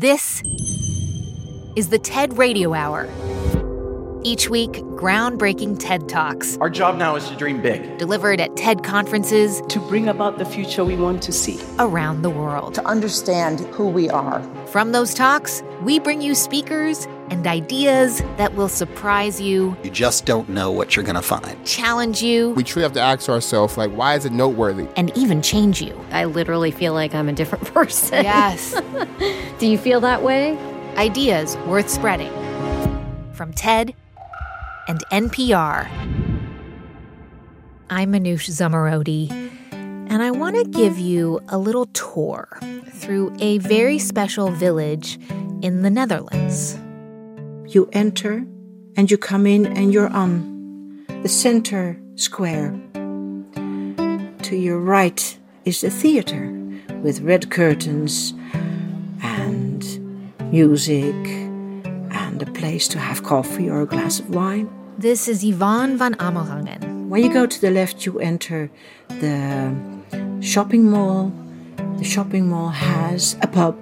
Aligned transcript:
This 0.00 0.44
is 1.74 1.88
the 1.88 1.98
TED 1.98 2.38
Radio 2.38 2.72
Hour. 2.72 3.08
Each 4.22 4.48
week, 4.48 4.70
groundbreaking 4.94 5.80
TED 5.80 6.08
Talks. 6.08 6.56
Our 6.58 6.70
job 6.70 6.98
now 6.98 7.16
is 7.16 7.28
to 7.30 7.34
dream 7.34 7.60
big. 7.60 7.98
Delivered 7.98 8.40
at 8.40 8.54
TED 8.54 8.84
conferences 8.84 9.60
to 9.68 9.80
bring 9.80 10.06
about 10.06 10.38
the 10.38 10.44
future 10.44 10.84
we 10.84 10.94
want 10.94 11.20
to 11.24 11.32
see 11.32 11.58
around 11.80 12.22
the 12.22 12.30
world. 12.30 12.74
To 12.74 12.86
understand 12.86 13.58
who 13.74 13.88
we 13.88 14.08
are. 14.08 14.40
From 14.68 14.92
those 14.92 15.14
talks, 15.14 15.64
we 15.82 15.98
bring 15.98 16.22
you 16.22 16.36
speakers 16.36 17.08
and 17.30 17.46
ideas 17.46 18.22
that 18.36 18.54
will 18.54 18.68
surprise 18.68 19.40
you. 19.40 19.76
You 19.82 19.90
just 19.90 20.24
don't 20.26 20.48
know 20.48 20.70
what 20.70 20.96
you're 20.96 21.04
going 21.04 21.16
to 21.16 21.22
find. 21.22 21.64
Challenge 21.66 22.22
you. 22.22 22.50
We 22.50 22.64
truly 22.64 22.84
have 22.84 22.92
to 22.94 23.00
ask 23.00 23.28
ourselves, 23.28 23.76
like, 23.76 23.90
why 23.90 24.14
is 24.14 24.24
it 24.24 24.32
noteworthy? 24.32 24.88
And 24.96 25.16
even 25.16 25.42
change 25.42 25.80
you. 25.82 25.98
I 26.10 26.24
literally 26.24 26.70
feel 26.70 26.94
like 26.94 27.14
I'm 27.14 27.28
a 27.28 27.32
different 27.32 27.64
person. 27.74 28.24
Yes. 28.24 28.74
Do 29.58 29.66
you 29.66 29.78
feel 29.78 30.00
that 30.00 30.22
way? 30.22 30.58
Ideas 30.96 31.56
worth 31.66 31.88
spreading. 31.88 32.32
From 33.32 33.52
TED 33.52 33.94
and 34.88 35.00
NPR. 35.12 35.88
I'm 37.90 38.12
Manoush 38.12 38.50
Zomorodi, 38.50 39.30
and 39.72 40.22
I 40.22 40.30
want 40.30 40.56
to 40.56 40.64
give 40.64 40.98
you 40.98 41.40
a 41.48 41.56
little 41.56 41.86
tour 41.86 42.58
through 42.90 43.34
a 43.38 43.58
very 43.58 43.98
special 43.98 44.50
village 44.50 45.18
in 45.62 45.82
the 45.82 45.90
Netherlands. 45.90 46.78
You 47.68 47.86
enter 47.92 48.46
and 48.96 49.10
you 49.10 49.18
come 49.18 49.46
in 49.46 49.66
and 49.66 49.92
you're 49.92 50.08
on 50.08 51.04
the 51.22 51.28
center 51.28 52.00
square. 52.14 52.74
To 53.54 54.56
your 54.56 54.78
right 54.78 55.38
is 55.66 55.82
the 55.82 55.90
theater 55.90 56.50
with 57.02 57.20
red 57.20 57.50
curtains 57.50 58.32
and 59.22 59.84
music 60.50 61.14
and 62.10 62.40
a 62.40 62.46
place 62.52 62.88
to 62.88 62.98
have 62.98 63.22
coffee 63.22 63.68
or 63.68 63.82
a 63.82 63.86
glass 63.86 64.18
of 64.18 64.34
wine. 64.34 64.70
This 64.96 65.28
is 65.28 65.44
Yvonne 65.44 65.98
van 65.98 66.14
Amerongen. 66.14 67.08
When 67.08 67.22
you 67.22 67.30
go 67.30 67.44
to 67.44 67.60
the 67.60 67.70
left, 67.70 68.06
you 68.06 68.18
enter 68.18 68.70
the 69.08 69.76
shopping 70.40 70.90
mall. 70.90 71.30
The 71.98 72.04
shopping 72.04 72.48
mall 72.48 72.70
has 72.70 73.36
a 73.42 73.46
pub 73.46 73.76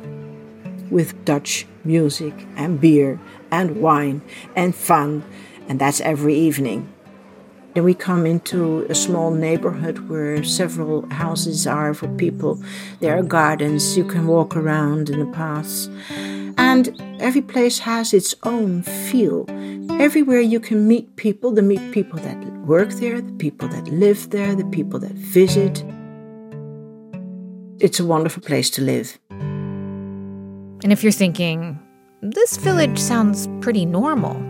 with 0.91 1.25
Dutch 1.25 1.67
music 1.85 2.35
and 2.57 2.81
beer 2.81 3.21
and 3.51 3.81
wine 3.81 4.23
and 4.55 4.75
fun, 4.75 5.25
and 5.69 5.79
that's 5.81 6.01
every 6.01 6.35
evening. 6.35 6.93
Then 7.75 7.85
we 7.85 7.93
come 7.93 8.25
into 8.25 8.87
a 8.89 8.95
small 8.95 9.31
neighborhood 9.31 10.09
where 10.09 10.43
several 10.43 11.07
houses 11.11 11.67
are 11.67 11.93
for 11.93 12.09
people. 12.17 12.59
There 13.01 13.19
are 13.19 13.23
gardens, 13.23 13.99
you 13.99 14.05
can 14.05 14.27
walk 14.27 14.57
around 14.57 15.11
in 15.11 15.19
the 15.19 15.27
paths. 15.27 15.91
And 16.57 16.99
every 17.21 17.43
place 17.43 17.81
has 17.81 18.15
its 18.15 18.35
own 18.45 18.83
feel. 18.83 19.45
Everywhere 20.01 20.41
you 20.41 20.59
can 20.59 20.89
meet 20.89 21.17
people, 21.17 21.51
the 21.53 21.61
meet 21.61 21.93
people 21.93 22.19
that 22.21 22.43
work 22.65 22.91
there, 22.93 23.21
the 23.21 23.33
people 23.35 23.69
that 23.69 23.87
live 23.89 24.31
there, 24.31 24.55
the 24.55 24.65
people 24.65 24.99
that 25.01 25.13
visit. 25.13 25.85
It's 27.79 28.01
a 28.01 28.07
wonderful 28.07 28.43
place 28.43 28.71
to 28.71 28.81
live. 28.81 29.19
And 29.29 30.93
if 30.93 31.03
you're 31.03 31.13
thinking, 31.13 31.79
this 32.23 32.57
village 32.57 32.99
sounds 32.99 33.49
pretty 33.61 33.85
normal, 33.85 34.41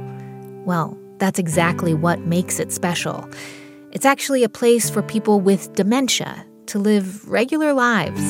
well, 0.65 0.97
that's 1.19 1.39
exactly 1.39 1.95
what 1.95 2.21
makes 2.21 2.61
it 2.61 2.73
special. 2.73 3.29
It's 3.93 4.05
actually 4.05 4.45
a 4.45 4.49
place 4.49 4.89
for 4.89 5.03
people 5.03 5.41
with 5.41 5.73
dementia 5.75 6.47
to 6.67 6.79
live 6.79 7.29
regular 7.29 7.73
lives. 7.73 8.23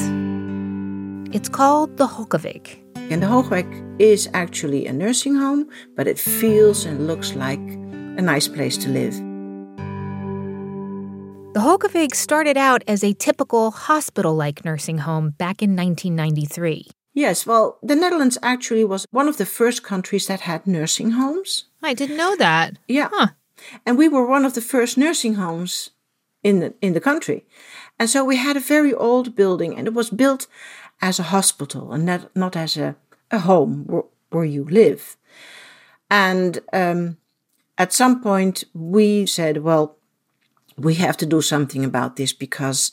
It's 1.35 1.49
called 1.49 1.97
the 1.97 2.07
Hogeweyk. 2.07 2.79
And 3.11 3.23
the 3.23 3.27
Hogeweyk 3.27 4.01
is 4.01 4.29
actually 4.33 4.87
a 4.87 4.93
nursing 4.93 5.35
home, 5.35 5.69
but 5.97 6.07
it 6.07 6.19
feels 6.19 6.85
and 6.85 7.07
looks 7.07 7.35
like 7.35 7.61
a 7.61 8.23
nice 8.23 8.49
place 8.49 8.77
to 8.79 8.89
live. 8.89 9.15
The 11.55 11.61
Hogeweyk 11.61 12.15
started 12.15 12.57
out 12.57 12.83
as 12.87 13.03
a 13.03 13.13
typical 13.15 13.71
hospital 13.71 14.35
like 14.35 14.65
nursing 14.65 14.99
home 14.99 15.31
back 15.31 15.63
in 15.63 15.77
1993. 15.77 16.89
Yes, 17.17 17.47
well, 17.47 17.79
the 17.83 17.97
Netherlands 17.97 18.37
actually 18.43 18.85
was 18.85 19.07
one 19.11 19.27
of 19.27 19.39
the 19.39 19.47
first 19.47 19.83
countries 19.83 20.27
that 20.27 20.41
had 20.41 20.67
nursing 20.67 21.13
homes. 21.13 21.65
I 21.83 21.95
didn't 21.95 22.19
know 22.19 22.37
that. 22.37 22.77
Yeah. 22.89 23.09
Huh. 23.11 23.29
And 23.87 23.97
we 23.97 24.07
were 24.07 24.27
one 24.27 24.45
of 24.45 24.53
the 24.53 24.61
first 24.61 24.99
nursing 24.99 25.37
homes 25.37 25.93
in 26.43 26.61
the, 26.61 26.75
in 26.83 26.93
the 26.93 27.01
country. 27.01 27.47
And 27.99 28.11
so 28.11 28.23
we 28.23 28.37
had 28.37 28.59
a 28.59 28.61
very 28.61 28.93
old 28.93 29.35
building 29.35 29.79
and 29.79 29.87
it 29.87 29.95
was 29.95 30.11
built 30.11 30.47
as 31.01 31.19
a 31.19 31.33
hospital 31.33 31.91
and 31.91 32.05
not, 32.05 32.37
not 32.37 32.55
as 32.55 32.77
a, 32.77 32.97
a 33.31 33.39
home 33.39 33.87
where, 33.87 34.05
where 34.29 34.45
you 34.45 34.65
live. 34.65 35.17
And 36.11 36.59
um, 36.75 37.17
at 37.79 37.95
some 37.95 38.23
point 38.23 38.65
we 38.75 39.25
said, 39.25 39.63
well, 39.63 39.97
we 40.77 40.97
have 40.97 41.17
to 41.17 41.25
do 41.25 41.41
something 41.41 41.83
about 41.83 42.17
this 42.17 42.35
because 42.35 42.93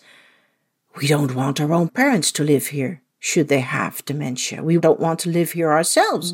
we 0.96 1.08
don't 1.08 1.36
want 1.36 1.60
our 1.60 1.74
own 1.74 1.90
parents 1.90 2.32
to 2.32 2.46
live 2.46 2.68
here 2.68 3.03
should 3.24 3.48
they 3.48 3.62
have 3.62 4.04
dementia. 4.04 4.62
We 4.62 4.78
don't 4.78 5.00
want 5.00 5.20
to 5.20 5.30
live 5.30 5.54
here 5.54 5.72
ourselves. 5.72 6.34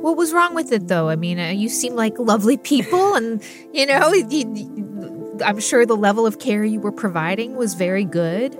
What 0.00 0.16
was 0.16 0.32
wrong 0.32 0.54
with 0.54 0.72
it, 0.72 0.88
though? 0.88 1.10
I 1.10 1.16
mean, 1.16 1.38
uh, 1.38 1.50
you 1.50 1.68
seem 1.68 1.94
like 1.94 2.18
lovely 2.18 2.56
people, 2.56 3.14
and, 3.14 3.42
you 3.74 3.84
know, 3.84 4.10
I'm 5.44 5.60
sure 5.60 5.84
the 5.84 5.98
level 5.98 6.24
of 6.24 6.38
care 6.38 6.64
you 6.64 6.80
were 6.80 6.92
providing 6.92 7.56
was 7.56 7.74
very 7.74 8.04
good. 8.04 8.58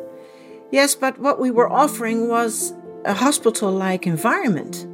Yes, 0.70 0.94
but 0.94 1.18
what 1.20 1.40
we 1.40 1.50
were 1.50 1.72
offering 1.72 2.28
was 2.28 2.74
a 3.06 3.14
hospital 3.14 3.72
like 3.72 4.06
environment. 4.06 4.86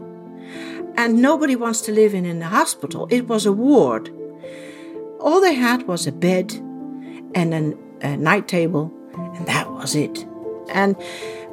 And 0.96 1.20
nobody 1.20 1.56
wants 1.56 1.80
to 1.82 1.92
live 1.92 2.14
in, 2.14 2.24
in 2.24 2.40
a 2.40 2.48
hospital. 2.48 3.08
It 3.10 3.26
was 3.26 3.46
a 3.46 3.52
ward. 3.52 4.10
All 5.18 5.40
they 5.40 5.54
had 5.54 5.88
was 5.88 6.06
a 6.06 6.12
bed 6.12 6.52
and 7.34 7.52
an, 7.52 7.78
a 8.00 8.16
night 8.16 8.46
table, 8.46 8.92
and 9.34 9.44
that 9.48 9.72
was 9.72 9.96
it. 9.96 10.24
And 10.70 10.96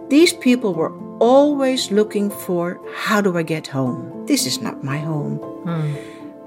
these 0.09 0.33
people 0.33 0.73
were 0.73 0.94
always 1.19 1.91
looking 1.91 2.29
for 2.29 2.79
how 2.95 3.22
do 3.22 3.38
I 3.38 3.44
get 3.44 3.67
home? 3.67 4.25
This 4.25 4.45
is 4.45 4.61
not 4.61 4.83
my 4.83 4.97
home. 4.97 5.38
Hmm. 5.38 5.94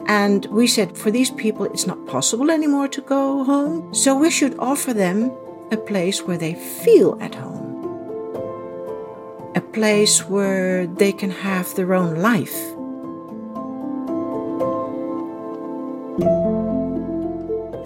And 0.06 0.46
we 0.46 0.66
said, 0.66 0.96
for 0.96 1.10
these 1.10 1.30
people, 1.30 1.66
it's 1.66 1.86
not 1.86 2.06
possible 2.06 2.50
anymore 2.50 2.88
to 2.88 3.00
go 3.00 3.44
home. 3.44 3.94
So 3.94 4.16
we 4.16 4.30
should 4.30 4.58
offer 4.58 4.92
them 4.92 5.30
a 5.70 5.76
place 5.76 6.22
where 6.22 6.38
they 6.38 6.54
feel 6.54 7.16
at 7.20 7.34
home, 7.34 7.84
a 9.54 9.60
place 9.60 10.28
where 10.28 10.86
they 10.86 11.12
can 11.12 11.30
have 11.30 11.74
their 11.74 11.94
own 11.94 12.16
life. 12.16 12.56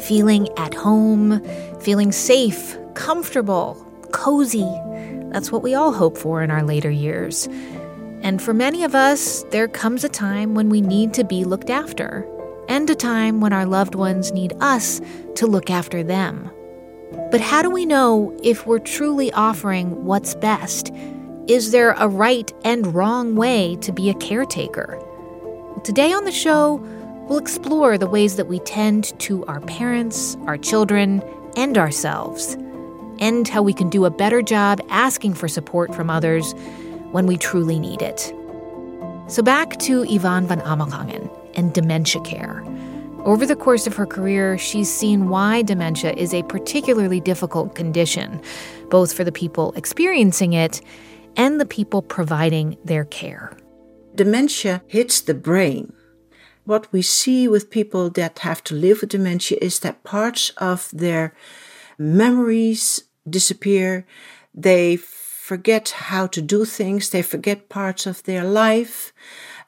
Feeling 0.02 0.48
at 0.56 0.74
home, 0.74 1.42
feeling 1.80 2.12
safe, 2.12 2.78
comfortable, 2.94 3.83
cozy. 4.14 4.72
That's 5.30 5.52
what 5.52 5.62
we 5.62 5.74
all 5.74 5.92
hope 5.92 6.16
for 6.16 6.42
in 6.42 6.50
our 6.50 6.62
later 6.62 6.90
years. 6.90 7.46
And 8.22 8.40
for 8.40 8.54
many 8.54 8.84
of 8.84 8.94
us, 8.94 9.42
there 9.50 9.68
comes 9.68 10.04
a 10.04 10.08
time 10.08 10.54
when 10.54 10.70
we 10.70 10.80
need 10.80 11.12
to 11.14 11.24
be 11.24 11.44
looked 11.44 11.68
after, 11.68 12.26
and 12.68 12.88
a 12.88 12.94
time 12.94 13.40
when 13.40 13.52
our 13.52 13.66
loved 13.66 13.94
ones 13.94 14.32
need 14.32 14.54
us 14.60 15.02
to 15.34 15.46
look 15.46 15.68
after 15.68 16.02
them. 16.02 16.50
But 17.30 17.40
how 17.40 17.60
do 17.60 17.68
we 17.68 17.84
know 17.84 18.34
if 18.42 18.66
we're 18.66 18.78
truly 18.78 19.30
offering 19.32 20.04
what's 20.04 20.34
best? 20.34 20.90
Is 21.48 21.72
there 21.72 21.90
a 21.90 22.08
right 22.08 22.50
and 22.64 22.94
wrong 22.94 23.34
way 23.34 23.76
to 23.82 23.92
be 23.92 24.08
a 24.08 24.14
caretaker? 24.14 24.98
Today 25.82 26.12
on 26.12 26.24
the 26.24 26.32
show, 26.32 26.76
we'll 27.28 27.38
explore 27.38 27.98
the 27.98 28.08
ways 28.08 28.36
that 28.36 28.46
we 28.46 28.60
tend 28.60 29.18
to 29.20 29.44
our 29.46 29.60
parents, 29.60 30.36
our 30.46 30.56
children, 30.56 31.22
and 31.56 31.76
ourselves, 31.76 32.56
and 33.20 33.46
how 33.48 33.62
we 33.62 33.72
can 33.72 33.88
do 33.88 34.04
a 34.04 34.10
better 34.10 34.42
job 34.42 34.80
asking 34.88 35.34
for 35.34 35.48
support 35.48 35.94
from 35.94 36.10
others 36.10 36.52
when 37.12 37.26
we 37.26 37.36
truly 37.36 37.78
need 37.78 38.02
it. 38.02 38.34
So 39.28 39.42
back 39.42 39.78
to 39.80 40.02
Yvonne 40.02 40.46
van 40.46 40.60
Amerongen 40.60 41.30
and 41.54 41.72
dementia 41.72 42.20
care. 42.22 42.62
Over 43.24 43.46
the 43.46 43.56
course 43.56 43.86
of 43.86 43.96
her 43.96 44.04
career, 44.04 44.58
she's 44.58 44.92
seen 44.92 45.30
why 45.30 45.62
dementia 45.62 46.12
is 46.12 46.34
a 46.34 46.42
particularly 46.42 47.20
difficult 47.20 47.74
condition, 47.74 48.42
both 48.90 49.14
for 49.14 49.24
the 49.24 49.32
people 49.32 49.72
experiencing 49.76 50.52
it 50.52 50.82
and 51.36 51.58
the 51.58 51.64
people 51.64 52.02
providing 52.02 52.76
their 52.84 53.06
care. 53.06 53.56
Dementia 54.14 54.82
hits 54.86 55.22
the 55.22 55.34
brain. 55.34 55.92
What 56.64 56.92
we 56.92 57.00
see 57.00 57.48
with 57.48 57.70
people 57.70 58.10
that 58.10 58.40
have 58.40 58.62
to 58.64 58.74
live 58.74 59.00
with 59.00 59.10
dementia 59.10 59.58
is 59.60 59.80
that 59.80 60.04
parts 60.04 60.50
of 60.58 60.90
their 60.92 61.34
memories 61.98 63.04
disappear. 63.28 64.06
They 64.54 64.96
forget 64.96 65.90
how 65.90 66.26
to 66.28 66.40
do 66.40 66.64
things. 66.64 67.10
They 67.10 67.22
forget 67.22 67.68
parts 67.68 68.06
of 68.06 68.22
their 68.22 68.44
life. 68.44 69.12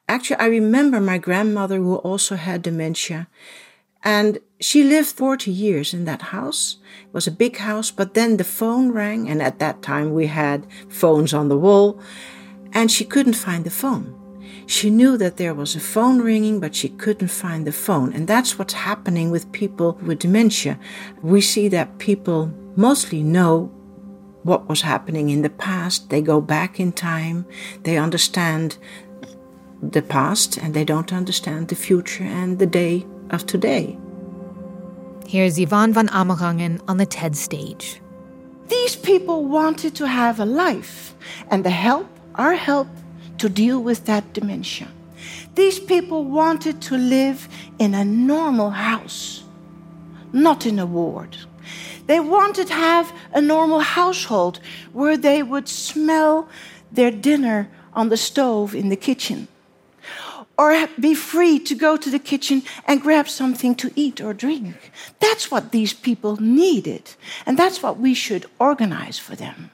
Actually, 0.08 0.40
I 0.40 0.46
remember 0.46 1.00
my 1.00 1.18
grandmother 1.18 1.76
who 1.76 1.96
also 1.96 2.36
had 2.36 2.62
dementia 2.62 3.28
and 4.02 4.38
she 4.60 4.84
lived 4.84 5.08
40 5.08 5.50
years 5.50 5.92
in 5.92 6.04
that 6.04 6.22
house. 6.22 6.76
It 7.02 7.12
was 7.12 7.26
a 7.26 7.32
big 7.32 7.56
house, 7.56 7.90
but 7.90 8.14
then 8.14 8.36
the 8.36 8.44
phone 8.44 8.92
rang 8.92 9.28
and 9.28 9.42
at 9.42 9.58
that 9.58 9.82
time 9.82 10.14
we 10.14 10.28
had 10.28 10.66
phones 10.88 11.34
on 11.34 11.48
the 11.48 11.58
wall 11.58 12.00
and 12.72 12.90
she 12.90 13.04
couldn't 13.04 13.34
find 13.34 13.64
the 13.64 13.70
phone. 13.70 14.14
She 14.66 14.90
knew 14.90 15.16
that 15.16 15.36
there 15.36 15.54
was 15.54 15.76
a 15.76 15.80
phone 15.80 16.20
ringing, 16.20 16.60
but 16.60 16.74
she 16.74 16.88
couldn't 16.88 17.28
find 17.28 17.66
the 17.66 17.72
phone. 17.72 18.12
And 18.12 18.26
that's 18.26 18.58
what's 18.58 18.74
happening 18.74 19.30
with 19.30 19.50
people 19.52 19.98
with 20.02 20.18
dementia. 20.18 20.78
We 21.22 21.40
see 21.40 21.68
that 21.68 21.98
people 21.98 22.52
mostly 22.76 23.22
know 23.22 23.72
what 24.42 24.68
was 24.68 24.82
happening 24.82 25.30
in 25.30 25.42
the 25.42 25.50
past. 25.50 26.10
They 26.10 26.22
go 26.22 26.40
back 26.40 26.78
in 26.78 26.92
time. 26.92 27.46
They 27.82 27.98
understand 27.98 28.78
the 29.82 30.02
past 30.02 30.56
and 30.56 30.74
they 30.74 30.84
don't 30.84 31.12
understand 31.12 31.68
the 31.68 31.74
future 31.74 32.24
and 32.24 32.58
the 32.58 32.66
day 32.66 33.06
of 33.30 33.46
today. 33.46 33.98
Here's 35.26 35.58
Yvonne 35.58 35.92
van 35.92 36.08
Amerongen 36.08 36.80
on 36.86 36.98
the 36.98 37.06
TED 37.06 37.36
stage. 37.36 38.00
These 38.68 38.96
people 38.96 39.44
wanted 39.44 39.94
to 39.96 40.06
have 40.06 40.38
a 40.38 40.44
life 40.44 41.14
and 41.50 41.64
the 41.64 41.70
help, 41.70 42.08
our 42.36 42.54
help, 42.54 42.88
to 43.38 43.48
deal 43.48 43.82
with 43.82 44.06
that 44.06 44.32
dementia. 44.32 44.88
These 45.54 45.80
people 45.80 46.24
wanted 46.24 46.80
to 46.82 46.96
live 46.96 47.48
in 47.78 47.94
a 47.94 48.04
normal 48.04 48.70
house, 48.70 49.44
not 50.32 50.66
in 50.66 50.78
a 50.78 50.86
ward. 50.86 51.36
They 52.06 52.20
wanted 52.20 52.68
to 52.68 52.74
have 52.74 53.12
a 53.32 53.40
normal 53.40 53.80
household 53.80 54.60
where 54.92 55.16
they 55.16 55.42
would 55.42 55.68
smell 55.68 56.48
their 56.92 57.10
dinner 57.10 57.68
on 57.92 58.08
the 58.08 58.16
stove 58.16 58.74
in 58.74 58.88
the 58.88 58.96
kitchen 58.96 59.48
or 60.58 60.86
be 60.98 61.14
free 61.14 61.58
to 61.58 61.74
go 61.74 61.96
to 61.96 62.10
the 62.10 62.18
kitchen 62.18 62.62
and 62.86 63.02
grab 63.02 63.28
something 63.28 63.74
to 63.74 63.90
eat 63.94 64.20
or 64.20 64.32
drink. 64.32 64.90
That's 65.20 65.50
what 65.50 65.70
these 65.70 65.92
people 65.92 66.36
needed, 66.40 67.14
and 67.44 67.58
that's 67.58 67.82
what 67.82 67.98
we 67.98 68.14
should 68.14 68.46
organize 68.58 69.18
for 69.18 69.36
them. 69.36 69.70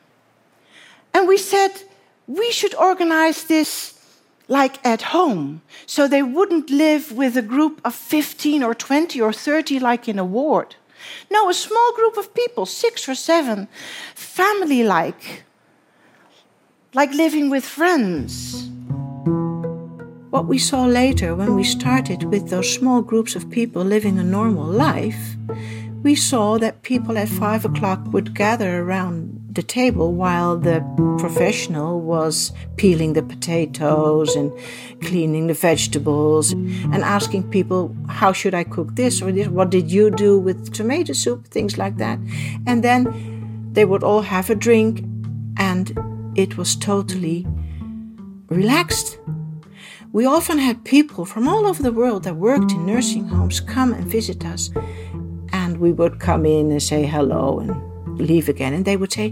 And 1.15 1.29
we 1.29 1.39
said 1.39 1.71
we 2.27 2.51
should 2.51 2.75
organize 2.75 3.45
this 3.45 3.99
like 4.49 4.85
at 4.85 5.03
home, 5.03 5.63
so 5.87 6.09
they 6.09 6.23
wouldn't 6.23 6.69
live 6.69 7.13
with 7.13 7.37
a 7.37 7.43
group 7.43 7.81
of 7.85 7.95
15 7.95 8.63
or 8.63 8.75
20 8.75 9.21
or 9.21 9.33
30 9.33 9.79
like 9.79 10.09
in 10.09 10.19
a 10.19 10.25
ward. 10.25 10.75
No, 11.31 11.49
a 11.49 11.55
small 11.55 11.93
group 11.95 12.17
of 12.17 12.35
people, 12.35 12.67
six 12.67 13.09
or 13.09 13.15
seven, 13.15 13.69
family 14.15 14.85
like, 14.85 15.45
like 16.95 17.13
living 17.13 17.51
with 17.51 17.65
friends. 17.65 18.69
What 20.31 20.47
we 20.47 20.59
saw 20.59 20.85
later 20.85 21.35
when 21.35 21.55
we 21.55 21.65
started 21.65 22.25
with 22.25 22.49
those 22.49 22.73
small 22.73 23.03
groups 23.03 23.37
of 23.37 23.51
people 23.51 23.85
living 23.85 24.19
a 24.19 24.25
normal 24.25 24.67
life, 24.67 25.37
we 26.03 26.15
saw 26.15 26.59
that 26.59 26.83
people 26.83 27.19
at 27.19 27.29
five 27.29 27.65
o'clock 27.65 28.01
would 28.13 28.35
gather 28.35 28.81
around 28.83 29.42
the 29.53 29.63
table 29.63 30.15
while 30.15 30.57
the 30.57 30.81
professional 31.19 32.01
was 32.01 32.53
peeling 32.77 33.13
the 33.13 33.23
potatoes 33.23 34.35
and 34.35 34.51
cleaning 35.03 35.47
the 35.47 35.55
vegetables 35.55 36.53
and 36.53 36.97
asking 36.97 37.51
people, 37.51 37.95
How 38.09 38.33
should 38.33 38.55
I 38.55 38.65
cook 38.65 38.95
this 38.95 39.21
or 39.21 39.31
this? 39.31 39.49
What 39.49 39.69
did 39.69 39.91
you 39.91 40.11
do 40.11 40.39
with 40.39 40.73
tomato 40.73 41.13
soup? 41.13 41.49
Things 41.49 41.77
like 41.77 41.99
that. 41.99 42.19
And 42.67 42.83
then 42.83 43.71
they 43.73 43.85
would 43.85 44.03
all 44.03 44.23
have 44.23 44.49
a 44.49 44.55
drink, 44.55 45.05
and 45.59 45.93
it 46.35 46.57
was 46.57 46.75
totally 46.75 47.47
relaxed. 48.49 49.19
We 50.13 50.25
often 50.25 50.59
had 50.59 50.85
people 50.85 51.25
from 51.27 51.47
all 51.47 51.67
over 51.67 51.83
the 51.83 51.93
world 51.93 52.25
that 52.25 52.37
worked 52.37 52.73
in 52.73 52.87
nursing 52.87 53.29
homes 53.29 53.61
come 53.61 53.93
and 53.93 54.07
visit 54.07 54.45
us. 54.47 54.71
And 55.53 55.79
we 55.79 55.93
would 55.93 56.21
come 56.21 56.47
in 56.47 56.71
and 56.71 56.83
say 56.83 57.05
hello 57.05 57.61
and 57.61 57.92
leave 58.17 58.49
again. 58.49 58.75
And 58.75 58.85
they 58.85 58.97
would 58.97 59.13
say, 59.13 59.31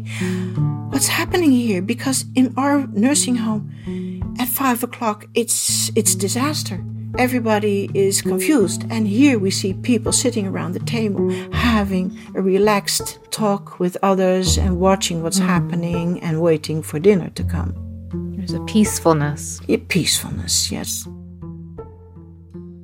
What's 0.91 1.09
happening 1.09 1.53
here? 1.53 1.83
Because 1.83 2.25
in 2.35 2.53
our 2.57 2.87
nursing 2.89 3.37
home 3.37 3.73
at 4.39 4.49
five 4.49 4.83
o'clock, 4.83 5.27
it's, 5.35 5.91
it's 5.95 6.15
disaster. 6.15 6.85
Everybody 7.19 7.91
is 7.93 8.23
confused. 8.23 8.85
And 8.91 9.07
here 9.07 9.39
we 9.39 9.51
see 9.51 9.75
people 9.75 10.13
sitting 10.13 10.47
around 10.47 10.73
the 10.73 10.81
table 10.81 11.31
having 11.53 12.17
a 12.35 12.43
relaxed 12.43 13.19
talk 13.31 13.81
with 13.81 13.97
others 14.03 14.57
and 14.57 14.79
watching 14.81 15.23
what's 15.23 15.39
happening 15.39 16.21
and 16.23 16.41
waiting 16.41 16.83
for 16.83 16.99
dinner 16.99 17.31
to 17.31 17.45
come. 17.45 17.75
There's 18.37 18.53
a 18.53 18.61
peacefulness. 18.61 19.61
Yeah, 19.67 19.79
peacefulness, 19.89 20.71
yes. 20.71 21.07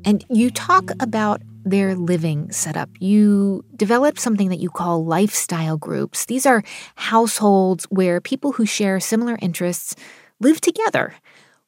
And 0.05 0.25
you 0.29 0.51
talk 0.51 0.91
about 1.01 1.43
their 1.67 1.97
living 1.97 2.51
setup. 2.53 2.89
You 3.01 3.65
develop 3.75 4.19
something 4.19 4.49
that 4.51 4.61
you 4.61 4.71
call 4.71 5.05
lifestyle 5.05 5.77
groups. 5.77 6.25
These 6.25 6.47
are 6.47 6.63
households 6.95 7.85
where 7.87 8.21
people 8.21 8.53
who 8.53 8.65
share 8.65 9.01
similar 9.01 9.37
interests 9.43 9.97
live 10.41 10.61
together. 10.61 11.15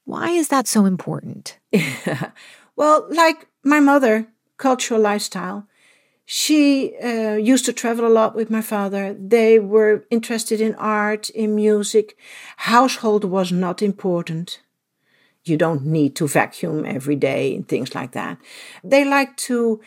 Why 0.05 0.31
is 0.31 0.49
that 0.49 0.69
so 0.69 0.85
important? 0.85 1.59
well, 2.77 3.06
like 3.11 3.49
my 3.65 3.81
mother, 3.81 4.29
cultural 4.56 5.00
lifestyle, 5.00 5.67
she 6.25 6.97
uh, 7.03 7.35
used 7.35 7.65
to 7.65 7.73
travel 7.73 8.06
a 8.06 8.12
lot 8.12 8.37
with 8.37 8.50
my 8.50 8.62
father. 8.62 9.15
They 9.15 9.59
were 9.59 10.06
interested 10.11 10.61
in 10.61 10.75
art, 10.77 11.29
in 11.31 11.56
music. 11.56 12.17
Household 12.59 13.25
was 13.25 13.50
not 13.50 13.83
important. 13.83 14.61
You 15.49 15.56
don't 15.56 15.85
need 15.85 16.15
to 16.17 16.29
vacuum 16.29 16.85
every 16.85 17.17
day 17.17 17.55
and 17.55 17.67
things 17.67 17.95
like 17.95 18.12
that. 18.12 18.39
They 18.85 19.05
like 19.05 19.37
to 19.49 19.81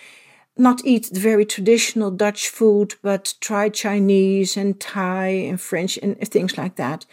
not 0.57 0.81
eat 0.85 1.09
the 1.11 1.19
very 1.19 1.45
traditional 1.45 2.11
Dutch 2.11 2.49
food, 2.49 2.95
but 3.01 3.33
try 3.41 3.69
Chinese 3.69 4.57
and 4.57 4.79
Thai 4.79 5.27
and 5.27 5.59
French 5.59 5.97
and 5.97 6.17
things 6.27 6.57
like 6.57 6.75
that. 6.75 7.05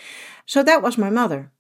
So 0.47 0.63
that 0.63 0.83
was 0.83 0.99
my 0.99 1.11
mother. 1.11 1.51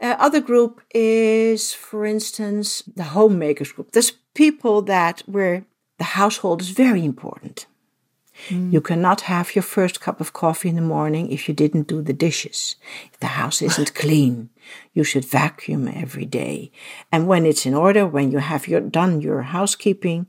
Uh, 0.00 0.16
other 0.18 0.40
group 0.40 0.80
is, 0.94 1.72
for 1.72 2.04
instance, 2.04 2.82
the 2.96 3.04
homemakers 3.04 3.72
group. 3.72 3.92
There's 3.92 4.12
people 4.34 4.82
that 4.82 5.22
where 5.26 5.64
the 5.98 6.04
household 6.04 6.60
is 6.60 6.70
very 6.70 7.04
important. 7.04 7.66
Mm. 8.48 8.72
You 8.72 8.80
cannot 8.80 9.22
have 9.22 9.54
your 9.54 9.62
first 9.62 10.00
cup 10.00 10.20
of 10.20 10.32
coffee 10.32 10.68
in 10.68 10.76
the 10.76 10.82
morning 10.82 11.30
if 11.30 11.48
you 11.48 11.54
didn't 11.54 11.88
do 11.88 12.02
the 12.02 12.12
dishes. 12.12 12.76
If 13.12 13.20
the 13.20 13.38
house 13.38 13.62
isn't 13.62 13.94
clean, 14.02 14.50
you 14.92 15.04
should 15.04 15.24
vacuum 15.24 15.88
every 15.88 16.26
day. 16.26 16.70
And 17.10 17.26
when 17.26 17.46
it's 17.46 17.66
in 17.66 17.74
order, 17.74 18.06
when 18.06 18.30
you 18.30 18.38
have 18.38 18.68
your, 18.68 18.80
done 18.80 19.20
your 19.20 19.42
housekeeping 19.42 20.26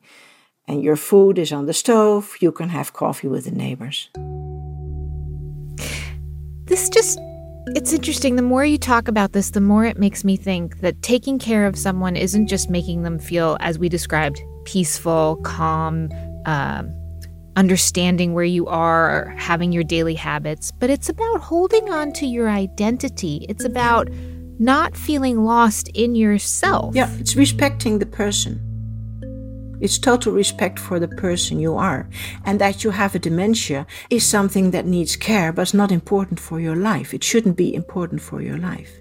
and 0.67 0.83
your 0.83 0.95
food 0.95 1.37
is 1.37 1.51
on 1.51 1.65
the 1.65 1.73
stove, 1.73 2.35
you 2.39 2.51
can 2.51 2.69
have 2.69 2.93
coffee 2.93 3.27
with 3.27 3.45
the 3.45 3.51
neighbors. 3.51 4.09
This 6.65 6.89
just 6.89 7.19
it's 7.69 7.93
interesting. 7.93 8.35
The 8.35 8.43
more 8.43 8.63
you 8.63 8.77
talk 8.77 9.07
about 9.07 9.33
this, 9.33 9.49
the 9.51 9.61
more 9.61 9.85
it 9.85 9.97
makes 9.97 10.23
me 10.23 10.37
think 10.37 10.81
that 10.81 11.01
taking 11.01 11.39
care 11.39 11.65
of 11.65 11.75
someone 11.77 12.15
isn't 12.15 12.47
just 12.47 12.69
making 12.69 13.01
them 13.01 13.17
feel, 13.17 13.57
as 13.59 13.79
we 13.79 13.89
described, 13.89 14.39
peaceful, 14.65 15.37
calm, 15.37 16.09
uh, 16.45 16.83
understanding 17.55 18.33
where 18.33 18.43
you 18.43 18.67
are, 18.67 19.33
having 19.37 19.71
your 19.71 19.83
daily 19.83 20.15
habits, 20.15 20.71
but 20.71 20.89
it's 20.89 21.09
about 21.09 21.41
holding 21.41 21.89
on 21.89 22.11
to 22.13 22.25
your 22.25 22.49
identity. 22.49 23.45
It's 23.49 23.63
about 23.63 24.09
not 24.59 24.95
feeling 24.95 25.43
lost 25.43 25.89
in 25.93 26.15
yourself. 26.15 26.95
Yeah, 26.95 27.11
it's 27.19 27.35
respecting 27.35 27.99
the 27.99 28.05
person. 28.05 28.61
It's 29.81 29.97
total 29.97 30.31
respect 30.31 30.79
for 30.79 30.99
the 30.99 31.07
person 31.07 31.59
you 31.59 31.75
are. 31.75 32.09
And 32.45 32.59
that 32.61 32.83
you 32.83 32.91
have 32.91 33.13
a 33.13 33.19
dementia 33.19 33.85
is 34.09 34.25
something 34.25 34.71
that 34.71 34.85
needs 34.85 35.15
care, 35.15 35.51
but 35.51 35.63
it's 35.63 35.73
not 35.73 35.91
important 35.91 36.39
for 36.39 36.59
your 36.59 36.75
life. 36.75 37.13
It 37.13 37.23
shouldn't 37.23 37.57
be 37.57 37.75
important 37.75 38.21
for 38.21 38.41
your 38.41 38.57
life. 38.57 38.91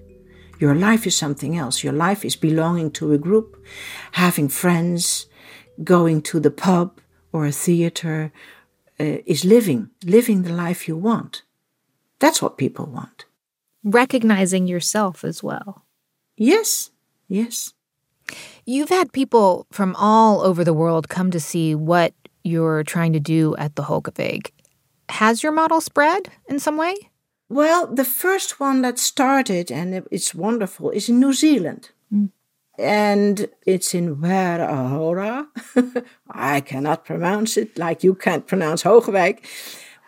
Your 0.58 0.74
life 0.74 1.06
is 1.06 1.16
something 1.16 1.56
else. 1.56 1.84
Your 1.84 1.92
life 1.92 2.24
is 2.24 2.36
belonging 2.36 2.90
to 2.92 3.12
a 3.12 3.18
group, 3.18 3.56
having 4.12 4.48
friends, 4.48 5.26
going 5.82 6.22
to 6.22 6.40
the 6.40 6.50
pub 6.50 7.00
or 7.34 7.44
a 7.44 7.52
theater 7.52 8.32
uh, 9.00 9.18
is 9.26 9.44
living, 9.44 9.90
living 10.04 10.42
the 10.42 10.52
life 10.52 10.86
you 10.86 10.96
want. 10.96 11.42
That's 12.20 12.40
what 12.40 12.56
people 12.56 12.86
want. 12.86 13.24
Recognizing 13.82 14.68
yourself 14.68 15.24
as 15.24 15.42
well. 15.42 15.84
Yes, 16.36 16.90
yes. 17.28 17.74
You've 18.64 18.88
had 18.88 19.12
people 19.12 19.66
from 19.72 19.96
all 19.96 20.42
over 20.42 20.62
the 20.62 20.72
world 20.72 21.08
come 21.08 21.32
to 21.32 21.40
see 21.40 21.74
what 21.74 22.14
you're 22.44 22.84
trying 22.84 23.12
to 23.12 23.20
do 23.20 23.56
at 23.56 23.74
the 23.74 23.82
Hogeweyk. 23.82 24.52
Has 25.08 25.42
your 25.42 25.52
model 25.52 25.80
spread 25.80 26.28
in 26.48 26.60
some 26.60 26.76
way? 26.76 26.94
Well, 27.48 27.92
the 27.92 28.04
first 28.04 28.60
one 28.60 28.82
that 28.82 28.98
started, 28.98 29.72
and 29.72 30.06
it's 30.12 30.34
wonderful, 30.34 30.90
is 30.90 31.08
in 31.08 31.18
New 31.18 31.32
Zealand. 31.32 31.90
Mm 32.12 32.30
and 32.78 33.48
it's 33.66 33.94
in 33.94 34.20
Wera 34.20 35.46
I 36.30 36.60
cannot 36.60 37.04
pronounce 37.04 37.56
it 37.56 37.78
like 37.78 38.04
you 38.04 38.14
can't 38.14 38.46
pronounce 38.46 38.82
Hogeweyk. 38.82 39.40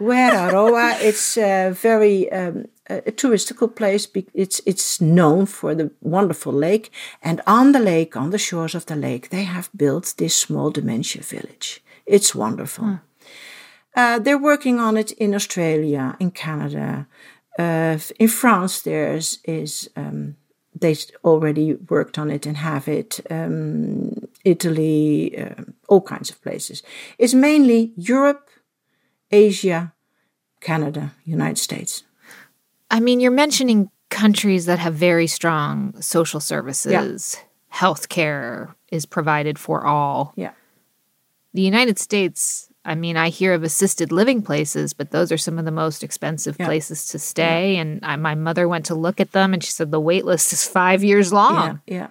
Wera 0.00 0.96
it's 1.00 1.37
a 1.37 1.70
very 1.70 2.30
um, 2.32 2.66
a 2.88 3.12
touristical 3.12 3.75
place. 3.75 4.08
It's 4.35 4.61
it's 4.66 5.00
known 5.00 5.46
for 5.46 5.75
the 5.75 5.90
wonderful 6.00 6.52
lake, 6.52 6.90
and 7.23 7.40
on 7.46 7.73
the 7.73 7.80
lake, 7.80 8.16
on 8.16 8.30
the 8.30 8.38
shores 8.38 8.75
of 8.75 8.87
the 8.87 8.96
lake, 8.96 9.30
they 9.30 9.44
have 9.44 9.70
built 9.76 10.14
this 10.16 10.37
small 10.37 10.70
dementia 10.70 11.23
village. 11.23 11.82
It's 12.06 12.35
wonderful. 12.35 12.85
Hmm. 12.85 12.94
Uh, 13.99 14.18
they're 14.18 14.38
working 14.38 14.78
on 14.78 14.99
it 14.99 15.12
in 15.12 15.35
Australia, 15.35 16.16
in 16.20 16.30
Canada, 16.30 17.06
Uh, 17.58 17.99
in 18.18 18.28
France, 18.28 18.82
there's 18.82 19.38
is 19.44 19.88
um, 19.96 20.37
they 20.78 20.97
already 21.25 21.75
worked 21.75 22.18
on 22.18 22.30
it 22.30 22.47
and 22.47 22.56
have 22.56 22.88
it. 22.88 23.21
Um, 23.30 24.12
Italy, 24.45 25.37
uh, 25.38 25.64
all 25.88 26.02
kinds 26.02 26.30
of 26.30 26.40
places. 26.42 26.83
It's 27.18 27.35
mainly 27.35 27.92
Europe, 27.97 28.49
Asia, 29.30 29.92
Canada, 30.61 31.12
United 31.25 31.59
States. 31.59 32.04
I 32.90 33.00
mean, 33.00 33.21
you're 33.21 33.30
mentioning 33.30 33.90
countries 34.11 34.66
that 34.66 34.78
have 34.78 34.95
very 34.95 35.26
strong 35.26 36.00
social 36.00 36.40
services. 36.40 37.37
Yeah. 37.37 37.42
Healthcare 37.75 38.75
is 38.92 39.06
provided 39.06 39.59
for 39.59 39.85
all. 39.85 40.33
Yeah. 40.37 40.52
The 41.52 41.62
United 41.62 41.99
States, 41.99 42.65
I 42.87 42.95
mean, 42.95 43.16
I 43.16 43.28
hear 43.28 43.52
of 43.52 43.64
assisted 43.64 44.12
living 44.12 44.43
places, 44.43 44.93
but 44.93 45.11
those 45.11 45.33
are 45.33 45.38
some 45.38 45.59
of 45.59 45.64
the 45.64 45.71
most 45.71 46.05
expensive 46.05 46.57
yeah. 46.59 46.66
places 46.66 47.09
to 47.09 47.19
stay. 47.19 47.75
Yeah. 47.75 47.81
And 47.81 48.05
I, 48.05 48.16
my 48.16 48.35
mother 48.35 48.69
went 48.69 48.87
to 48.87 48.95
look 48.95 49.21
at 49.21 49.33
them 49.33 49.52
and 49.52 49.62
she 49.62 49.73
said 49.73 49.90
the 49.90 50.00
wait 50.00 50.25
list 50.25 50.52
is 50.52 50.66
five 50.66 51.02
years 51.02 51.33
long. 51.33 51.81
Yeah. 51.87 51.97
yeah. 51.97 52.09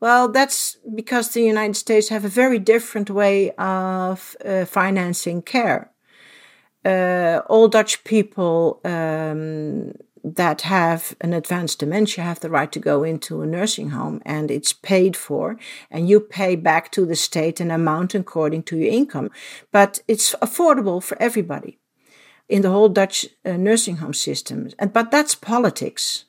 Well, 0.00 0.28
that's 0.28 0.76
because 0.94 1.30
the 1.30 1.42
United 1.42 1.76
States 1.76 2.08
have 2.10 2.24
a 2.24 2.28
very 2.28 2.58
different 2.58 3.10
way 3.10 3.50
of 3.52 4.36
uh, 4.44 4.64
financing 4.66 5.42
care. 5.42 5.90
Uh, 6.84 7.40
all 7.48 7.68
Dutch 7.68 8.04
people 8.04 8.80
um, 8.84 9.92
that 10.24 10.62
have 10.62 11.14
an 11.20 11.34
advanced 11.34 11.80
dementia 11.80 12.24
have 12.24 12.40
the 12.40 12.48
right 12.48 12.72
to 12.72 12.80
go 12.80 13.04
into 13.04 13.42
a 13.42 13.46
nursing 13.46 13.90
home 13.90 14.22
and 14.24 14.50
it's 14.50 14.72
paid 14.72 15.16
for 15.16 15.58
and 15.90 16.08
you 16.08 16.18
pay 16.18 16.56
back 16.56 16.90
to 16.90 17.04
the 17.04 17.14
state 17.14 17.60
an 17.60 17.70
amount 17.70 18.14
according 18.14 18.62
to 18.62 18.78
your 18.78 18.90
income. 18.90 19.30
But 19.70 20.00
it's 20.08 20.34
affordable 20.36 21.02
for 21.02 21.20
everybody 21.20 21.78
in 22.48 22.62
the 22.62 22.70
whole 22.70 22.88
dutch 22.88 23.26
uh, 23.44 23.58
nursing 23.58 23.98
home 23.98 24.14
system. 24.14 24.70
And 24.78 24.94
but 24.94 25.10
that's 25.10 25.34
politics. 25.34 26.24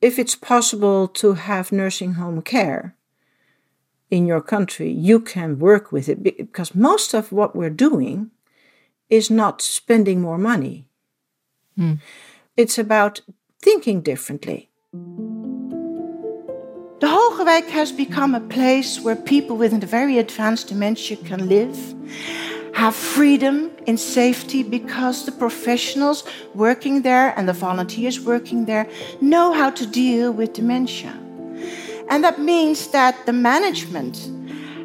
If 0.00 0.18
it's 0.18 0.34
possible 0.34 1.06
to 1.06 1.34
have 1.34 1.70
nursing 1.70 2.14
home 2.14 2.42
care 2.42 2.96
in 4.10 4.26
your 4.26 4.40
country 4.40 4.90
you 4.90 5.20
can 5.20 5.60
work 5.60 5.92
with 5.92 6.08
it 6.08 6.20
because 6.24 6.74
most 6.74 7.14
of 7.14 7.30
what 7.30 7.54
we're 7.54 7.70
doing 7.70 8.32
is 9.08 9.30
not 9.30 9.62
spending 9.62 10.20
more 10.20 10.38
money. 10.38 10.86
Mm. 11.78 12.00
It's 12.60 12.76
about 12.76 13.22
thinking 13.62 14.02
differently. 14.02 14.68
The 17.00 17.06
Hogeweyk 17.06 17.70
has 17.70 17.90
become 17.90 18.34
a 18.34 18.40
place 18.40 19.00
where 19.00 19.16
people 19.16 19.56
with 19.56 19.72
a 19.72 19.86
very 19.86 20.18
advanced 20.18 20.68
dementia 20.68 21.16
can 21.16 21.48
live, 21.48 21.78
have 22.74 22.94
freedom 22.94 23.70
in 23.86 23.96
safety 23.96 24.62
because 24.62 25.24
the 25.24 25.32
professionals 25.32 26.22
working 26.54 27.00
there 27.00 27.32
and 27.34 27.48
the 27.48 27.54
volunteers 27.54 28.20
working 28.20 28.66
there 28.66 28.86
know 29.22 29.54
how 29.54 29.70
to 29.70 29.86
deal 29.86 30.30
with 30.30 30.52
dementia. 30.52 31.18
And 32.10 32.22
that 32.24 32.38
means 32.38 32.88
that 32.88 33.24
the 33.24 33.32
management 33.32 34.30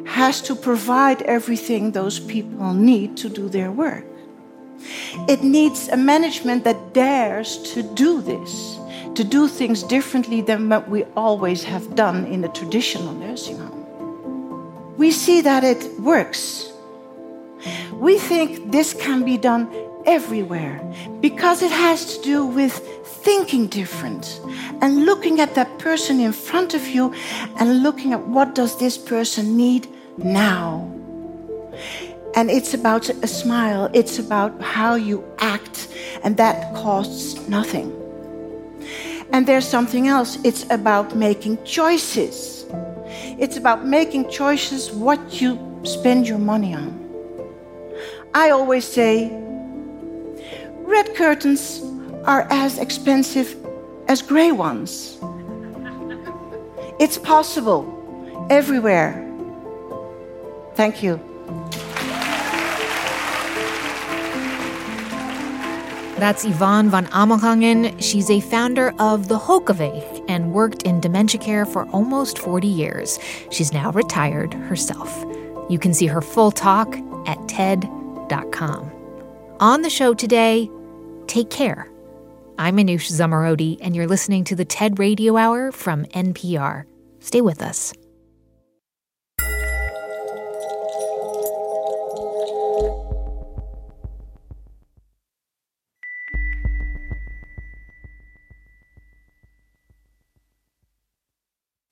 has 0.06 0.40
to 0.48 0.54
provide 0.54 1.20
everything 1.36 1.92
those 1.92 2.20
people 2.20 2.72
need 2.72 3.18
to 3.18 3.28
do 3.28 3.50
their 3.50 3.70
work. 3.70 4.06
It 5.28 5.42
needs 5.42 5.88
a 5.88 5.96
management 5.96 6.64
that 6.64 6.92
dares 6.92 7.58
to 7.74 7.82
do 7.82 8.20
this, 8.20 8.78
to 9.14 9.24
do 9.24 9.48
things 9.48 9.82
differently 9.82 10.40
than 10.40 10.68
what 10.68 10.88
we 10.88 11.04
always 11.16 11.64
have 11.64 11.94
done 11.94 12.26
in 12.26 12.44
a 12.44 12.48
traditional 12.48 13.12
nursing 13.12 13.58
home. 13.58 14.96
We 14.96 15.10
see 15.10 15.40
that 15.42 15.64
it 15.64 16.00
works. 16.00 16.72
We 17.92 18.18
think 18.18 18.72
this 18.72 18.94
can 18.94 19.24
be 19.24 19.36
done 19.36 19.68
everywhere 20.06 20.80
because 21.20 21.62
it 21.62 21.72
has 21.72 22.16
to 22.16 22.22
do 22.22 22.46
with 22.46 22.78
thinking 23.04 23.66
different 23.66 24.40
and 24.80 25.04
looking 25.04 25.40
at 25.40 25.54
that 25.56 25.78
person 25.78 26.20
in 26.20 26.32
front 26.32 26.74
of 26.74 26.86
you 26.86 27.12
and 27.58 27.82
looking 27.82 28.12
at 28.12 28.26
what 28.26 28.54
does 28.54 28.78
this 28.78 28.96
person 28.96 29.56
need 29.56 29.88
now 30.16 30.88
and 32.36 32.50
it's 32.50 32.74
about 32.74 33.08
a 33.08 33.26
smile, 33.26 33.90
it's 33.94 34.18
about 34.18 34.60
how 34.60 34.94
you 34.94 35.24
act, 35.38 35.88
and 36.22 36.36
that 36.36 36.74
costs 36.74 37.48
nothing. 37.48 37.90
And 39.32 39.46
there's 39.46 39.66
something 39.66 40.06
else 40.06 40.38
it's 40.44 40.70
about 40.70 41.16
making 41.16 41.64
choices. 41.64 42.66
It's 43.38 43.56
about 43.56 43.86
making 43.86 44.30
choices 44.30 44.92
what 44.92 45.40
you 45.40 45.58
spend 45.84 46.28
your 46.28 46.38
money 46.38 46.74
on. 46.74 46.92
I 48.34 48.50
always 48.50 48.84
say 48.84 49.30
red 50.84 51.14
curtains 51.14 51.80
are 52.24 52.46
as 52.50 52.78
expensive 52.78 53.56
as 54.08 54.20
gray 54.20 54.52
ones. 54.52 55.18
It's 57.00 57.16
possible 57.16 58.46
everywhere. 58.50 59.22
Thank 60.74 61.02
you. 61.02 61.18
That's 66.18 66.46
Yvonne 66.46 66.88
van 66.88 67.06
Amerongen. 67.08 68.02
She's 68.02 68.30
a 68.30 68.40
founder 68.40 68.94
of 68.98 69.28
the 69.28 69.38
Hogeweyk 69.38 70.24
and 70.28 70.54
worked 70.54 70.84
in 70.84 70.98
dementia 70.98 71.38
care 71.38 71.66
for 71.66 71.86
almost 71.88 72.38
40 72.38 72.66
years. 72.66 73.18
She's 73.50 73.70
now 73.70 73.92
retired 73.92 74.54
herself. 74.54 75.14
You 75.68 75.78
can 75.78 75.92
see 75.92 76.06
her 76.06 76.22
full 76.22 76.50
talk 76.50 76.96
at 77.26 77.36
TED.com. 77.48 78.90
On 79.60 79.82
the 79.82 79.90
show 79.90 80.14
today, 80.14 80.70
take 81.26 81.50
care. 81.50 81.86
I'm 82.58 82.78
Manoush 82.78 83.10
Zomorodi, 83.12 83.76
and 83.82 83.94
you're 83.94 84.06
listening 84.06 84.44
to 84.44 84.56
the 84.56 84.64
TED 84.64 84.98
Radio 84.98 85.36
Hour 85.36 85.70
from 85.70 86.06
NPR. 86.06 86.84
Stay 87.20 87.42
with 87.42 87.60
us. 87.60 87.92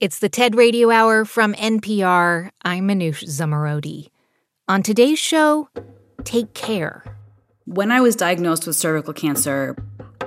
It's 0.01 0.19
the 0.19 0.29
TED 0.29 0.57
Radio 0.57 0.91
Hour 0.91 1.25
from 1.25 1.55
NPR. 1.55 2.51
I'm 2.63 2.89
Manoush 2.89 3.23
Zomorodi. 3.25 4.09
On 4.67 4.83
today's 4.83 5.21
show, 5.21 5.69
take 6.25 6.53
care. 6.53 7.05
When 7.65 7.93
I 7.93 8.01
was 8.01 8.17
diagnosed 8.17 8.67
with 8.67 8.75
cervical 8.75 9.13
cancer, 9.13 9.77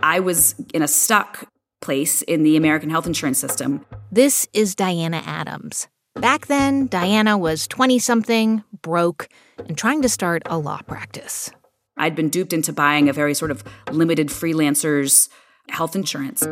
I 0.02 0.22
was 0.22 0.56
in 0.74 0.82
a 0.82 0.88
stuck 0.88 1.50
place 1.82 2.22
in 2.22 2.44
the 2.44 2.56
American 2.56 2.90
health 2.90 3.08
insurance 3.08 3.40
system. 3.40 3.86
This 4.10 4.48
is 4.54 4.74
Diana 4.74 5.22
Adams. 5.26 5.90
Back 6.16 6.48
then, 6.48 6.88
Diana 6.88 7.38
was 7.38 7.68
20 7.68 8.00
something, 8.00 8.64
broke, 8.82 9.28
and 9.58 9.78
trying 9.78 10.02
to 10.02 10.10
start 10.10 10.44
a 10.46 10.58
law 10.58 10.82
practice. 10.88 11.52
I'd 11.98 12.16
been 12.16 12.30
duped 12.30 12.54
into 12.54 12.72
buying 12.72 13.10
a 13.10 13.14
very 13.14 13.34
sort 13.34 13.52
of 13.52 13.66
limited 13.92 14.30
freelancers 14.30 15.28
health 15.68 15.94
insurance. 15.94 16.48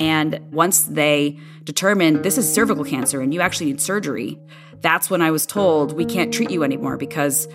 And 0.00 0.40
once 0.52 0.82
they 0.82 1.38
determined 1.64 2.24
this 2.24 2.38
is 2.38 2.52
cervical 2.52 2.84
cancer 2.84 3.20
and 3.20 3.32
you 3.32 3.40
actually 3.40 3.66
need 3.66 3.80
surgery, 3.80 4.38
that's 4.80 5.10
when 5.10 5.22
I 5.22 5.30
was 5.30 5.46
told 5.46 5.92
we 5.92 6.04
can't 6.04 6.32
treat 6.32 6.50
you 6.50 6.62
anymore 6.62 6.96
because 6.96 7.48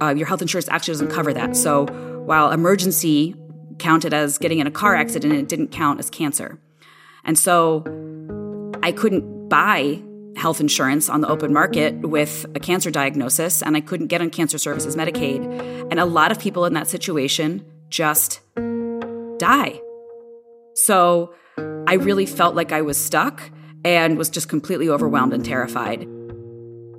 uh, 0.00 0.14
your 0.14 0.26
health 0.26 0.42
insurance 0.42 0.68
actually 0.68 0.92
doesn't 0.92 1.10
cover 1.10 1.32
that. 1.32 1.56
So 1.56 1.86
while 2.26 2.50
emergency 2.50 3.34
counted 3.78 4.12
as 4.12 4.38
getting 4.38 4.58
in 4.58 4.66
a 4.66 4.70
car 4.70 4.94
accident, 4.94 5.32
it 5.34 5.48
didn't 5.48 5.68
count 5.68 5.98
as 5.98 6.10
cancer. 6.10 6.58
And 7.24 7.38
so 7.38 7.84
I 8.82 8.92
couldn't 8.92 9.48
buy 9.48 10.02
health 10.36 10.60
insurance 10.60 11.08
on 11.08 11.22
the 11.22 11.28
open 11.28 11.52
market 11.52 11.94
with 12.00 12.44
a 12.54 12.60
cancer 12.60 12.90
diagnosis, 12.90 13.62
and 13.62 13.76
I 13.76 13.80
couldn't 13.80 14.08
get 14.08 14.20
on 14.20 14.30
cancer 14.30 14.58
services 14.58 14.94
Medicaid. 14.94 15.90
And 15.90 15.98
a 15.98 16.04
lot 16.04 16.30
of 16.30 16.38
people 16.38 16.66
in 16.66 16.74
that 16.74 16.88
situation 16.88 17.64
just 17.88 18.40
die. 19.38 19.80
So 20.74 21.34
I 21.88 21.94
really 21.94 22.26
felt 22.26 22.56
like 22.56 22.72
I 22.72 22.82
was 22.82 22.98
stuck 22.98 23.40
and 23.84 24.18
was 24.18 24.28
just 24.28 24.48
completely 24.48 24.88
overwhelmed 24.88 25.32
and 25.32 25.44
terrified. 25.44 26.02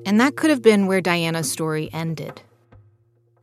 And 0.05 0.21
that 0.21 0.37
could 0.37 0.49
have 0.49 0.61
been 0.61 0.87
where 0.87 1.01
Diana's 1.01 1.51
story 1.51 1.89
ended. 1.91 2.41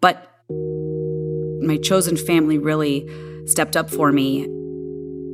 But 0.01 0.31
my 0.49 1.77
chosen 1.77 2.17
family 2.17 2.57
really 2.57 3.07
stepped 3.47 3.77
up 3.77 3.91
for 3.91 4.11
me. 4.11 4.49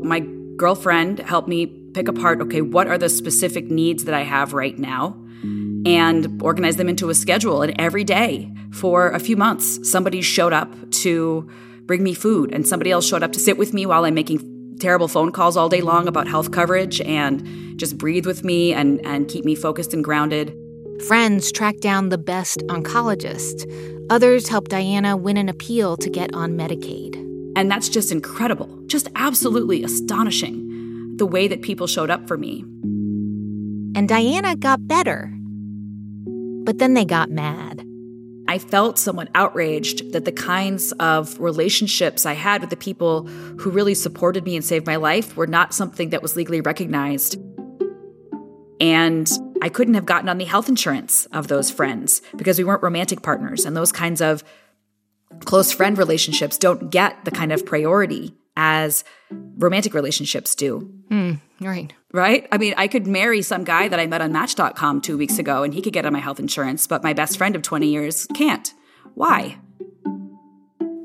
My 0.03 0.27
girlfriend 0.57 1.21
helped 1.21 1.49
me 1.49 1.67
pick 1.67 2.09
apart 2.09 2.41
okay, 2.41 2.61
what 2.61 2.89
are 2.89 2.99
the 2.99 3.09
specific 3.09 3.71
needs 3.71 4.05
that 4.05 4.15
I 4.15 4.23
have 4.23 4.53
right 4.53 4.77
now? 4.77 5.17
And 5.87 6.43
organize 6.43 6.77
them 6.77 6.89
into 6.89 7.09
a 7.11 7.15
schedule. 7.15 7.63
And 7.63 7.73
every 7.81 8.03
day 8.03 8.53
for 8.73 9.11
a 9.11 9.21
few 9.21 9.37
months, 9.37 9.89
somebody 9.89 10.23
showed 10.23 10.53
up 10.53 10.91
to 10.91 11.49
bring 11.87 12.03
me 12.03 12.15
food, 12.15 12.53
and 12.53 12.67
somebody 12.67 12.91
else 12.91 13.07
showed 13.07 13.23
up 13.23 13.33
to 13.33 13.41
sit 13.41 13.59
with 13.59 13.73
me 13.73 13.87
while 13.87 14.05
I'm 14.05 14.15
making 14.15 14.39
terrible 14.81 15.09
phone 15.09 15.33
calls 15.33 15.57
all 15.57 15.69
day 15.69 15.81
long 15.81 16.09
about 16.09 16.27
health 16.27 16.51
coverage 16.51 17.01
and 17.03 17.79
just 17.79 17.99
breathe 17.99 18.27
with 18.27 18.45
me 18.45 18.73
and, 18.73 19.05
and 19.07 19.29
keep 19.29 19.45
me 19.45 19.55
focused 19.55 19.95
and 19.95 20.03
grounded. 20.03 20.57
Friends 21.07 21.51
tracked 21.53 21.81
down 21.81 22.09
the 22.09 22.19
best 22.19 22.61
oncologist. 22.69 23.71
Others 24.11 24.49
helped 24.49 24.71
Diana 24.71 25.17
win 25.17 25.37
an 25.37 25.49
appeal 25.49 25.97
to 25.97 26.11
get 26.11 26.35
on 26.35 26.53
Medicaid. 26.53 27.17
And 27.57 27.71
that's 27.71 27.89
just 27.89 28.13
incredible, 28.13 28.83
just 28.87 29.09
absolutely 29.15 29.83
astonishing 29.83 31.17
the 31.17 31.27
way 31.27 31.49
that 31.49 31.63
people 31.63 31.87
showed 31.87 32.11
up 32.11 32.27
for 32.27 32.37
me. 32.37 32.65
And 33.95 34.09
Diana 34.09 34.57
got 34.57 34.87
better. 34.87 35.33
But 36.65 36.79
then 36.79 36.95
they 36.95 37.05
got 37.05 37.31
mad. 37.31 37.85
I 38.51 38.59
felt 38.59 38.99
somewhat 38.99 39.29
outraged 39.37 40.13
that 40.13 40.25
the 40.25 40.33
kinds 40.33 40.91
of 40.99 41.39
relationships 41.39 42.27
I 42.27 42.33
had 42.33 42.63
with 42.63 42.71
the 42.71 42.77
people 42.77 43.29
who 43.29 43.71
really 43.71 43.95
supported 43.95 44.43
me 44.43 44.57
and 44.57 44.65
saved 44.65 44.89
my 44.89 44.97
life 44.97 45.37
were 45.37 45.47
not 45.47 45.73
something 45.73 46.11
that 46.11 46.21
was 46.21 46.35
legally 46.35 46.61
recognized. 46.61 47.41
And 48.81 49.31
I 49.63 49.69
couldn't 49.69 49.95
have 49.95 50.05
gotten 50.05 50.29
on 50.29 50.39
the 50.39 50.47
health 50.47 50.69
insurance 50.69 51.27
of 51.27 51.47
those 51.47 51.71
friends 51.71 52.23
because 52.35 52.59
we 52.59 52.65
weren't 52.65 52.83
romantic 52.83 53.23
partners. 53.23 53.65
And 53.65 53.77
those 53.77 53.93
kinds 53.93 54.21
of 54.21 54.43
close 55.45 55.71
friend 55.71 55.97
relationships 55.97 56.59
don't 56.59 56.91
get 56.91 57.25
the 57.25 57.31
kind 57.31 57.53
of 57.53 57.65
priority 57.65 58.35
as 58.57 59.05
romantic 59.59 59.95
relationships 59.95 60.57
do. 60.57 60.93
Mm, 61.09 61.41
right. 61.61 61.93
Right? 62.13 62.49
I 62.51 62.59
mean, 62.59 62.75
I 62.77 62.89
could 62.89 63.07
marry 63.07 63.43
some 63.43 63.65
guy 63.65 63.89
that 63.89 64.01
I 64.01 64.07
met 64.07 64.21
on 64.23 64.33
Match.com 64.33 65.01
two 65.01 65.19
weeks 65.19 65.39
ago 65.39 65.63
and 65.63 65.75
he 65.75 65.83
could 65.83 65.93
get 65.93 66.07
on 66.07 66.13
my 66.13 66.19
health 66.19 66.41
insurance, 66.41 66.87
but 66.87 67.03
my 67.03 67.13
best 67.13 67.37
friend 67.39 67.55
of 67.55 67.63
20 67.63 67.87
years 67.87 68.27
can't. 68.35 68.73
Why? 69.15 69.59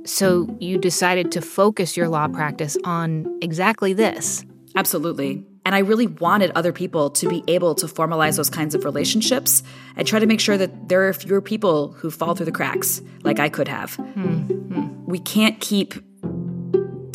So 0.05 0.55
you 0.59 0.77
decided 0.77 1.31
to 1.33 1.41
focus 1.41 1.97
your 1.97 2.07
law 2.07 2.27
practice 2.27 2.77
on 2.83 3.39
exactly 3.41 3.93
this. 3.93 4.45
Absolutely. 4.75 5.45
And 5.65 5.73
I 5.73 5.79
really 5.79 6.05
wanted 6.05 6.51
other 6.53 6.71
people 6.71 7.09
to 7.09 7.27
be 7.27 7.43
able 7.47 7.73
to 7.75 7.87
formalize 7.87 8.37
those 8.37 8.51
kinds 8.51 8.75
of 8.75 8.85
relationships 8.85 9.63
and 9.95 10.07
try 10.07 10.19
to 10.19 10.27
make 10.27 10.39
sure 10.39 10.57
that 10.57 10.89
there 10.89 11.07
are 11.07 11.13
fewer 11.13 11.41
people 11.41 11.93
who 11.93 12.11
fall 12.11 12.35
through 12.35 12.45
the 12.45 12.51
cracks 12.51 13.01
like 13.23 13.39
I 13.39 13.49
could 13.49 13.67
have. 13.67 13.97
Mm-hmm. 13.97 15.05
We 15.05 15.17
can't 15.17 15.59
keep 15.59 15.95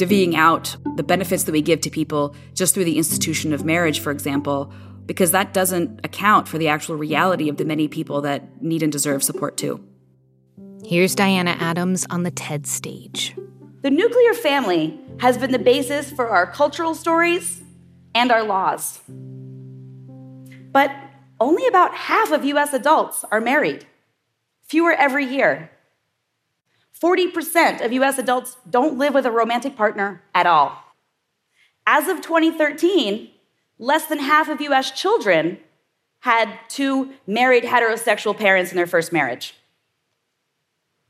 divvying 0.01 0.35
out 0.35 0.77
the 0.97 1.03
benefits 1.03 1.45
that 1.45 1.53
we 1.53 1.61
give 1.61 1.81
to 1.83 1.91
people 1.91 2.35
just 2.55 2.75
through 2.75 2.85
the 2.85 2.97
institution 2.97 3.53
of 3.53 3.65
marriage, 3.65 4.01
for 4.01 4.11
example, 4.11 4.73
because 5.05 5.33
that 5.33 5.53
doesn't 5.53 6.01
account 6.05 6.49
for 6.49 6.57
the 6.57 6.69
actual 6.69 6.97
reality 6.97 7.49
of 7.49 7.57
the 7.59 7.65
many 7.65 7.87
people 7.87 8.21
that 8.23 8.63
need 8.63 8.83
and 8.83 8.91
deserve 8.91 9.23
support 9.23 9.57
too. 9.57 9.85
Here's 10.85 11.15
Diana 11.15 11.57
Adams 11.61 12.07
on 12.09 12.23
the 12.23 12.31
TED 12.31 12.67
stage. 12.67 13.37
The 13.83 13.91
nuclear 13.91 14.35
family 14.35 14.99
has 15.19 15.37
been 15.37 15.53
the 15.53 15.59
basis 15.59 16.11
for 16.11 16.29
our 16.29 16.47
cultural 16.47 16.95
stories 16.95 17.63
and 18.15 18.33
our 18.33 18.43
laws. 18.43 19.01
But 20.73 20.91
only 21.39 21.67
about 21.67 21.95
half 21.95 22.33
of 22.33 22.45
US 22.45 22.73
adults 22.73 23.25
are 23.31 23.41
married, 23.41 23.87
fewer 24.67 24.93
every 24.93 25.25
year. 25.25 25.71
40% 27.03 27.85
of 27.85 27.93
US 27.93 28.19
adults 28.19 28.57
don't 28.69 28.99
live 28.99 29.15
with 29.15 29.25
a 29.25 29.31
romantic 29.31 29.77
partner 29.77 30.23
at 30.35 30.47
all. 30.47 30.85
As 31.87 32.09
of 32.09 32.21
2013, 32.21 33.31
less 33.79 34.07
than 34.07 34.19
half 34.19 34.49
of 34.49 34.61
US 34.61 34.91
children 34.91 35.59
had 36.21 36.59
two 36.69 37.13
married 37.27 37.65
heterosexual 37.65 38.37
parents 38.37 38.71
in 38.71 38.77
their 38.77 38.87
first 38.87 39.13
marriage. 39.13 39.55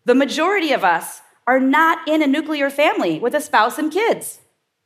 The 0.05 0.15
majority 0.15 0.73
of 0.73 0.85
us 0.85 1.21
are 1.47 1.61
not 1.61 2.07
in 2.07 2.23
a 2.23 2.27
nuclear 2.27 2.71
family 2.71 3.19
with 3.19 3.35
a 3.35 3.41
spouse 3.41 3.77
and 3.77 3.93
kids. 3.93 4.39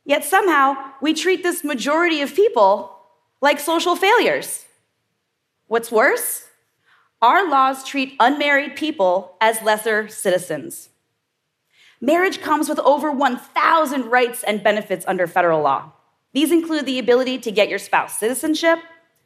Yet 0.03 0.23
somehow 0.23 0.75
we 1.01 1.13
treat 1.13 1.43
this 1.43 1.63
majority 1.63 2.21
of 2.21 2.33
people 2.33 2.97
like 3.41 3.59
social 3.59 3.95
failures. 3.95 4.65
What's 5.67 5.91
worse, 5.91 6.45
our 7.21 7.47
laws 7.47 7.83
treat 7.83 8.15
unmarried 8.19 8.75
people 8.75 9.35
as 9.39 9.61
lesser 9.61 10.07
citizens. 10.07 10.89
Marriage 12.05 12.39
comes 12.39 12.69
with 12.69 12.77
over 12.81 13.11
1,000 13.11 14.11
rights 14.11 14.43
and 14.43 14.61
benefits 14.61 15.03
under 15.07 15.25
federal 15.25 15.63
law. 15.63 15.91
These 16.33 16.51
include 16.51 16.85
the 16.85 16.99
ability 16.99 17.39
to 17.39 17.51
get 17.51 17.67
your 17.67 17.79
spouse 17.79 18.19
citizenship, 18.19 18.77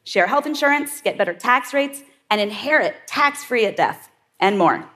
share 0.02 0.28
health 0.28 0.46
insurance, 0.46 1.02
get 1.02 1.18
better 1.18 1.34
tax 1.34 1.74
rates, 1.74 2.02
and 2.30 2.40
inherit 2.40 3.06
tax 3.06 3.44
free 3.44 3.66
at 3.66 3.76
death, 3.76 4.08
and 4.38 4.56
more. 4.56 4.88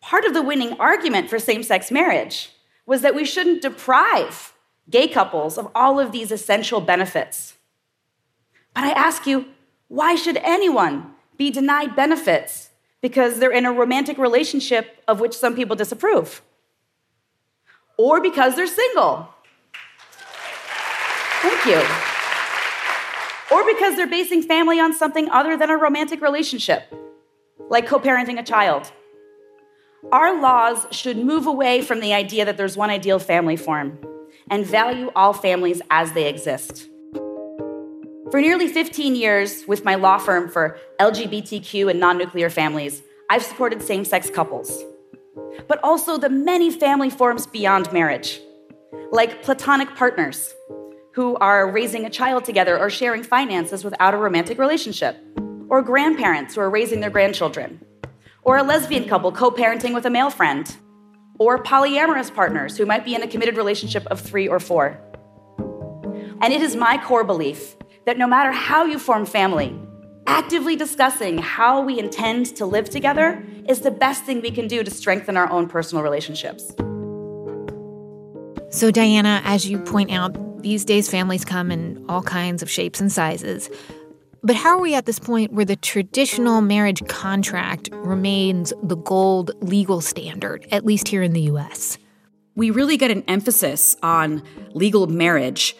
Part 0.00 0.24
of 0.24 0.34
the 0.34 0.42
winning 0.42 0.74
argument 0.74 1.28
for 1.28 1.40
same 1.40 1.64
sex 1.64 1.90
marriage 1.90 2.52
was 2.86 3.02
that 3.02 3.16
we 3.16 3.24
shouldn't 3.24 3.60
deprive 3.60 4.52
gay 4.88 5.08
couples 5.08 5.58
of 5.58 5.72
all 5.74 5.98
of 5.98 6.12
these 6.12 6.30
essential 6.30 6.80
benefits. 6.80 7.54
But 8.72 8.84
I 8.84 8.90
ask 8.90 9.26
you, 9.26 9.46
why 9.88 10.14
should 10.14 10.36
anyone 10.36 11.12
be 11.36 11.50
denied 11.50 11.96
benefits 11.96 12.70
because 13.00 13.40
they're 13.40 13.50
in 13.50 13.66
a 13.66 13.72
romantic 13.72 14.16
relationship 14.16 15.02
of 15.08 15.18
which 15.18 15.36
some 15.36 15.56
people 15.56 15.74
disapprove? 15.74 16.40
Or 17.98 18.20
because 18.20 18.54
they're 18.54 18.66
single? 18.66 19.28
Thank 21.42 21.66
you. 21.66 21.82
Or 23.50 23.64
because 23.66 23.96
they're 23.96 24.06
basing 24.06 24.42
family 24.42 24.78
on 24.78 24.94
something 24.94 25.28
other 25.30 25.56
than 25.56 25.70
a 25.70 25.76
romantic 25.76 26.20
relationship, 26.20 26.94
like 27.68 27.86
co 27.86 27.98
parenting 27.98 28.38
a 28.38 28.42
child. 28.42 28.90
Our 30.12 30.40
laws 30.40 30.86
should 30.92 31.18
move 31.18 31.46
away 31.46 31.82
from 31.82 32.00
the 32.00 32.14
idea 32.14 32.44
that 32.44 32.56
there's 32.56 32.76
one 32.76 32.88
ideal 32.88 33.18
family 33.18 33.56
form 33.56 33.98
and 34.48 34.64
value 34.64 35.10
all 35.16 35.32
families 35.32 35.82
as 35.90 36.12
they 36.12 36.28
exist. 36.28 36.88
For 38.30 38.40
nearly 38.40 38.68
15 38.68 39.16
years, 39.16 39.64
with 39.66 39.84
my 39.84 39.94
law 39.94 40.18
firm 40.18 40.48
for 40.48 40.78
LGBTQ 41.00 41.90
and 41.90 41.98
non 41.98 42.18
nuclear 42.18 42.50
families, 42.50 43.02
I've 43.30 43.42
supported 43.42 43.82
same 43.82 44.04
sex 44.04 44.30
couples, 44.30 44.84
but 45.66 45.80
also 45.82 46.18
the 46.18 46.28
many 46.28 46.70
family 46.70 47.10
forms 47.10 47.46
beyond 47.46 47.92
marriage, 47.92 48.40
like 49.10 49.42
platonic 49.42 49.94
partners 49.94 50.54
who 51.14 51.36
are 51.36 51.70
raising 51.70 52.04
a 52.04 52.10
child 52.10 52.44
together 52.44 52.78
or 52.78 52.88
sharing 52.88 53.22
finances 53.22 53.84
without 53.84 54.14
a 54.14 54.16
romantic 54.16 54.58
relationship, 54.58 55.16
or 55.68 55.82
grandparents 55.82 56.54
who 56.54 56.60
are 56.60 56.70
raising 56.70 57.00
their 57.00 57.10
grandchildren, 57.10 57.80
or 58.42 58.56
a 58.56 58.62
lesbian 58.62 59.08
couple 59.08 59.32
co 59.32 59.50
parenting 59.50 59.94
with 59.94 60.06
a 60.06 60.10
male 60.10 60.30
friend 60.30 60.76
or 61.38 61.62
polyamorous 61.62 62.34
partners 62.34 62.76
who 62.76 62.86
might 62.86 63.04
be 63.04 63.14
in 63.14 63.22
a 63.22 63.28
committed 63.28 63.56
relationship 63.56 64.06
of 64.06 64.20
three 64.20 64.48
or 64.48 64.58
four. 64.58 64.98
And 66.40 66.52
it 66.52 66.62
is 66.62 66.76
my 66.76 67.02
core 67.02 67.24
belief 67.24 67.76
that 68.06 68.18
no 68.18 68.26
matter 68.26 68.52
how 68.52 68.84
you 68.84 68.98
form 68.98 69.26
family, 69.26 69.78
actively 70.28 70.76
discussing 70.76 71.38
how 71.38 71.80
we 71.80 71.98
intend 71.98 72.54
to 72.56 72.66
live 72.66 72.90
together 72.90 73.42
is 73.66 73.80
the 73.80 73.90
best 73.90 74.24
thing 74.24 74.42
we 74.42 74.50
can 74.50 74.68
do 74.68 74.84
to 74.84 74.90
strengthen 74.90 75.36
our 75.36 75.50
own 75.50 75.66
personal 75.66 76.04
relationships. 76.04 76.74
So, 78.70 78.90
Diana, 78.90 79.40
as 79.44 79.66
you 79.66 79.78
point 79.78 80.12
out, 80.12 80.62
these 80.62 80.84
days 80.84 81.10
families 81.10 81.44
come 81.44 81.70
in 81.70 82.04
all 82.08 82.22
kinds 82.22 82.62
of 82.62 82.70
shapes 82.70 83.00
and 83.00 83.10
sizes. 83.10 83.70
But 84.42 84.54
how 84.54 84.76
are 84.76 84.80
we 84.80 84.94
at 84.94 85.06
this 85.06 85.18
point 85.18 85.52
where 85.52 85.64
the 85.64 85.76
traditional 85.76 86.60
marriage 86.60 87.04
contract 87.08 87.88
remains 87.92 88.72
the 88.82 88.96
gold 88.96 89.50
legal 89.62 90.02
standard, 90.02 90.66
at 90.70 90.84
least 90.84 91.08
here 91.08 91.22
in 91.22 91.32
the 91.32 91.42
US? 91.42 91.96
We 92.54 92.70
really 92.70 92.98
get 92.98 93.10
an 93.10 93.24
emphasis 93.28 93.96
on 94.02 94.42
legal 94.74 95.06
marriage 95.06 95.74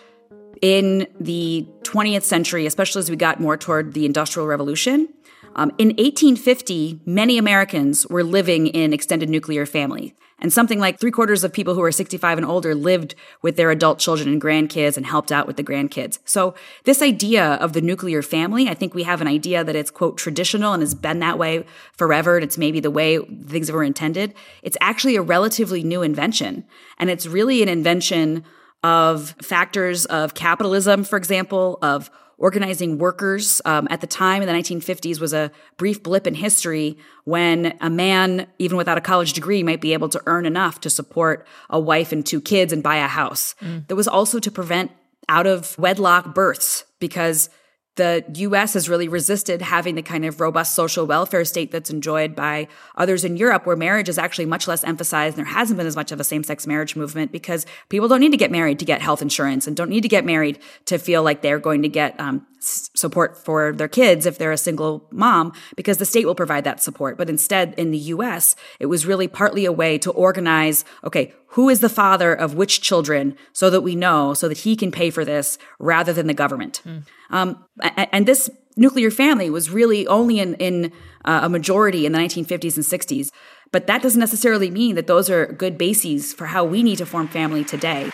in 0.63 1.07
the 1.21 1.67
20th 1.83 2.23
century, 2.23 2.67
especially 2.67 3.01
as 3.01 3.11
we 3.11 3.17
got 3.17 3.41
more 3.41 3.57
toward 3.57 3.95
the 3.95 4.07
Industrial 4.07 4.47
Revolution. 4.47 5.09
Um, 5.57 5.71
in 5.79 5.89
1850, 5.89 7.01
many 7.05 7.39
Americans 7.39 8.07
were 8.07 8.23
living 8.23 8.69
in 8.69 8.93
extended 8.93 9.29
nuclear 9.29 9.67
family. 9.67 10.15
And 10.41 10.53
something 10.53 10.79
like 10.79 11.01
three 11.01 11.11
quarters 11.11 11.43
of 11.43 11.53
people 11.53 11.75
who 11.75 11.83
are 11.83 11.91
65 11.91 12.39
and 12.39 12.47
older 12.47 12.75
lived 12.75 13.17
with 13.43 13.57
their 13.57 13.73
adult 13.73 13.99
children 13.99 14.29
and 14.29 14.41
grandkids 14.41 14.97
and 14.97 15.05
helped 15.05 15.33
out 15.33 15.49
with 15.49 15.57
the 15.57 15.65
grandkids. 15.65 16.21
So 16.25 16.55
this 16.85 17.03
idea 17.03 17.55
of 17.55 17.73
the 17.73 17.81
nuclear 17.81 18.23
family, 18.23 18.69
I 18.69 18.75
think 18.75 18.95
we 18.95 19.03
have 19.03 19.21
an 19.21 19.27
idea 19.27 19.65
that 19.65 19.75
it's 19.75 19.91
quote 19.91 20.17
traditional 20.17 20.73
and 20.73 20.83
has 20.83 20.95
been 20.95 21.19
that 21.21 21.39
way 21.39 21.67
forever. 21.93 22.37
And 22.37 22.45
it's 22.45 22.57
maybe 22.57 22.79
the 22.79 22.91
way 22.91 23.19
things 23.19 23.73
were 23.73 23.83
intended. 23.83 24.33
It's 24.63 24.77
actually 24.81 25.17
a 25.17 25.23
relatively 25.23 25.83
new 25.83 26.03
invention. 26.03 26.65
And 26.99 27.11
it's 27.11 27.27
really 27.27 27.61
an 27.61 27.69
invention 27.69 28.45
of 28.83 29.35
factors 29.43 30.07
of 30.07 30.35
capitalism, 30.35 31.05
for 31.05 31.17
example, 31.17 31.79
of 31.83 32.11
organizing 32.39 32.99
workers 32.99 33.61
um, 33.65 33.89
at 33.91 34.01
the 34.01 34.07
time 34.07 34.41
in 34.43 34.49
the 34.49 34.55
1950s 34.55 35.21
was 35.21 35.33
a 35.33 35.51
brief 35.77 36.03
blip 36.03 36.27
in 36.27 36.35
history 36.35 36.97
when 37.25 37.77
a 37.81 37.91
man, 37.91 38.47
even 38.61 38.77
without 38.77 38.97
a 38.97 39.01
college 39.01 39.33
degree, 39.33 39.63
might 39.65 39.81
be 39.81 39.93
able 39.93 40.09
to 40.09 40.23
earn 40.27 40.47
enough 40.47 40.81
to 40.81 40.89
support 40.89 41.47
a 41.69 41.81
wife 41.81 42.13
and 42.13 42.25
two 42.25 42.41
kids 42.41 42.73
and 42.73 42.83
buy 42.83 42.97
a 42.97 43.09
house. 43.09 43.57
Mm. 43.61 43.89
There 43.89 43.97
was 43.97 44.07
also 44.07 44.39
to 44.39 44.51
prevent 44.51 44.93
out 45.29 45.47
of 45.47 45.77
wedlock 45.79 46.33
births 46.33 46.85
because 47.01 47.51
the 47.99 48.25
US 48.35 48.73
has 48.75 48.89
really 48.89 49.09
resisted 49.09 49.61
having 49.61 49.97
the 49.97 50.03
kind 50.03 50.25
of 50.25 50.41
robust 50.41 50.75
social 50.75 51.07
welfare 51.07 51.45
state 51.45 51.71
that's 51.71 51.91
enjoyed 51.91 52.35
by 52.35 52.69
others 52.97 53.25
in 53.25 53.37
Europe, 53.37 53.67
where 53.67 53.77
marriage 53.77 54.09
is 54.09 54.17
actually 54.17 54.47
much 54.47 54.67
less 54.67 54.83
emphasized. 54.85 55.37
And 55.37 55.45
there 55.45 55.53
hasn't 55.53 55.77
been 55.77 55.87
as 55.87 55.97
much 55.97 56.11
of 56.11 56.19
a 56.19 56.25
same 56.25 56.43
sex 56.43 56.67
marriage 56.67 56.97
movement 56.97 57.33
because 57.33 57.67
people 57.91 58.09
don't 58.09 58.21
need 58.21 58.31
to 58.31 58.39
get 58.39 58.51
married 58.51 58.79
to 58.79 58.87
get 58.87 59.03
health 59.03 59.21
insurance 59.21 59.67
and 59.67 59.77
don't 59.77 59.91
need 59.91 60.03
to 60.03 60.09
get 60.09 60.25
married 60.25 60.59
to 60.87 60.97
feel 60.97 61.23
like 61.23 61.43
they're 61.43 61.59
going 61.59 61.83
to 61.83 61.89
get 61.89 62.19
um, 62.19 62.47
support 62.61 63.37
for 63.37 63.73
their 63.73 63.89
kids 63.89 64.27
if 64.27 64.39
they're 64.39 64.53
a 64.53 64.59
single 64.59 65.07
mom 65.11 65.53
because 65.77 65.99
the 65.99 66.05
state 66.05 66.25
will 66.25 66.35
provide 66.35 66.65
that 66.65 66.83
support. 66.83 67.19
But 67.19 67.29
instead, 67.29 67.75
in 67.77 67.91
the 67.91 67.99
US, 67.99 68.57
it 68.81 68.87
was 68.87 69.07
really 69.07 69.29
partly 69.29 69.65
a 69.65 69.73
way 69.73 69.99
to 69.99 70.11
organize 70.11 70.85
okay, 71.05 71.35
who 71.53 71.69
is 71.69 71.81
the 71.81 71.89
father 71.89 72.35
of 72.35 72.55
which 72.55 72.81
children 72.81 73.37
so 73.53 73.71
that 73.71 73.81
we 73.81 73.95
know, 73.95 74.35
so 74.35 74.49
that 74.49 74.59
he 74.59 74.77
can 74.77 74.93
pay 74.93 75.11
for 75.11 75.25
this 75.25 75.59
rather 75.79 76.13
than 76.13 76.27
the 76.27 76.35
government. 76.35 76.83
Mm. 76.85 77.03
Um, 77.31 77.65
and 78.13 78.27
this 78.27 78.51
nuclear 78.77 79.11
family 79.11 79.51
was 79.51 79.71
really 79.71 80.07
only 80.07 80.41
in, 80.41 80.55
in 80.55 80.93
uh, 81.25 81.41
a 81.45 81.49
majority 81.49 82.07
in 82.07 82.13
the 82.13 82.19
1950s 82.19 82.77
and 82.77 82.85
60s. 82.85 83.31
But 83.73 83.87
that 83.87 84.03
doesn't 84.03 84.21
necessarily 84.21 84.71
mean 84.71 84.95
that 84.95 85.07
those 85.07 85.29
are 85.29 85.47
good 85.47 85.77
bases 85.77 86.33
for 86.33 86.47
how 86.47 86.65
we 86.65 86.83
need 86.83 86.97
to 86.99 87.07
form 87.07 87.29
family 87.29 87.65
today. 87.65 88.11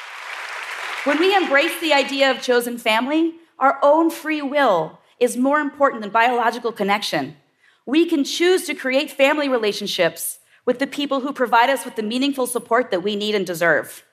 When 1.04 1.18
we 1.18 1.36
embrace 1.36 1.78
the 1.80 1.92
idea 1.92 2.30
of 2.30 2.40
chosen 2.40 2.78
family, 2.78 3.34
our 3.58 3.78
own 3.82 4.10
free 4.10 4.42
will 4.42 5.00
is 5.20 5.36
more 5.36 5.60
important 5.60 6.02
than 6.02 6.10
biological 6.10 6.72
connection. 6.72 7.36
We 7.86 8.06
can 8.06 8.24
choose 8.24 8.64
to 8.66 8.74
create 8.74 9.10
family 9.10 9.48
relationships 9.48 10.38
with 10.66 10.78
the 10.78 10.86
people 10.86 11.20
who 11.20 11.32
provide 11.32 11.70
us 11.70 11.84
with 11.84 11.96
the 11.96 12.02
meaningful 12.02 12.46
support 12.46 12.90
that 12.90 13.02
we 13.02 13.16
need 13.16 13.34
and 13.34 13.46
deserve. 13.46 14.04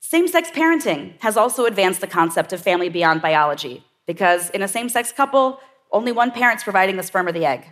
Same 0.00 0.28
sex 0.28 0.50
parenting 0.50 1.20
has 1.20 1.36
also 1.36 1.66
advanced 1.66 2.00
the 2.00 2.06
concept 2.06 2.52
of 2.52 2.62
family 2.62 2.88
beyond 2.88 3.20
biology, 3.20 3.84
because 4.06 4.48
in 4.50 4.62
a 4.62 4.68
same 4.68 4.88
sex 4.88 5.12
couple, 5.12 5.60
only 5.92 6.12
one 6.12 6.30
parent's 6.30 6.64
providing 6.64 6.96
the 6.96 7.02
sperm 7.02 7.26
or 7.26 7.32
the 7.32 7.44
egg. 7.44 7.66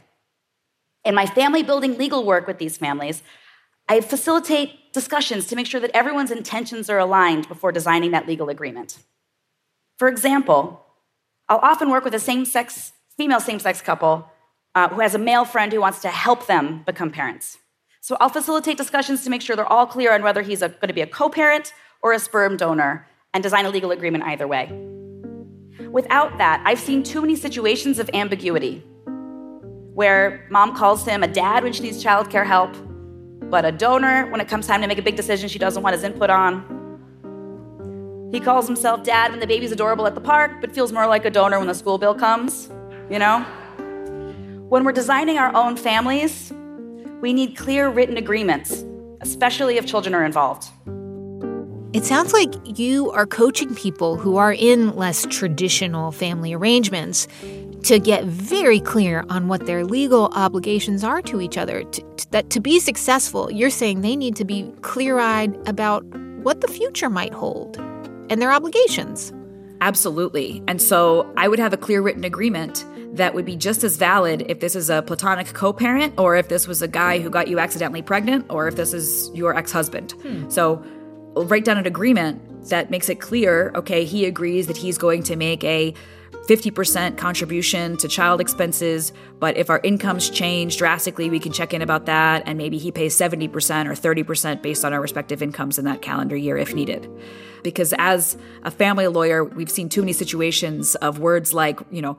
In 1.04 1.14
my 1.14 1.26
family 1.26 1.62
building 1.62 1.96
legal 1.96 2.24
work 2.24 2.46
with 2.46 2.58
these 2.58 2.76
families, 2.76 3.22
I 3.88 4.00
facilitate 4.00 4.92
discussions 4.92 5.46
to 5.46 5.56
make 5.56 5.66
sure 5.66 5.80
that 5.80 5.94
everyone's 5.94 6.32
intentions 6.32 6.90
are 6.90 6.98
aligned 6.98 7.46
before 7.48 7.70
designing 7.70 8.10
that 8.10 8.26
legal 8.26 8.48
agreement. 8.48 8.98
For 9.98 10.08
example, 10.08 10.84
I'll 11.48 11.58
often 11.58 11.90
work 11.90 12.04
with 12.04 12.14
a 12.14 12.18
same 12.18 12.44
sex, 12.44 12.92
female 13.16 13.40
same 13.40 13.60
sex 13.60 13.80
couple 13.80 14.28
uh, 14.76 14.88
who 14.90 15.00
has 15.00 15.14
a 15.14 15.18
male 15.18 15.44
friend 15.44 15.72
who 15.72 15.80
wants 15.80 16.00
to 16.02 16.08
help 16.08 16.46
them 16.46 16.82
become 16.84 17.10
parents. 17.10 17.58
So 18.02 18.16
I'll 18.20 18.28
facilitate 18.28 18.76
discussions 18.76 19.24
to 19.24 19.30
make 19.30 19.42
sure 19.42 19.56
they're 19.56 19.72
all 19.72 19.86
clear 19.86 20.14
on 20.14 20.22
whether 20.22 20.42
he's 20.42 20.60
going 20.60 20.74
to 20.80 20.92
be 20.92 21.00
a 21.00 21.06
co 21.06 21.28
parent 21.28 21.72
or 22.02 22.12
a 22.12 22.20
sperm 22.20 22.56
donor 22.56 23.08
and 23.34 23.42
design 23.42 23.64
a 23.64 23.70
legal 23.70 23.90
agreement 23.90 24.24
either 24.24 24.46
way. 24.46 24.70
Without 25.90 26.36
that, 26.38 26.62
I've 26.64 26.78
seen 26.78 27.02
too 27.02 27.22
many 27.22 27.34
situations 27.36 27.98
of 27.98 28.10
ambiguity 28.12 28.84
where 29.94 30.46
mom 30.50 30.76
calls 30.76 31.06
him 31.06 31.22
a 31.22 31.26
dad 31.26 31.64
when 31.64 31.72
she 31.72 31.82
needs 31.82 32.04
childcare 32.04 32.46
help, 32.46 32.76
but 33.50 33.64
a 33.64 33.72
donor 33.72 34.30
when 34.30 34.42
it 34.42 34.46
comes 34.46 34.66
time 34.66 34.82
to 34.82 34.86
make 34.86 34.98
a 34.98 35.02
big 35.02 35.16
decision 35.16 35.48
she 35.48 35.58
doesn't 35.58 35.82
want 35.82 35.94
his 35.94 36.04
input 36.04 36.28
on. 36.28 36.62
He 38.30 38.40
calls 38.40 38.66
himself 38.66 39.02
dad 39.02 39.30
when 39.30 39.40
the 39.40 39.46
baby's 39.46 39.72
adorable 39.72 40.06
at 40.06 40.14
the 40.14 40.20
park, 40.20 40.60
but 40.60 40.74
feels 40.74 40.92
more 40.92 41.06
like 41.06 41.24
a 41.24 41.30
donor 41.30 41.58
when 41.58 41.66
the 41.66 41.74
school 41.74 41.96
bill 41.96 42.14
comes, 42.14 42.68
you 43.08 43.18
know? 43.18 43.44
When 44.68 44.82
we're 44.82 44.90
designing 44.90 45.38
our 45.38 45.54
own 45.54 45.76
families, 45.76 46.52
we 47.20 47.32
need 47.32 47.56
clear 47.56 47.88
written 47.88 48.16
agreements, 48.16 48.84
especially 49.20 49.76
if 49.76 49.86
children 49.86 50.12
are 50.12 50.24
involved. 50.24 50.68
It 51.92 52.04
sounds 52.04 52.32
like 52.32 52.52
you 52.76 53.12
are 53.12 53.26
coaching 53.26 53.76
people 53.76 54.16
who 54.16 54.38
are 54.38 54.52
in 54.52 54.96
less 54.96 55.24
traditional 55.30 56.10
family 56.10 56.52
arrangements 56.52 57.28
to 57.84 58.00
get 58.00 58.24
very 58.24 58.80
clear 58.80 59.24
on 59.28 59.46
what 59.46 59.66
their 59.66 59.84
legal 59.84 60.30
obligations 60.32 61.04
are 61.04 61.22
to 61.22 61.40
each 61.40 61.56
other. 61.56 61.84
To, 61.84 62.02
to, 62.16 62.30
that 62.32 62.50
to 62.50 62.58
be 62.58 62.80
successful, 62.80 63.48
you're 63.52 63.70
saying 63.70 64.00
they 64.00 64.16
need 64.16 64.34
to 64.34 64.44
be 64.44 64.72
clear 64.80 65.20
eyed 65.20 65.56
about 65.68 66.04
what 66.42 66.60
the 66.60 66.68
future 66.68 67.08
might 67.08 67.32
hold 67.32 67.76
and 68.30 68.42
their 68.42 68.50
obligations. 68.50 69.32
Absolutely. 69.80 70.60
And 70.66 70.82
so 70.82 71.32
I 71.36 71.46
would 71.46 71.60
have 71.60 71.72
a 71.72 71.76
clear 71.76 72.02
written 72.02 72.24
agreement 72.24 72.84
that 73.16 73.34
would 73.34 73.44
be 73.44 73.56
just 73.56 73.84
as 73.84 73.96
valid 73.96 74.44
if 74.48 74.60
this 74.60 74.76
is 74.76 74.90
a 74.90 75.02
platonic 75.02 75.52
co 75.52 75.72
parent 75.72 76.14
or 76.18 76.36
if 76.36 76.48
this 76.48 76.66
was 76.66 76.82
a 76.82 76.88
guy 76.88 77.18
who 77.18 77.30
got 77.30 77.48
you 77.48 77.58
accidentally 77.58 78.02
pregnant 78.02 78.46
or 78.50 78.68
if 78.68 78.76
this 78.76 78.92
is 78.92 79.30
your 79.34 79.56
ex 79.56 79.72
husband. 79.72 80.12
Hmm. 80.22 80.48
So 80.48 80.82
write 81.34 81.64
down 81.64 81.78
an 81.78 81.86
agreement 81.86 82.68
that 82.68 82.90
makes 82.90 83.08
it 83.08 83.16
clear 83.16 83.72
okay, 83.74 84.04
he 84.04 84.26
agrees 84.26 84.66
that 84.66 84.76
he's 84.76 84.98
going 84.98 85.22
to 85.24 85.36
make 85.36 85.64
a 85.64 85.94
50% 86.46 87.16
contribution 87.16 87.96
to 87.96 88.06
child 88.06 88.40
expenses, 88.40 89.12
but 89.40 89.56
if 89.56 89.68
our 89.68 89.80
incomes 89.82 90.30
change 90.30 90.76
drastically, 90.76 91.28
we 91.28 91.40
can 91.40 91.50
check 91.50 91.74
in 91.74 91.82
about 91.82 92.06
that, 92.06 92.44
and 92.46 92.56
maybe 92.56 92.78
he 92.78 92.92
pays 92.92 93.18
70% 93.18 93.50
or 93.86 93.92
30% 93.94 94.62
based 94.62 94.84
on 94.84 94.92
our 94.92 95.00
respective 95.00 95.42
incomes 95.42 95.76
in 95.76 95.84
that 95.86 96.02
calendar 96.02 96.36
year 96.36 96.56
if 96.56 96.72
needed. 96.72 97.10
Because 97.64 97.92
as 97.98 98.38
a 98.62 98.70
family 98.70 99.08
lawyer, 99.08 99.44
we've 99.44 99.70
seen 99.70 99.88
too 99.88 100.02
many 100.02 100.12
situations 100.12 100.94
of 100.96 101.18
words 101.18 101.52
like, 101.52 101.80
you 101.90 102.00
know, 102.00 102.16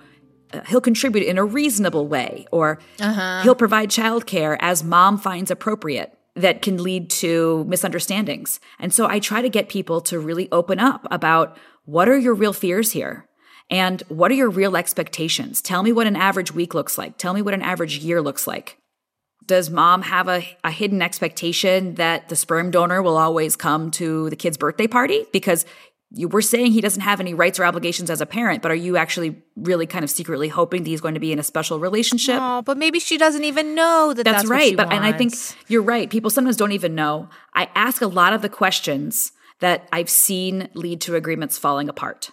uh, 0.54 0.62
he'll 0.68 0.82
contribute 0.82 1.26
in 1.26 1.38
a 1.38 1.46
reasonable 1.46 2.08
way, 2.08 2.48
or 2.52 2.80
uh-huh. 3.00 3.42
he'll 3.44 3.56
provide 3.56 3.90
childcare 3.90 4.58
as 4.60 4.84
mom 4.84 5.18
finds 5.18 5.52
appropriate 5.52 6.18
that 6.36 6.62
can 6.62 6.82
lead 6.82 7.10
to 7.10 7.66
misunderstandings. 7.68 8.60
And 8.80 8.94
so 8.94 9.08
I 9.08 9.20
try 9.20 9.42
to 9.42 9.50
get 9.50 9.70
people 9.70 10.02
to 10.02 10.20
really 10.20 10.48
open 10.52 10.80
up 10.80 11.08
about 11.10 11.58
what 11.86 12.08
are 12.08 12.18
your 12.18 12.34
real 12.34 12.54
fears 12.54 12.92
here? 12.92 13.26
And 13.70 14.02
what 14.08 14.32
are 14.32 14.36
your 14.36 14.50
real 14.50 14.78
expectations? 14.78 15.62
Tell 15.62 15.84
me 15.84 15.92
what 15.92 16.08
an 16.08 16.16
average 16.16 16.54
week 16.54 16.74
looks 16.74 16.98
like. 16.98 17.18
Tell 17.18 17.34
me 17.34 17.42
what 17.42 17.54
an 17.54 17.62
average 17.62 17.98
year 18.00 18.22
looks 18.22 18.48
like. 18.48 18.78
Does 19.46 19.70
mom 19.70 20.02
have 20.04 20.28
a, 20.28 20.44
a 20.64 20.72
hidden 20.72 21.02
expectation 21.02 21.96
that 21.96 22.28
the 22.28 22.36
sperm 22.36 22.70
donor 22.70 23.02
will 23.02 23.18
always 23.18 23.56
come 23.56 23.92
to 23.92 24.30
the 24.30 24.36
kid's 24.36 24.58
birthday 24.58 24.88
party? 24.88 25.26
Because 25.32 25.66
you 26.12 26.28
were 26.28 26.42
saying 26.42 26.72
he 26.72 26.82
doesn't 26.82 27.02
have 27.02 27.20
any 27.20 27.34
rights 27.34 27.60
or 27.60 27.66
obligations 27.66 28.10
as 28.10 28.22
a 28.22 28.26
parent, 28.26 28.62
but 28.62 28.72
are 28.72 28.76
you 28.76 28.96
actually 28.96 29.42
really 29.58 29.86
kind 29.86 30.04
of 30.04 30.10
secretly 30.10 30.48
hoping 30.48 30.84
that 30.84 30.90
he's 30.90 31.02
going 31.02 31.16
to 31.16 31.20
be 31.20 31.32
in 31.32 31.40
a 31.40 31.44
special 31.44 31.80
relationship? 31.80 32.40
Oh, 32.42 32.62
but 32.62 32.78
maybe 32.78 33.00
she 33.00 33.18
doesn't 33.18 33.44
even 33.44 33.76
know 33.76 34.14
that 34.14 34.24
that's, 34.24 34.44
that's 34.44 34.50
right. 34.50 34.76
but 34.78 34.88
wants. 34.88 34.96
and 34.96 35.06
I 35.06 35.18
think 35.18 35.34
you're 35.68 35.82
right. 35.82 36.10
People 36.10 36.30
sometimes 36.30 36.56
don't 36.56 36.72
even 36.72 36.96
know. 36.96 37.30
I 37.54 37.70
ask 37.76 38.02
a 38.02 38.08
lot 38.08 38.34
of 38.34 38.42
the 38.42 38.50
questions 38.50 39.34
that 39.60 39.88
I've 39.92 40.10
seen 40.10 40.70
lead 40.74 41.02
to 41.02 41.16
agreements 41.16 41.58
falling 41.58 41.90
apart. 41.90 42.32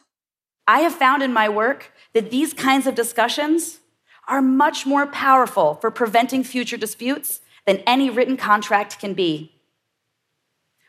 I 0.68 0.80
have 0.80 0.94
found 0.94 1.22
in 1.22 1.32
my 1.32 1.48
work 1.48 1.92
that 2.12 2.30
these 2.30 2.52
kinds 2.52 2.86
of 2.86 2.94
discussions 2.94 3.80
are 4.28 4.40
much 4.40 4.86
more 4.86 5.06
powerful 5.06 5.74
for 5.74 5.90
preventing 5.90 6.44
future 6.44 6.76
disputes 6.76 7.40
than 7.66 7.78
any 7.86 8.08
written 8.08 8.36
contract 8.36 8.98
can 8.98 9.14
be. 9.14 9.52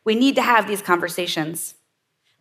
We 0.03 0.15
need 0.15 0.35
to 0.35 0.41
have 0.41 0.67
these 0.67 0.81
conversations. 0.81 1.74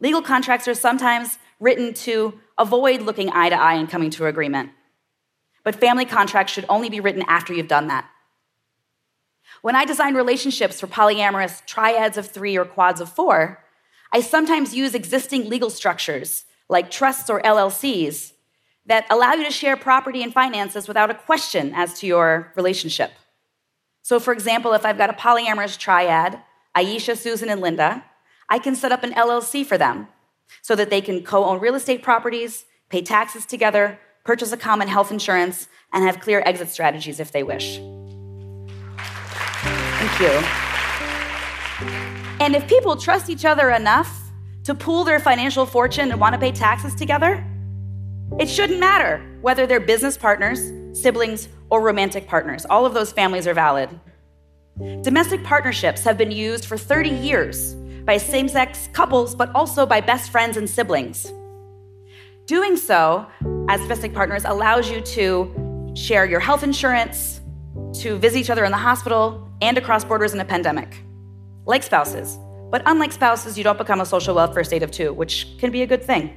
Legal 0.01 0.23
contracts 0.23 0.69
are 0.69 0.75
sometimes 0.75 1.39
written 1.61 1.95
to 1.95 2.39
avoid 2.59 3.03
looking 3.03 3.31
eye 3.31 3.49
to 3.49 3.61
eye 3.61 3.75
and 3.75 3.89
coming 3.89 4.11
to 4.11 4.25
an 4.25 4.29
agreement. 4.29 4.71
But 5.63 5.81
family 5.81 6.05
contracts 6.05 6.53
should 6.53 6.67
only 6.69 6.91
be 6.91 7.01
written 7.01 7.25
after 7.27 7.55
you've 7.55 7.69
done 7.69 7.89
that. 7.89 8.09
When 9.63 9.77
I 9.77 9.85
design 9.85 10.15
relationships 10.15 10.81
for 10.81 10.87
polyamorous 10.87 11.65
triads 11.65 12.19
of 12.19 12.29
three 12.29 12.57
or 12.57 12.65
quads 12.65 13.01
of 13.01 13.09
four, 13.09 13.65
I 14.13 14.21
sometimes 14.21 14.75
use 14.75 14.95
existing 14.95 15.49
legal 15.49 15.71
structures 15.71 16.45
like 16.69 16.91
trusts 16.91 17.31
or 17.31 17.41
LLCs 17.43 18.33
that 18.87 19.07
allow 19.11 19.33
you 19.33 19.45
to 19.45 19.51
share 19.51 19.77
property 19.77 20.23
and 20.23 20.33
finances 20.33 20.87
without 20.87 21.11
a 21.11 21.15
question 21.15 21.73
as 21.75 21.99
to 22.01 22.07
your 22.07 22.53
relationship. 22.55 23.13
So, 24.03 24.21
for 24.21 24.33
example, 24.33 24.75
if 24.75 24.85
I've 24.85 24.99
got 24.99 25.09
a 25.09 25.15
polyamorous 25.15 25.79
triad, 25.79 26.41
Aisha, 26.77 27.17
Susan, 27.17 27.49
and 27.49 27.61
Linda, 27.61 28.05
I 28.49 28.59
can 28.59 28.75
set 28.75 28.93
up 28.93 29.03
an 29.03 29.13
LLC 29.13 29.65
for 29.65 29.79
them 29.79 30.09
so 30.63 30.75
that 30.77 30.91
they 30.91 31.01
can 31.01 31.23
co 31.23 31.45
own 31.45 31.61
real 31.61 31.75
estate 31.75 32.03
properties, 32.03 32.65
pay 32.89 33.03
taxes 33.03 33.47
together, 33.47 33.99
purchase 34.25 34.53
a 34.53 34.57
common 34.57 34.89
health 34.89 35.11
insurance, 35.11 35.69
and 35.93 36.05
have 36.05 36.21
clear 36.21 36.43
exit 36.45 36.69
strategies 36.69 37.21
if 37.21 37.33
they 37.33 37.43
wish. 37.43 37.81
Thank 38.97 40.21
you. 40.21 40.65
And 42.41 42.55
if 42.55 42.67
people 42.69 42.97
trust 42.97 43.31
each 43.31 43.45
other 43.45 43.71
enough 43.71 44.21
to 44.65 44.75
pool 44.75 45.05
their 45.05 45.21
financial 45.21 45.67
fortune 45.67 46.11
and 46.11 46.21
want 46.21 46.35
to 46.35 46.39
pay 46.39 46.53
taxes 46.53 46.95
together, 46.95 47.45
it 48.39 48.49
shouldn't 48.49 48.81
matter 48.81 49.23
whether 49.41 49.67
they're 49.67 49.81
business 49.81 50.17
partners, 50.17 50.73
siblings, 50.93 51.49
or 51.71 51.81
romantic 51.81 52.27
partners. 52.27 52.67
All 52.69 52.85
of 52.85 52.95
those 52.95 53.13
families 53.13 53.47
are 53.47 53.55
valid. 53.55 53.89
Domestic 55.03 55.45
partnerships 55.45 56.03
have 56.03 56.19
been 56.19 56.31
used 56.31 56.65
for 56.65 56.77
30 56.77 57.11
years 57.11 57.75
by 58.05 58.17
same 58.17 58.49
sex 58.49 58.89
couples, 58.93 59.35
but 59.35 59.51
also 59.55 59.87
by 59.87 60.01
best 60.01 60.31
friends 60.31 60.57
and 60.57 60.69
siblings. 60.69 61.33
Doing 62.47 62.77
so 62.77 63.27
as 63.69 63.81
domestic 63.81 64.13
partners 64.13 64.45
allows 64.45 64.91
you 64.91 65.01
to 65.01 65.93
share 65.95 66.27
your 66.27 66.41
health 66.41 66.63
insurance, 66.63 67.41
to 68.01 68.19
visit 68.19 68.39
each 68.39 68.51
other 68.51 68.65
in 68.65 68.71
the 68.71 68.77
hospital, 68.77 69.49
and 69.63 69.79
across 69.79 70.05
borders 70.05 70.35
in 70.35 70.41
a 70.41 70.45
pandemic, 70.45 71.03
like 71.65 71.83
spouses. 71.83 72.39
But 72.71 72.83
unlike 72.87 73.13
spouses, 73.13 73.57
you 73.57 73.65
don't 73.65 73.79
become 73.79 74.01
a 74.01 74.07
social 74.07 74.35
welfare 74.35 74.65
state 74.65 74.83
of 74.83 74.91
two, 74.91 75.13
which 75.13 75.57
can 75.59 75.71
be 75.71 75.83
a 75.83 75.87
good 75.87 76.03
thing. 76.03 76.35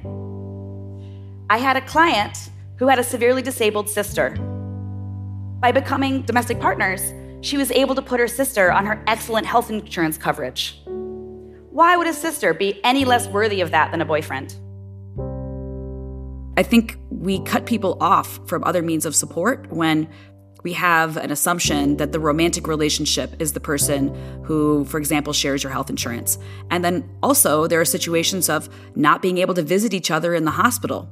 I 1.50 1.58
had 1.58 1.76
a 1.76 1.80
client 1.82 2.50
who 2.76 2.86
had 2.86 2.98
a 2.98 3.04
severely 3.04 3.42
disabled 3.42 3.90
sister. 3.90 4.30
By 5.60 5.72
becoming 5.72 6.22
domestic 6.22 6.60
partners, 6.60 7.12
she 7.40 7.56
was 7.56 7.70
able 7.72 7.94
to 7.94 8.02
put 8.02 8.20
her 8.20 8.28
sister 8.28 8.70
on 8.70 8.86
her 8.86 9.02
excellent 9.06 9.46
health 9.46 9.70
insurance 9.70 10.16
coverage. 10.16 10.80
Why 11.78 11.96
would 11.96 12.08
a 12.08 12.12
sister 12.12 12.54
be 12.54 12.80
any 12.82 13.04
less 13.04 13.28
worthy 13.28 13.60
of 13.60 13.70
that 13.70 13.92
than 13.92 14.00
a 14.00 14.04
boyfriend? 14.04 14.56
I 16.56 16.64
think 16.64 16.98
we 17.08 17.38
cut 17.44 17.66
people 17.66 17.96
off 18.00 18.40
from 18.48 18.64
other 18.64 18.82
means 18.82 19.06
of 19.06 19.14
support 19.14 19.70
when 19.70 20.08
we 20.64 20.72
have 20.72 21.16
an 21.16 21.30
assumption 21.30 21.98
that 21.98 22.10
the 22.10 22.18
romantic 22.18 22.66
relationship 22.66 23.40
is 23.40 23.52
the 23.52 23.60
person 23.60 24.12
who, 24.42 24.86
for 24.86 24.98
example, 24.98 25.32
shares 25.32 25.62
your 25.62 25.70
health 25.70 25.88
insurance. 25.88 26.36
And 26.68 26.84
then 26.84 27.08
also, 27.22 27.68
there 27.68 27.80
are 27.80 27.84
situations 27.84 28.48
of 28.48 28.68
not 28.96 29.22
being 29.22 29.38
able 29.38 29.54
to 29.54 29.62
visit 29.62 29.94
each 29.94 30.10
other 30.10 30.34
in 30.34 30.44
the 30.44 30.50
hospital 30.50 31.08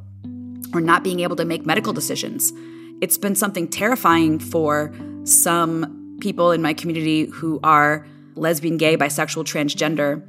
or 0.74 0.80
not 0.80 1.04
being 1.04 1.20
able 1.20 1.36
to 1.36 1.44
make 1.44 1.64
medical 1.64 1.92
decisions. 1.92 2.52
It's 3.00 3.16
been 3.16 3.36
something 3.36 3.68
terrifying 3.68 4.40
for 4.40 4.92
some 5.22 6.18
people 6.20 6.50
in 6.50 6.60
my 6.60 6.74
community 6.74 7.26
who 7.26 7.60
are 7.62 8.04
lesbian, 8.34 8.78
gay, 8.78 8.96
bisexual, 8.96 9.44
transgender. 9.44 10.24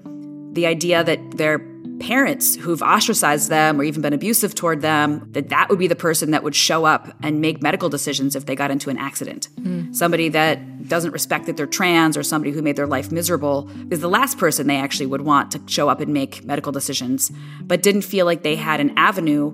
The 0.58 0.66
idea 0.66 1.04
that 1.04 1.38
their 1.38 1.60
parents 2.00 2.56
who've 2.56 2.82
ostracized 2.82 3.48
them 3.48 3.80
or 3.80 3.84
even 3.84 4.02
been 4.02 4.12
abusive 4.12 4.56
toward 4.56 4.82
them, 4.82 5.28
that 5.34 5.50
that 5.50 5.70
would 5.70 5.78
be 5.78 5.86
the 5.86 5.96
person 5.96 6.32
that 6.32 6.42
would 6.42 6.56
show 6.56 6.84
up 6.84 7.16
and 7.22 7.42
make 7.42 7.62
medical 7.62 7.90
decisions 7.90 8.36
if 8.36 8.48
they 8.48 8.56
got 8.56 8.72
into 8.72 8.90
an 8.90 8.98
accident. 8.98 9.50
Mm. 9.62 9.96
Somebody 9.96 10.30
that 10.30 10.88
doesn't 10.88 11.12
respect 11.12 11.46
that 11.46 11.58
they're 11.58 11.68
trans 11.68 12.18
or 12.18 12.24
somebody 12.24 12.52
who 12.52 12.64
made 12.64 12.76
their 12.76 12.88
life 12.88 13.12
miserable 13.12 13.70
is 13.92 14.00
the 14.00 14.10
last 14.10 14.40
person 14.40 14.66
they 14.66 14.78
actually 14.78 15.06
would 15.06 15.22
want 15.22 15.52
to 15.52 15.62
show 15.68 15.90
up 15.90 16.00
and 16.00 16.12
make 16.12 16.44
medical 16.44 16.72
decisions, 16.72 17.32
but 17.62 17.84
didn't 17.84 18.02
feel 18.02 18.26
like 18.26 18.42
they 18.42 18.56
had 18.56 18.80
an 18.80 18.98
avenue 18.98 19.54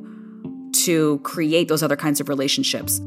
to 0.85 1.19
create 1.19 1.67
those 1.67 1.83
other 1.83 1.97
kinds 1.97 2.21
of 2.21 2.29
relationships. 2.29 3.01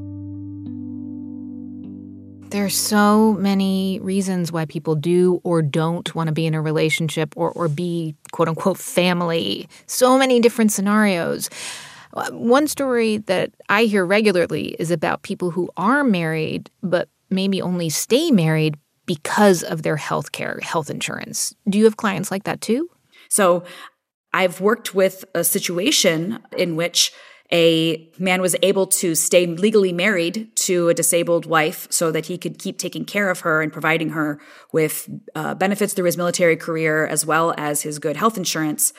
There's 2.57 2.75
so 2.75 3.35
many 3.35 4.01
reasons 4.01 4.51
why 4.51 4.64
people 4.64 4.95
do 4.95 5.42
or 5.45 5.61
don't 5.61 6.14
want 6.14 6.29
to 6.29 6.33
be 6.33 6.47
in 6.47 6.55
a 6.55 6.62
relationship 6.62 7.35
or, 7.37 7.51
or 7.51 7.69
be 7.69 8.14
quote 8.33 8.49
unquote 8.49 8.79
family. 8.79 9.69
So 9.85 10.16
many 10.16 10.40
different 10.40 10.73
scenarios. 10.73 11.51
Uh, 12.14 12.31
one 12.31 12.66
story 12.66 13.19
that 13.19 13.51
I 13.69 13.85
hear 13.85 14.07
regularly 14.07 14.75
is 14.79 14.90
about 14.90 15.21
people 15.21 15.51
who 15.51 15.69
are 15.77 16.03
married, 16.03 16.71
but 16.83 17.11
maybe 17.29 17.61
only 17.61 17.90
stay 17.90 18.31
married 18.31 18.79
because 19.05 19.62
of 19.62 19.83
their 19.83 19.99
health 19.99 20.33
care, 20.33 20.59
health 20.62 20.88
insurance. 20.88 21.55
Do 21.69 21.77
you 21.77 21.85
have 21.85 21.99
clients 21.99 22.31
like 22.31 22.45
that 22.45 22.62
too? 22.62 22.88
So 23.29 23.64
I've 24.33 24.62
worked 24.62 24.95
with 24.95 25.27
a 25.35 25.45
situation 25.45 26.38
in 26.57 26.75
which 26.75 27.12
a 27.53 28.11
man 28.19 28.41
was 28.41 28.57
able 28.63 28.87
to 28.87 29.15
stay 29.15 29.47
legally 29.47 29.93
married 29.93 30.55
to 30.57 30.89
a 30.89 30.95
disabled 30.95 31.47
wife 31.47 31.87
so 31.91 32.11
that 32.11 32.27
he 32.27 32.37
could 32.37 32.59
keep 32.59 32.79
taking 32.79 33.05
care 33.05 33.31
of 33.31 33.41
her 33.41 33.63
and 33.63 33.73
providing 33.73 34.11
her 34.11 34.41
with 34.73 35.09
uh, 35.35 35.55
benefits 35.55 35.93
through 35.93 36.07
his 36.07 36.17
military 36.17 36.57
career 36.57 37.07
as 37.07 37.25
well 37.25 37.55
as 37.57 37.83
his 37.83 37.99
good 37.99 38.17
health 38.17 38.37
insurance, 38.37 38.93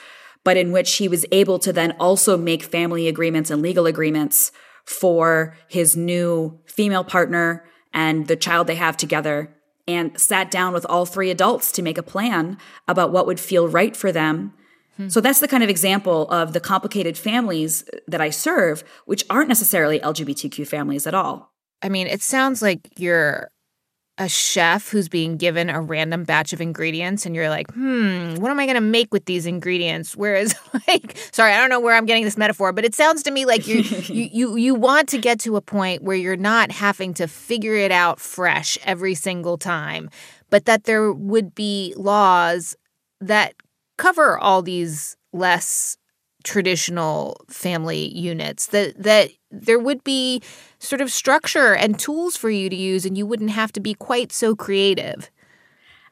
but 0.43 0.55
in 0.55 0.71
which 0.71 0.95
he 0.95 1.07
was 1.07 1.25
able 1.31 1.59
to 1.59 1.73
then 1.73 1.91
also 1.99 2.37
make 2.37 2.63
family 2.63 3.07
agreements 3.07 3.49
and 3.49 3.61
legal 3.61 3.85
agreements 3.85 4.51
for 4.85 5.57
his 5.67 5.97
new 5.97 6.57
female 6.65 7.03
partner 7.03 7.65
and 7.93 8.27
the 8.27 8.35
child 8.37 8.67
they 8.67 8.75
have 8.75 8.95
together 8.95 9.53
and 9.87 10.19
sat 10.19 10.51
down 10.51 10.73
with 10.73 10.85
all 10.87 11.05
three 11.05 11.29
adults 11.29 11.71
to 11.73 11.81
make 11.81 11.97
a 11.97 12.03
plan 12.03 12.57
about 12.87 13.11
what 13.11 13.25
would 13.25 13.39
feel 13.39 13.67
right 13.67 13.95
for 13.95 14.11
them 14.11 14.53
Hmm. 14.97 15.09
So 15.09 15.21
that's 15.21 15.39
the 15.39 15.47
kind 15.47 15.63
of 15.63 15.69
example 15.69 16.29
of 16.29 16.53
the 16.53 16.59
complicated 16.59 17.17
families 17.17 17.83
that 18.07 18.21
I 18.21 18.29
serve, 18.29 18.83
which 19.05 19.25
aren't 19.29 19.47
necessarily 19.47 19.99
LGBTQ 19.99 20.67
families 20.67 21.07
at 21.07 21.13
all. 21.13 21.53
I 21.81 21.89
mean, 21.89 22.07
it 22.07 22.21
sounds 22.21 22.61
like 22.61 22.89
you're 22.97 23.51
a 24.19 24.27
chef 24.27 24.89
who's 24.89 25.07
being 25.07 25.37
given 25.37 25.69
a 25.69 25.79
random 25.79 26.23
batch 26.23 26.51
of 26.51 26.59
ingredients 26.59 27.25
and 27.25 27.35
you're 27.35 27.49
like, 27.49 27.71
hmm, 27.71 28.35
what 28.35 28.49
am 28.49 28.59
I 28.59 28.65
going 28.65 28.75
to 28.75 28.81
make 28.81 29.13
with 29.13 29.25
these 29.25 29.45
ingredients? 29.45 30.15
Whereas, 30.15 30.55
like, 30.87 31.15
sorry, 31.31 31.53
I 31.53 31.59
don't 31.59 31.69
know 31.69 31.79
where 31.79 31.95
I'm 31.95 32.05
getting 32.05 32.23
this 32.23 32.37
metaphor, 32.37 32.73
but 32.73 32.83
it 32.83 32.95
sounds 32.95 33.21
to 33.23 33.31
me 33.31 33.45
like 33.45 33.67
you 33.67 33.81
you 34.07 34.29
you 34.31 34.55
you 34.55 34.75
want 34.75 35.09
to 35.09 35.19
get 35.19 35.39
to 35.41 35.55
a 35.55 35.61
point 35.61 36.01
where 36.01 36.17
you're 36.17 36.35
not 36.35 36.71
having 36.71 37.13
to 37.15 37.27
figure 37.27 37.75
it 37.75 37.91
out 37.91 38.19
fresh 38.19 38.77
every 38.83 39.13
single 39.13 39.57
time, 39.57 40.09
but 40.49 40.65
that 40.65 40.85
there 40.85 41.13
would 41.13 41.53
be 41.53 41.93
laws 41.95 42.75
that 43.21 43.53
cover 43.97 44.37
all 44.37 44.61
these 44.61 45.17
less 45.33 45.97
traditional 46.43 47.43
family 47.49 48.07
units 48.17 48.67
that 48.67 49.01
that 49.01 49.31
there 49.51 49.79
would 49.79 50.03
be 50.03 50.41
sort 50.79 51.01
of 51.01 51.11
structure 51.11 51.73
and 51.73 51.99
tools 51.99 52.37
for 52.37 52.49
you 52.49 52.69
to 52.69 52.75
use 52.75 53.05
and 53.05 53.17
you 53.17 53.25
wouldn't 53.25 53.49
have 53.49 53.71
to 53.73 53.79
be 53.79 53.93
quite 53.93 54.31
so 54.31 54.55
creative 54.55 55.29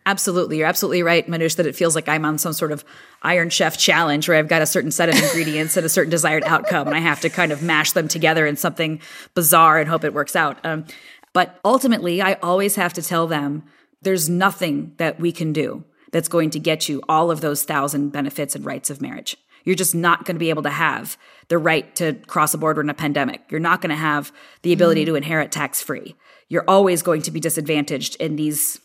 Absolutely. 0.07 0.59
You're 0.59 0.67
absolutely 0.67 1.01
right, 1.01 1.27
Manoush, 1.27 1.55
that 1.55 1.65
it 1.65 1.75
feels 1.75 1.95
like 1.95 2.07
I'm 2.07 2.25
on 2.25 2.37
some 2.37 2.53
sort 2.53 2.71
of 2.71 2.85
Iron 3.23 3.49
Chef 3.49 3.75
challenge 3.75 4.29
where 4.29 4.37
I've 4.37 4.47
got 4.47 4.61
a 4.61 4.67
certain 4.67 4.91
set 4.91 5.09
of 5.09 5.15
ingredients 5.15 5.75
and 5.77 5.85
a 5.85 5.89
certain 5.89 6.11
desired 6.11 6.43
outcome, 6.43 6.85
and 6.85 6.95
I 6.95 6.99
have 6.99 7.21
to 7.21 7.29
kind 7.29 7.51
of 7.51 7.63
mash 7.63 7.93
them 7.93 8.07
together 8.07 8.45
in 8.45 8.55
something 8.55 9.01
bizarre 9.33 9.79
and 9.79 9.89
hope 9.89 10.03
it 10.03 10.13
works 10.13 10.35
out. 10.35 10.63
Um, 10.63 10.85
but 11.33 11.59
ultimately, 11.65 12.21
I 12.21 12.33
always 12.35 12.75
have 12.75 12.93
to 12.93 13.01
tell 13.01 13.25
them 13.25 13.63
there's 14.03 14.29
nothing 14.29 14.93
that 14.97 15.19
we 15.19 15.31
can 15.31 15.51
do 15.51 15.83
that's 16.15 16.29
going 16.29 16.49
to 16.49 16.59
get 16.59 16.87
you 16.87 17.01
all 17.09 17.29
of 17.29 17.41
those 17.41 17.65
thousand 17.65 18.11
benefits 18.11 18.55
and 18.55 18.63
rights 18.63 18.89
of 18.89 19.01
marriage. 19.01 19.35
You're 19.65 19.75
just 19.75 19.93
not 19.93 20.23
going 20.23 20.35
to 20.35 20.39
be 20.39 20.49
able 20.49 20.63
to 20.63 20.69
have 20.69 21.17
the 21.49 21.57
right 21.57 21.93
to 21.97 22.13
cross 22.25 22.53
a 22.53 22.57
border 22.57 22.79
in 22.79 22.89
a 22.89 22.93
pandemic. 22.93 23.41
You're 23.49 23.59
not 23.59 23.81
going 23.81 23.89
to 23.89 23.97
have 23.97 24.31
the 24.61 24.71
ability 24.71 25.01
mm-hmm. 25.01 25.11
to 25.11 25.15
inherit 25.15 25.51
tax 25.51 25.81
free. 25.81 26.15
You're 26.47 26.63
always 26.69 27.01
going 27.01 27.21
to 27.23 27.31
be 27.31 27.41
disadvantaged 27.41 28.15
in 28.15 28.37
these 28.37 28.79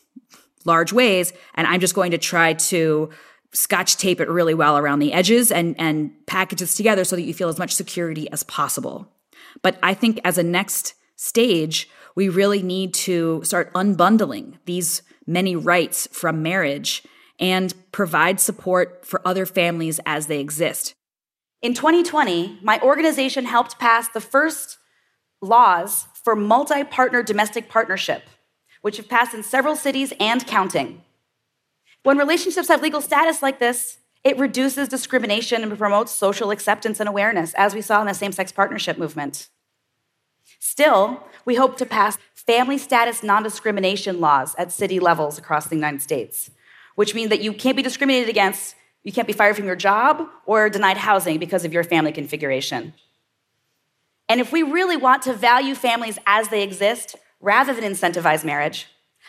large 0.65 0.93
ways. 0.93 1.33
And 1.55 1.69
I'm 1.69 1.79
just 1.79 1.95
going 1.95 2.11
to 2.11 2.19
try 2.19 2.55
to 2.55 3.11
scotch 3.53 3.97
tape 3.97 4.21
it 4.21 4.29
really 4.29 4.55
well 4.55 4.77
around 4.77 4.99
the 4.99 5.13
edges 5.13 5.53
and, 5.53 5.77
and 5.79 6.11
package 6.27 6.59
this 6.59 6.75
together 6.75 7.05
so 7.05 7.15
that 7.15 7.23
you 7.23 7.33
feel 7.33 7.49
as 7.49 7.61
much 7.61 7.77
security 7.77 8.29
as 8.33 8.43
possible. 8.43 9.07
But 9.63 9.79
I 9.85 9.95
think 9.95 10.19
as 10.25 10.37
a 10.37 10.43
next 10.43 10.95
stage, 11.15 11.89
we 12.17 12.29
really 12.29 12.61
need 12.61 12.93
to 12.95 13.41
start 13.45 13.73
unbundling 13.75 14.59
these 14.65 15.03
many 15.29 15.55
rights 15.55 16.09
from 16.11 16.43
marriage 16.43 17.05
and 17.41 17.75
provide 17.91 18.39
support 18.39 19.05
for 19.05 19.27
other 19.27 19.47
families 19.47 19.99
as 20.05 20.27
they 20.27 20.39
exist. 20.39 20.95
In 21.63 21.75
2020, 21.75 22.61
my 22.63 22.79
organization 22.81 23.47
helped 23.47 23.79
pass 23.79 24.09
the 24.09 24.21
first 24.21 24.79
laws 25.41 26.07
for 26.23 26.37
multi 26.37 26.85
partner 26.85 27.23
domestic 27.23 27.69
partnership, 27.69 28.25
which 28.83 28.99
have 28.99 29.09
passed 29.09 29.35
in 29.35 29.43
several 29.43 29.75
cities 29.75 30.13
and 30.21 30.47
counting. 30.47 31.03
When 32.03 32.19
relationships 32.19 32.69
have 32.69 32.83
legal 32.83 33.01
status 33.01 33.43
like 33.43 33.59
this, 33.59 33.99
it 34.23 34.39
reduces 34.39 34.89
discrimination 34.89 35.63
and 35.63 35.79
promotes 35.79 36.13
social 36.13 36.51
acceptance 36.51 37.01
and 37.01 37.09
awareness, 37.09 37.55
as 37.55 37.75
we 37.75 37.81
saw 37.81 38.01
in 38.03 38.07
the 38.07 38.15
same 38.15 38.33
sex 38.33 38.53
partnership 38.53 38.99
movement. 38.99 39.49
Still, 40.59 41.25
we 41.47 41.55
hope 41.55 41.79
to 41.79 41.87
pass 41.87 42.19
family 42.35 42.77
status 42.77 43.23
non 43.23 43.43
discrimination 43.43 44.21
laws 44.21 44.55
at 44.59 44.73
city 44.73 45.01
levels 45.01 45.39
across 45.39 45.67
the 45.69 45.77
United 45.77 46.03
States 46.03 46.51
which 46.95 47.15
means 47.15 47.31
that 47.31 47.41
you 47.41 47.53
can't 47.53 47.77
be 47.77 47.83
discriminated 47.83 48.29
against, 48.29 48.75
you 49.03 49.13
can't 49.13 49.27
be 49.27 49.33
fired 49.33 49.57
from 49.57 49.67
your 49.67 49.77
job 49.77 50.29
or 50.47 50.69
denied 50.69 50.97
housing 50.97 51.39
because 51.39 51.65
of 51.65 51.73
your 51.73 51.85
family 51.85 52.13
configuration. 52.13 52.95
And 54.29 54.41
if 54.41 54.53
we 54.53 54.63
really 54.63 54.97
want 54.97 55.23
to 55.23 55.33
value 55.33 55.75
families 55.75 56.19
as 56.27 56.49
they 56.49 56.63
exist 56.63 57.17
rather 57.41 57.75
than 57.75 57.85
incentivize 57.85 58.45
marriage, 58.45 58.87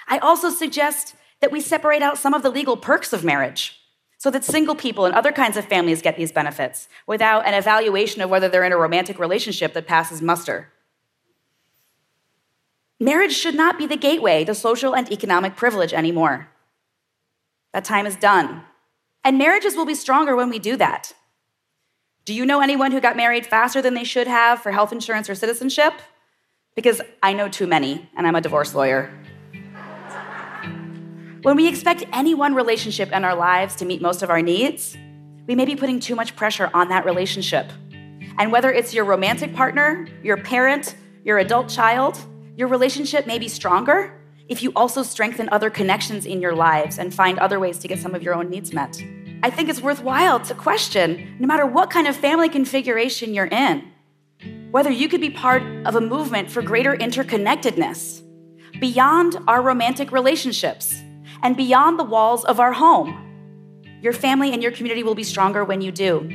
I 0.08 0.20
also 0.20 0.50
suggest 0.50 1.16
that 1.40 1.52
we 1.52 1.60
separate 1.60 2.02
out 2.04 2.18
some 2.18 2.34
of 2.34 2.44
the 2.44 2.52
legal 2.52 2.78
perks 2.78 3.14
of 3.14 3.24
marriage 3.24 3.80
so 4.20 4.30
that 4.30 4.44
single 4.44 4.76
people 4.76 5.06
and 5.06 5.16
other 5.16 5.32
kinds 5.32 5.58
of 5.58 5.66
families 5.66 6.04
get 6.04 6.16
these 6.16 6.32
benefits 6.32 6.88
without 7.08 7.48
an 7.48 7.56
evaluation 7.56 8.22
of 8.22 8.30
whether 8.30 8.48
they're 8.48 8.64
in 8.64 8.72
a 8.72 8.78
romantic 8.78 9.18
relationship 9.18 9.74
that 9.74 9.88
passes 9.88 10.22
muster. 10.22 10.72
Marriage 13.00 13.34
should 13.34 13.56
not 13.56 13.80
be 13.80 13.88
the 13.88 13.98
gateway 13.98 14.46
to 14.46 14.54
social 14.54 14.96
and 14.96 15.12
economic 15.12 15.56
privilege 15.56 15.92
anymore. 15.92 16.51
That 17.74 17.86
time 17.86 18.06
is 18.06 18.16
done. 18.16 18.64
And 19.24 19.38
marriages 19.38 19.76
will 19.76 19.86
be 19.86 19.96
stronger 19.96 20.36
when 20.36 20.50
we 20.50 20.60
do 20.60 20.76
that. 20.78 21.14
Do 22.26 22.34
you 22.34 22.46
know 22.46 22.62
anyone 22.62 22.92
who 22.92 23.02
got 23.02 23.18
married 23.18 23.46
faster 23.46 23.82
than 23.82 23.94
they 23.94 24.04
should 24.04 24.28
have 24.28 24.62
for 24.62 24.72
health 24.72 24.92
insurance 24.92 25.30
or 25.30 25.36
citizenship? 25.36 25.94
Because 26.76 27.02
I 27.24 27.34
know 27.34 27.50
too 27.50 27.68
many, 27.68 28.10
and 28.16 28.28
I'm 28.28 28.36
a 28.36 28.42
divorce 28.42 28.76
lawyer. 28.76 29.12
When 31.42 31.56
we 31.56 31.68
expect 31.68 32.04
any 32.14 32.36
one 32.36 32.54
relationship 32.54 33.12
in 33.12 33.24
our 33.26 33.36
lives 33.36 33.76
to 33.78 33.86
meet 33.86 34.02
most 34.02 34.22
of 34.22 34.30
our 34.30 34.42
needs, 34.42 34.96
we 35.48 35.56
may 35.56 35.66
be 35.66 35.76
putting 35.76 36.00
too 36.00 36.16
much 36.16 36.36
pressure 36.36 36.70
on 36.74 36.90
that 36.90 37.04
relationship. 37.04 37.72
And 38.38 38.52
whether 38.52 38.72
it's 38.72 38.94
your 38.94 39.06
romantic 39.06 39.56
partner, 39.56 40.08
your 40.24 40.38
parent, 40.38 40.96
your 41.26 41.40
adult 41.40 41.68
child, 41.68 42.20
your 42.56 42.68
relationship 42.68 43.26
may 43.26 43.40
be 43.40 43.48
stronger 43.48 44.21
if 44.52 44.62
you 44.62 44.74
also 44.76 45.02
strengthen 45.02 45.48
other 45.54 45.70
connections 45.70 46.26
in 46.26 46.42
your 46.42 46.54
lives 46.54 47.00
and 47.00 47.14
find 47.14 47.40
other 47.40 47.58
ways 47.58 47.78
to 47.80 47.88
get 47.88 48.00
some 48.00 48.14
of 48.14 48.22
your 48.22 48.36
own 48.36 48.50
needs 48.50 48.74
met. 48.74 49.02
I 49.44 49.50
think 49.50 49.70
it's 49.70 49.82
worthwhile 49.82 50.42
to 50.42 50.54
question, 50.54 51.38
no 51.40 51.48
matter 51.48 51.66
what 51.66 51.90
kind 51.90 52.06
of 52.06 52.18
family 52.18 52.50
configuration 52.50 53.34
you're 53.34 53.46
in, 53.46 53.90
whether 54.72 54.92
you 54.92 55.08
could 55.08 55.22
be 55.22 55.30
part 55.30 55.64
of 55.86 55.96
a 55.96 56.02
movement 56.02 56.52
for 56.52 56.62
greater 56.62 56.98
interconnectedness 56.98 58.22
beyond 58.82 59.38
our 59.48 59.62
romantic 59.62 60.12
relationships 60.12 61.02
and 61.44 61.56
beyond 61.56 61.98
the 61.98 62.04
walls 62.04 62.44
of 62.44 62.60
our 62.60 62.74
home. 62.74 63.18
Your 64.02 64.14
family 64.14 64.52
and 64.52 64.62
your 64.62 64.74
community 64.74 65.02
will 65.02 65.16
be 65.16 65.24
stronger 65.24 65.64
when 65.64 65.80
you 65.80 65.94
do. 65.94 66.30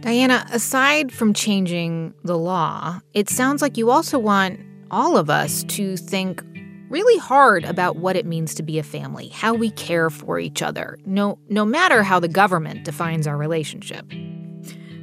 Diana, 0.00 0.44
aside 0.50 1.12
from 1.12 1.34
changing 1.34 2.14
the 2.24 2.36
law, 2.36 3.00
it 3.14 3.28
sounds 3.28 3.62
like 3.62 3.76
you 3.76 3.90
also 3.90 4.18
want 4.18 4.58
all 4.90 5.16
of 5.16 5.30
us 5.30 5.64
to 5.64 5.96
think 5.96 6.42
really 6.88 7.18
hard 7.18 7.64
about 7.64 7.96
what 7.96 8.16
it 8.16 8.26
means 8.26 8.54
to 8.56 8.62
be 8.62 8.78
a 8.78 8.82
family, 8.82 9.28
how 9.28 9.54
we 9.54 9.70
care 9.70 10.10
for 10.10 10.38
each 10.38 10.60
other, 10.60 10.98
no, 11.06 11.38
no 11.48 11.64
matter 11.64 12.02
how 12.02 12.18
the 12.18 12.28
government 12.28 12.84
defines 12.84 13.26
our 13.26 13.36
relationship. 13.36 14.04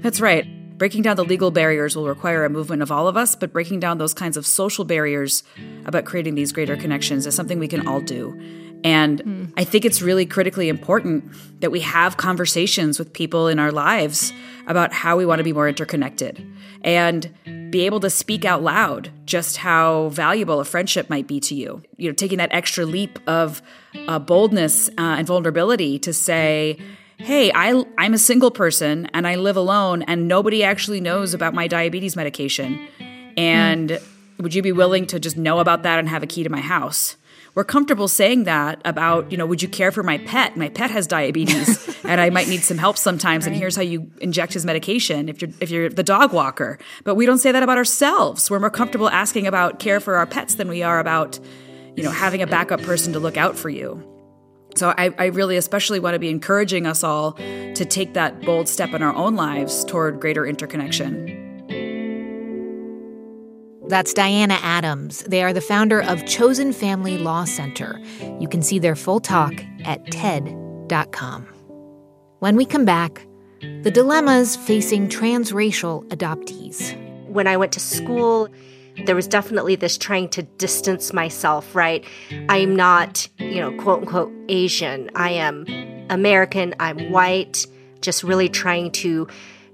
That's 0.02 0.20
right. 0.20 0.46
Breaking 0.78 1.02
down 1.02 1.16
the 1.16 1.26
legal 1.26 1.50
barriers 1.50 1.96
will 1.96 2.08
require 2.08 2.46
a 2.46 2.50
movement 2.50 2.84
of 2.84 2.92
all 2.92 3.08
of 3.08 3.18
us, 3.18 3.36
but 3.36 3.52
breaking 3.52 3.80
down 3.80 3.98
those 3.98 4.14
kinds 4.14 4.38
of 4.38 4.46
social 4.46 4.86
barriers 4.86 5.42
about 5.86 6.06
creating 6.06 6.36
these 6.36 6.52
greater 6.52 6.76
connections 6.76 7.26
is 7.26 7.34
something 7.34 7.58
we 7.58 7.68
can 7.68 7.88
all 7.88 8.02
do. 8.02 8.40
And 8.84 9.24
mm. 9.24 9.54
I 9.58 9.64
think 9.64 9.86
it's 9.86 10.04
really 10.04 10.26
critically 10.26 10.70
important 10.70 11.34
that 11.62 11.72
we 11.72 11.80
have 11.80 12.18
conversations 12.18 13.00
with 13.00 13.12
people 13.12 13.48
in 13.48 13.58
our 13.58 13.72
lives 13.72 14.32
about 14.68 14.94
how 14.94 15.18
we 15.18 15.26
want 15.26 15.40
to 15.40 15.44
be 15.44 15.54
more 15.54 15.68
interconnected 15.68 16.46
and 16.84 17.32
be 17.72 17.86
able 17.86 18.00
to 18.02 18.10
speak 18.10 18.46
out 18.46 18.62
loud 18.62 19.10
just 19.26 19.58
how 19.58 20.10
valuable 20.10 20.60
a 20.60 20.66
friendship 20.66 21.10
might 21.10 21.28
be 21.28 21.40
to 21.40 21.56
you. 21.56 21.82
You 21.98 22.10
know, 22.10 22.14
taking 22.14 22.38
that 22.38 22.54
extra 22.54 22.86
leap 22.86 23.20
of 23.28 23.62
uh, 24.08 24.20
boldness 24.20 24.90
uh, 24.90 24.94
and 24.98 25.26
vulnerability 25.26 26.00
to 26.00 26.14
say, 26.14 26.78
hey, 27.18 27.52
I, 27.54 27.84
I'm 27.98 28.14
a 28.14 28.18
single 28.18 28.52
person 28.52 29.08
and 29.14 29.28
I 29.28 29.36
live 29.36 29.58
alone 29.58 30.04
and 30.04 30.28
nobody 30.28 30.64
actually 30.64 31.02
knows 31.02 31.34
about 31.34 31.54
my 31.54 31.68
diabetes 31.68 32.16
medication. 32.16 32.88
And 33.36 33.90
mm. 33.90 34.08
would 34.40 34.54
you 34.54 34.62
be 34.62 34.72
willing 34.72 35.08
to 35.08 35.20
just 35.20 35.38
know 35.38 35.60
about 35.60 35.84
that 35.84 36.00
and 36.00 36.08
have 36.10 36.24
a 36.24 36.28
key 36.28 36.44
to 36.44 36.50
my 36.50 36.62
house? 36.62 37.18
We're 37.58 37.64
comfortable 37.64 38.08
saying 38.08 38.44
that 38.44 38.80
about, 38.86 39.32
you 39.32 39.38
know, 39.38 39.48
would 39.48 39.64
you 39.64 39.68
care 39.68 39.92
for 39.92 40.04
my 40.04 40.20
pet? 40.20 40.56
My 40.56 40.70
pet 40.70 40.92
has 40.92 41.08
diabetes 41.08 41.98
and 42.04 42.22
I 42.22 42.30
might 42.30 42.48
need 42.48 42.64
some 42.64 42.78
help 42.78 43.00
sometimes. 43.00 43.46
Right. 43.46 43.52
And 43.52 43.60
here's 43.60 43.76
how 43.76 43.82
you 43.82 44.12
inject 44.22 44.54
his 44.54 44.64
medication 44.64 45.28
if 45.28 45.42
you're 45.42 45.50
if 45.60 45.72
you're 45.72 45.90
the 45.90 46.04
dog 46.04 46.34
walker. 46.34 46.78
But 47.04 47.16
we 47.16 47.26
don't 47.26 47.40
say 47.40 47.52
that 47.52 47.64
about 47.64 47.80
ourselves. 47.80 48.52
We're 48.52 48.60
more 48.60 48.70
comfortable 48.70 49.10
asking 49.10 49.48
about 49.48 49.80
care 49.80 50.00
for 50.00 50.18
our 50.18 50.28
pets 50.28 50.54
than 50.54 50.70
we 50.70 50.84
are 50.84 51.00
about, 51.00 51.40
you 51.96 52.04
know, 52.04 52.12
having 52.12 52.44
a 52.44 52.48
backup 52.48 52.84
person 52.84 53.12
to 53.14 53.20
look 53.20 53.38
out 53.38 53.58
for 53.58 53.70
you. 53.70 54.04
So 54.76 54.94
I, 54.96 55.12
I, 55.18 55.26
really 55.28 55.58
especially 55.58 56.00
want 56.00 56.14
to 56.14 56.20
be 56.20 56.30
encouraging 56.30 56.86
us 56.86 57.04
all 57.04 57.32
to 57.32 57.86
take 57.86 58.14
that 58.14 58.40
bold 58.42 58.70
step 58.70 58.94
in 58.94 59.02
our 59.02 59.16
own 59.16 59.36
lives 59.36 59.84
toward 59.84 60.20
greater 60.20 60.46
interconnection. 60.46 61.47
That's 63.88 64.14
Diana 64.14 64.60
Adams. 64.62 65.24
They 65.24 65.42
are 65.44 65.54
the 65.54 65.62
founder 65.62 66.02
of 66.02 66.26
Chosen 66.26 66.74
Family 66.74 67.18
Law 67.18 67.46
Center. 67.46 68.02
You 68.38 68.50
can 68.50 68.62
see 68.62 68.80
their 68.80 68.98
full 68.98 69.22
talk 69.22 69.54
at 69.86 70.06
TED.com. 70.12 71.48
When 72.40 72.58
we 72.58 72.66
come 72.66 72.84
back, 72.84 73.26
the 73.84 73.90
dilemmas 73.90 74.58
facing 74.58 75.08
transracial 75.08 76.06
adoptees. 76.10 76.98
When 77.30 77.48
I 77.48 77.56
went 77.56 77.72
to 77.72 77.80
school, 77.80 78.50
there 79.06 79.16
was 79.16 79.26
definitely 79.26 79.78
this 79.78 79.98
trying 79.98 80.28
to 80.30 80.44
distance 80.44 81.14
myself, 81.14 81.74
right? 81.74 82.04
I'm 82.50 82.76
not, 82.76 83.30
you 83.38 83.62
know, 83.62 83.72
quote 83.82 84.02
unquote 84.02 84.34
Asian. 84.50 85.10
I 85.16 85.32
am 85.32 85.66
American. 86.10 86.76
I'm 86.82 87.10
white. 87.10 87.66
Just 88.02 88.22
really 88.24 88.50
trying 88.50 88.92
to 88.92 89.30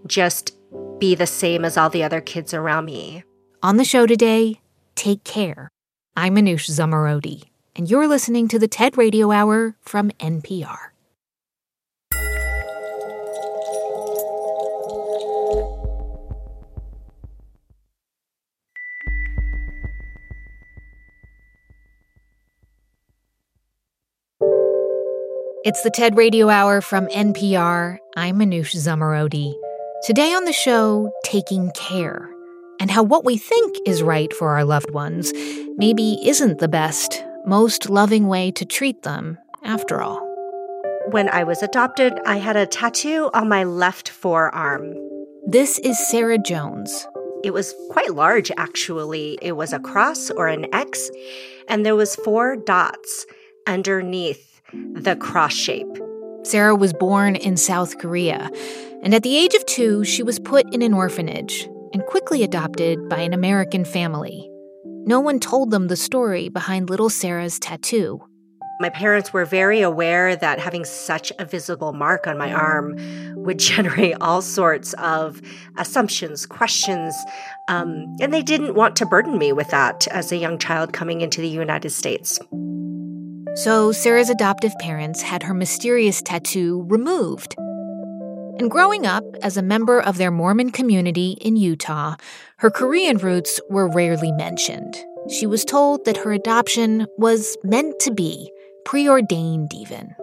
just 0.06 0.56
be 1.00 1.16
the 1.16 1.28
same 1.28 1.66
as 1.66 1.78
all 1.78 1.90
the 1.90 2.04
other 2.04 2.22
kids 2.22 2.54
around 2.54 2.86
me. 2.86 3.24
On 3.64 3.78
the 3.78 3.86
show 3.86 4.06
today, 4.06 4.60
take 4.94 5.24
care. 5.24 5.70
I'm 6.18 6.36
Manoush 6.36 6.70
Zomorodi, 6.70 7.44
and 7.78 7.90
you're 7.90 8.10
listening 8.10 8.50
to 8.50 8.60
the 8.60 8.68
TED 8.68 8.98
Radio 8.98 9.32
Hour 9.32 9.78
from 9.80 10.12
NPR. 10.20 10.90
It's 25.64 25.84
the 25.84 25.90
TED 25.90 26.18
Radio 26.18 26.50
Hour 26.50 26.82
from 26.82 27.08
NPR. 27.08 27.98
I'm 28.18 28.40
Manoush 28.40 28.76
Zomorodi. 28.76 29.54
Today 30.04 30.34
on 30.34 30.44
the 30.44 30.52
show, 30.52 31.14
Taking 31.24 31.72
Care 31.72 32.33
and 32.80 32.92
how 32.92 33.04
what 33.04 33.26
we 33.26 33.38
think 33.38 33.76
is 33.86 34.04
right 34.04 34.34
for 34.34 34.50
our 34.50 34.64
loved 34.64 34.92
ones 34.92 35.32
maybe 35.78 36.20
isn't 36.24 36.60
the 36.60 36.68
best, 36.68 37.24
most 37.46 37.90
loving 37.90 38.28
way 38.28 38.52
to 38.52 38.66
treat 38.66 39.04
them, 39.04 39.38
after 39.64 40.02
all. 40.02 40.20
When 41.12 41.30
I 41.30 41.44
was 41.44 41.62
adopted, 41.62 42.14
I 42.26 42.38
had 42.38 42.56
a 42.56 42.66
tattoo 42.66 43.30
on 43.34 43.50
my 43.50 43.64
left 43.64 44.10
forearm. 44.10 44.96
This 45.46 45.80
is 45.80 46.00
Sarah 46.08 46.38
Jones. 46.38 47.08
It 47.44 47.52
was 47.52 47.76
quite 47.90 48.16
large, 48.16 48.52
actually. 48.58 49.38
It 49.42 49.58
was 49.58 49.74
a 49.74 49.80
cross 49.80 50.30
or 50.32 50.48
an 50.48 50.74
X, 50.74 51.12
and 51.68 51.86
there 51.86 51.96
was 51.96 52.16
four 52.16 52.56
dots 52.56 53.26
underneath 53.68 54.62
the 54.72 55.16
cross 55.18 55.54
shape. 55.54 55.98
Sarah 56.44 56.76
was 56.76 56.94
born 56.94 57.36
in 57.36 57.58
South 57.58 57.98
Korea, 58.00 58.50
and 59.02 59.14
at 59.14 59.24
the 59.24 59.38
age 59.38 59.54
of 59.54 59.66
two, 59.66 60.04
she 60.06 60.24
was 60.24 60.40
put 60.40 60.74
in 60.74 60.82
an 60.82 60.94
orphanage 60.94 61.68
and 61.94 62.06
quickly 62.08 62.44
adopted 62.44 63.08
by 63.08 63.20
an 63.20 63.34
American 63.34 63.86
family. 63.86 64.50
No 65.06 65.20
one 65.20 65.40
told 65.40 65.72
them 65.72 65.88
the 65.88 65.96
story 65.96 66.50
behind 66.50 66.90
little 66.90 67.10
Sarah's 67.10 67.60
tattoo. 67.60 68.20
My 68.80 68.90
parents 68.90 69.32
were 69.32 69.46
very 69.46 69.82
aware 69.82 70.36
that 70.36 70.60
having 70.60 70.84
such 70.84 71.32
a 71.38 71.46
visible 71.46 71.94
mark 71.94 72.26
on 72.26 72.38
my 72.38 72.52
arm 72.52 72.96
would 73.36 73.60
generate 73.72 74.16
all 74.20 74.42
sorts 74.42 74.94
of 74.94 75.42
assumptions, 75.78 76.46
questions, 76.46 77.16
um, 77.70 78.16
and 78.20 78.34
they 78.34 78.42
didn't 78.42 78.74
want 78.74 78.96
to 78.98 79.06
burden 79.06 79.38
me 79.38 79.54
with 79.54 79.70
that 79.70 80.08
as 80.08 80.32
a 80.32 80.38
young 80.38 80.58
child 80.58 80.92
coming 80.92 81.22
into 81.22 81.40
the 81.40 81.48
United 81.48 81.92
States. 81.92 82.40
So, 83.56 83.92
Sarah's 83.92 84.32
adoptive 84.32 84.74
parents 84.80 85.22
had 85.22 85.44
her 85.44 85.54
mysterious 85.54 86.24
tattoo 86.24 86.86
removed 86.88 87.56
and 88.60 88.70
growing 88.70 89.08
up 89.08 89.24
as 89.42 89.58
a 89.58 89.64
member 89.64 90.00
of 90.00 90.18
their 90.18 90.30
Mormon 90.30 90.72
community 90.72 91.38
in 91.42 91.56
Utah, 91.56 92.16
her 92.58 92.70
Korean 92.70 93.18
roots 93.18 93.60
were 93.70 93.90
rarely 93.90 94.32
mentioned. 94.32 94.96
She 95.30 95.48
was 95.48 95.66
told 95.66 96.06
that 96.06 96.18
her 96.18 96.32
adoption 96.32 97.08
was 97.18 97.58
meant 97.64 98.00
to 98.02 98.12
be, 98.12 98.52
preordained 98.86 99.74
even. 99.74 100.16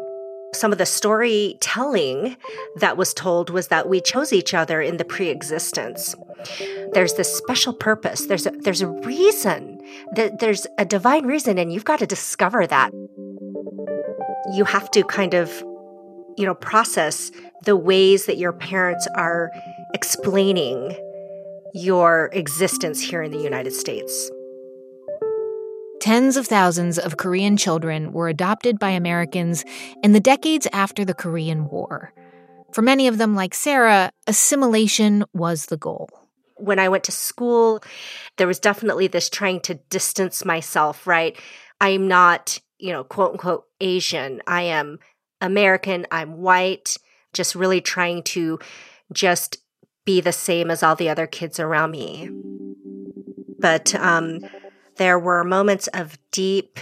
Some 0.55 0.71
of 0.73 0.79
the 0.79 0.87
storytelling 0.87 2.37
that 2.77 2.97
was 2.97 3.15
told 3.15 3.51
was 3.51 3.69
that 3.69 3.89
we 3.89 4.01
chose 4.01 4.33
each 4.33 4.55
other 4.55 4.81
in 4.81 4.97
the 4.97 5.05
pre-existence. 5.05 6.15
There's 6.93 7.15
this 7.15 7.35
special 7.35 7.73
purpose. 7.73 8.27
There's 8.27 8.47
a, 8.47 8.51
there's 8.51 8.83
a 8.83 8.89
reason. 8.89 9.81
that 10.15 10.39
There's 10.39 10.67
a 10.79 10.85
divine 10.85 11.27
reason, 11.27 11.59
and 11.59 11.73
you've 11.73 11.85
got 11.85 11.99
to 12.01 12.07
discover 12.07 12.67
that. 12.67 12.93
You 14.53 14.65
have 14.65 14.91
to 14.93 15.05
kind 15.05 15.35
of 15.35 15.65
you 16.37 16.47
know, 16.47 16.55
process 16.55 17.31
the 17.65 17.77
ways 17.77 18.27
that 18.27 18.39
your 18.39 18.53
parents 18.53 19.07
are 19.15 19.51
explaining 19.95 20.97
your 21.75 22.31
existence 22.33 23.01
here 23.01 23.23
in 23.23 23.31
the 23.31 23.39
United 23.39 23.73
States. 23.73 24.31
Tens 26.01 26.37
of 26.39 26.47
thousands 26.47 26.99
of 26.99 27.19
Korean 27.19 27.57
children 27.57 28.13
were 28.13 28.29
adopted 28.29 28.79
by 28.79 28.91
Americans 28.91 29.65
in 30.03 30.13
the 30.13 30.21
decades 30.21 30.67
after 30.73 31.05
the 31.05 31.15
Korean 31.15 31.69
War. 31.69 32.15
For 32.73 32.83
many 32.83 33.07
of 33.07 33.19
them, 33.19 33.35
like 33.35 33.53
Sarah, 33.53 34.11
assimilation 34.27 35.25
was 35.35 35.67
the 35.67 35.77
goal. 35.77 36.09
When 36.57 36.79
I 36.79 36.89
went 36.89 37.05
to 37.05 37.13
school, 37.13 37.83
there 38.37 38.47
was 38.47 38.59
definitely 38.59 39.09
this 39.09 39.29
trying 39.29 39.61
to 39.61 39.75
distance 39.75 40.45
myself, 40.45 41.07
right? 41.07 41.37
I'm 41.81 42.09
not, 42.09 42.59
you 42.79 42.93
know, 42.93 43.05
quote 43.05 43.33
unquote 43.33 43.65
Asian. 43.81 44.41
I 44.47 44.63
am 44.63 44.99
American, 45.41 46.07
I'm 46.11 46.39
white, 46.39 46.97
just 47.33 47.55
really 47.55 47.81
trying 47.81 48.23
to 48.23 48.59
just 49.13 49.59
be 50.05 50.21
the 50.21 50.33
same 50.33 50.71
as 50.71 50.83
all 50.83 50.97
the 50.97 51.09
other 51.09 51.27
kids 51.27 51.61
around 51.61 51.91
me. 51.91 52.31
But 53.59 53.95
um, 53.95 54.41
there 54.97 55.19
were 55.19 55.45
moments 55.45 55.89
of 55.89 56.19
deep, 56.33 56.79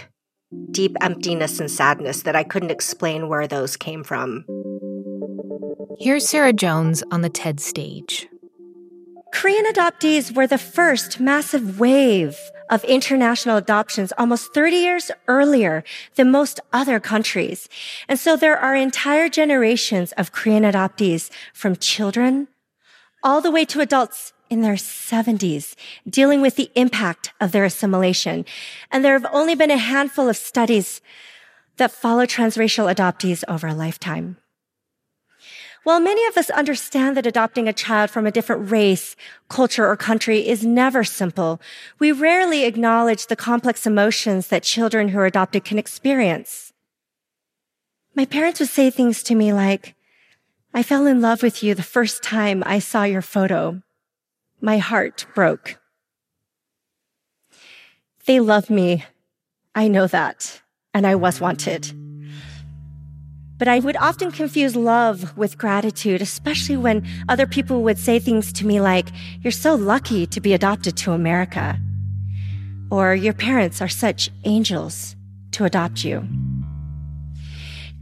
deep 0.71 0.95
emptiness 1.01 1.59
and 1.59 1.69
sadness 1.69 2.23
that 2.23 2.35
I 2.35 2.43
couldn't 2.43 2.71
explain 2.71 3.27
where 3.27 3.47
those 3.47 3.77
came 3.77 4.03
from. 4.03 4.45
Here's 5.99 6.27
Sarah 6.27 6.53
Jones 6.53 7.03
on 7.11 7.21
the 7.21 7.29
TED 7.29 7.59
stage. 7.59 8.27
Korean 9.31 9.65
adoptees 9.65 10.35
were 10.35 10.47
the 10.47 10.57
first 10.57 11.19
massive 11.19 11.79
wave 11.79 12.37
of 12.69 12.83
international 12.83 13.57
adoptions 13.57 14.13
almost 14.17 14.53
30 14.53 14.75
years 14.75 15.11
earlier 15.27 15.83
than 16.15 16.31
most 16.31 16.59
other 16.71 16.99
countries. 16.99 17.67
And 18.07 18.19
so 18.19 18.35
there 18.35 18.57
are 18.57 18.75
entire 18.75 19.29
generations 19.29 20.11
of 20.13 20.31
Korean 20.31 20.63
adoptees 20.63 21.29
from 21.53 21.75
children 21.75 22.47
all 23.23 23.41
the 23.41 23.51
way 23.51 23.65
to 23.65 23.81
adults 23.81 24.33
in 24.49 24.61
their 24.61 24.75
70s 24.75 25.75
dealing 26.09 26.41
with 26.41 26.55
the 26.55 26.71
impact 26.75 27.31
of 27.39 27.51
their 27.51 27.65
assimilation. 27.65 28.45
And 28.91 29.03
there 29.03 29.13
have 29.13 29.31
only 29.33 29.55
been 29.55 29.71
a 29.71 29.77
handful 29.77 30.29
of 30.29 30.37
studies 30.37 31.01
that 31.77 31.91
follow 31.91 32.25
transracial 32.25 32.93
adoptees 32.93 33.43
over 33.47 33.67
a 33.67 33.73
lifetime. 33.73 34.37
While 35.83 35.99
many 35.99 36.25
of 36.27 36.37
us 36.37 36.49
understand 36.49 37.15
that 37.15 37.25
adopting 37.25 37.67
a 37.67 37.73
child 37.73 38.09
from 38.09 38.27
a 38.27 38.31
different 38.31 38.69
race, 38.69 39.15
culture, 39.47 39.87
or 39.87 39.95
country 39.95 40.47
is 40.47 40.65
never 40.65 41.03
simple, 41.03 41.61
we 41.99 42.11
rarely 42.11 42.65
acknowledge 42.65 43.27
the 43.27 43.35
complex 43.35 43.87
emotions 43.87 44.47
that 44.47 44.63
children 44.63 45.09
who 45.09 45.19
are 45.19 45.25
adopted 45.25 45.63
can 45.63 45.79
experience. 45.79 46.73
My 48.13 48.25
parents 48.25 48.59
would 48.59 48.69
say 48.69 48.89
things 48.89 49.23
to 49.23 49.35
me 49.35 49.53
like, 49.53 49.95
I 50.73 50.83
fell 50.83 51.07
in 51.07 51.21
love 51.21 51.41
with 51.41 51.63
you 51.63 51.73
the 51.73 51.81
first 51.81 52.21
time 52.21 52.61
I 52.65 52.79
saw 52.79 53.03
your 53.03 53.21
photo. 53.21 53.81
My 54.61 54.77
heart 54.77 55.25
broke. 55.33 55.79
They 58.25 58.39
love 58.39 58.69
me. 58.69 59.05
I 59.73 59.87
know 59.87 60.05
that. 60.07 60.61
And 60.93 61.07
I 61.07 61.15
was 61.15 61.39
wanted. 61.39 61.98
But 63.59 63.67
I 63.67 63.79
would 63.79 63.97
often 63.97 64.31
confuse 64.31 64.75
love 64.75 65.37
with 65.37 65.57
gratitude, 65.57 66.21
especially 66.21 66.77
when 66.77 67.05
other 67.27 67.45
people 67.45 67.83
would 67.83 67.99
say 67.99 68.17
things 68.17 68.51
to 68.53 68.65
me 68.65 68.79
like, 68.79 69.09
You're 69.41 69.51
so 69.51 69.75
lucky 69.75 70.25
to 70.27 70.39
be 70.39 70.53
adopted 70.53 70.95
to 70.97 71.11
America. 71.11 71.77
Or 72.89 73.13
your 73.13 73.33
parents 73.33 73.81
are 73.81 73.89
such 73.89 74.31
angels 74.45 75.15
to 75.51 75.65
adopt 75.65 76.03
you. 76.03 76.25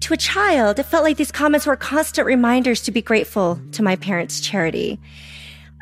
To 0.02 0.14
a 0.14 0.18
child, 0.18 0.78
it 0.78 0.84
felt 0.84 1.04
like 1.04 1.18
these 1.18 1.32
comments 1.32 1.66
were 1.66 1.76
constant 1.76 2.28
reminders 2.28 2.82
to 2.84 2.92
be 2.92 3.02
grateful 3.02 3.60
to 3.72 3.84
my 3.84 3.96
parents' 3.96 4.40
charity. 4.40 5.00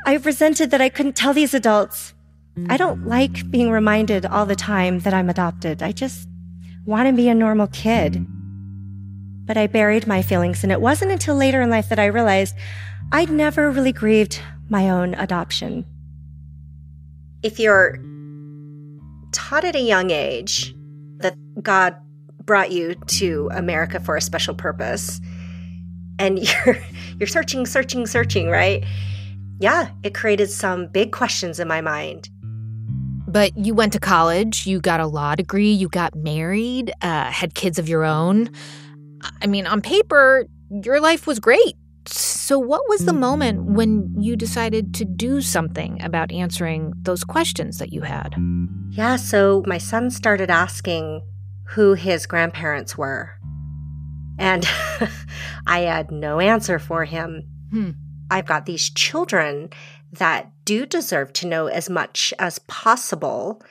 I 0.05 0.13
resented 0.15 0.71
that 0.71 0.81
I 0.81 0.89
couldn't 0.89 1.17
tell 1.17 1.33
these 1.33 1.53
adults, 1.53 2.13
I 2.69 2.77
don't 2.77 3.05
like 3.05 3.51
being 3.51 3.69
reminded 3.69 4.25
all 4.25 4.45
the 4.45 4.55
time 4.55 4.99
that 4.99 5.13
I'm 5.13 5.29
adopted. 5.29 5.83
I 5.83 5.91
just 5.91 6.29
want 6.85 7.09
to 7.09 7.13
be 7.13 7.27
a 7.27 7.35
normal 7.35 7.67
kid. 7.67 8.25
But 9.45 9.57
I 9.57 9.67
buried 9.67 10.07
my 10.07 10.21
feelings, 10.21 10.63
and 10.63 10.71
it 10.71 10.81
wasn't 10.81 11.11
until 11.11 11.35
later 11.35 11.61
in 11.61 11.69
life 11.69 11.89
that 11.89 11.99
I 11.99 12.05
realized 12.05 12.55
I'd 13.11 13.29
never 13.29 13.69
really 13.69 13.91
grieved 13.91 14.41
my 14.69 14.89
own 14.89 15.13
adoption. 15.13 15.85
If 17.43 17.59
you're 17.59 17.99
taught 19.31 19.63
at 19.63 19.75
a 19.75 19.81
young 19.81 20.09
age 20.09 20.73
that 21.17 21.35
God 21.61 21.95
brought 22.43 22.71
you 22.71 22.95
to 22.95 23.49
America 23.53 23.99
for 23.99 24.15
a 24.15 24.21
special 24.21 24.55
purpose, 24.55 25.21
and 26.17 26.39
you're 26.65 26.77
you're 27.19 27.27
searching, 27.27 27.65
searching, 27.65 28.07
searching, 28.07 28.49
right? 28.49 28.83
Yeah, 29.59 29.89
it 30.03 30.13
created 30.13 30.49
some 30.49 30.87
big 30.87 31.11
questions 31.11 31.59
in 31.59 31.67
my 31.67 31.81
mind. 31.81 32.29
But 33.27 33.57
you 33.57 33.73
went 33.73 33.93
to 33.93 33.99
college, 33.99 34.65
you 34.65 34.79
got 34.79 34.99
a 34.99 35.07
law 35.07 35.35
degree, 35.35 35.71
you 35.71 35.89
got 35.89 36.15
married, 36.15 36.91
uh, 37.01 37.31
had 37.31 37.53
kids 37.53 37.77
of 37.79 37.89
your 37.89 38.03
own. 38.03 38.49
I 39.41 39.47
mean, 39.47 39.67
on 39.67 39.81
paper, 39.81 40.45
your 40.69 40.99
life 40.99 41.27
was 41.27 41.39
great. 41.39 41.75
So, 42.07 42.59
what 42.59 42.87
was 42.87 43.05
the 43.05 43.13
moment 43.13 43.63
when 43.63 44.13
you 44.19 44.35
decided 44.35 44.93
to 44.95 45.05
do 45.05 45.41
something 45.41 46.01
about 46.03 46.31
answering 46.31 46.93
those 47.01 47.23
questions 47.23 47.79
that 47.79 47.91
you 47.91 48.01
had? 48.01 48.35
Yeah, 48.91 49.15
so 49.15 49.63
my 49.65 49.79
son 49.79 50.11
started 50.11 50.51
asking 50.51 51.23
who 51.69 51.95
his 51.95 52.27
grandparents 52.27 52.95
were. 52.95 53.31
And 54.37 54.67
I 55.67 55.79
had 55.79 56.11
no 56.11 56.39
answer 56.39 56.77
for 56.77 57.05
him. 57.05 57.43
Hmm. 57.71 57.91
I've 58.29 58.45
got 58.45 58.65
these 58.65 58.89
children 58.89 59.69
that 60.13 60.51
do 60.65 60.85
deserve 60.85 61.33
to 61.33 61.47
know 61.47 61.67
as 61.67 61.89
much 61.89 62.33
as 62.39 62.59
possible. 62.59 63.61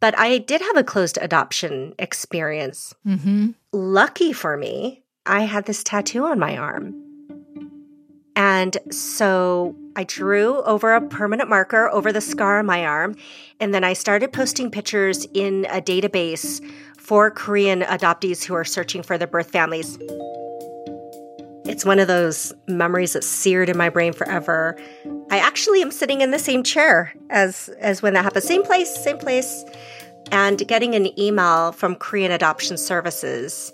But 0.00 0.18
I 0.18 0.38
did 0.38 0.60
have 0.62 0.76
a 0.76 0.84
closed 0.84 1.18
adoption 1.20 1.94
experience. 1.98 2.94
Mm-hmm. 3.06 3.50
Lucky 3.72 4.32
for 4.32 4.56
me, 4.56 5.02
I 5.26 5.42
had 5.42 5.66
this 5.66 5.84
tattoo 5.84 6.24
on 6.24 6.38
my 6.38 6.56
arm. 6.56 6.94
And 8.34 8.78
so 8.90 9.76
I 9.96 10.04
drew 10.04 10.62
over 10.62 10.94
a 10.94 11.06
permanent 11.06 11.50
marker 11.50 11.90
over 11.90 12.10
the 12.10 12.22
scar 12.22 12.58
on 12.58 12.66
my 12.66 12.86
arm. 12.86 13.16
And 13.60 13.74
then 13.74 13.84
I 13.84 13.92
started 13.92 14.32
posting 14.32 14.70
pictures 14.70 15.26
in 15.34 15.66
a 15.66 15.82
database 15.82 16.64
for 16.96 17.30
Korean 17.30 17.82
adoptees 17.82 18.44
who 18.44 18.54
are 18.54 18.64
searching 18.64 19.02
for 19.02 19.18
their 19.18 19.28
birth 19.28 19.50
families. 19.50 19.98
It's 21.69 21.83
one 21.83 21.97
of 21.97 22.07
those 22.07 22.53
memories 22.67 23.13
that's 23.13 23.27
seared 23.27 23.69
in 23.69 23.77
my 23.77 23.89
brain 23.89 24.13
forever. 24.13 24.77
I 25.31 25.39
actually 25.39 25.81
am 25.81 25.89
sitting 25.89 26.21
in 26.21 26.29
the 26.29 26.37
same 26.39 26.61
chair 26.63 27.13
as 27.31 27.69
as 27.79 28.01
when 28.01 28.13
that 28.13 28.23
happened. 28.23 28.43
Same 28.43 28.63
place, 28.63 28.93
same 29.03 29.17
place. 29.17 29.65
And 30.31 30.67
getting 30.67 30.93
an 30.95 31.19
email 31.19 31.71
from 31.71 31.95
Korean 31.95 32.31
Adoption 32.31 32.77
Services. 32.77 33.73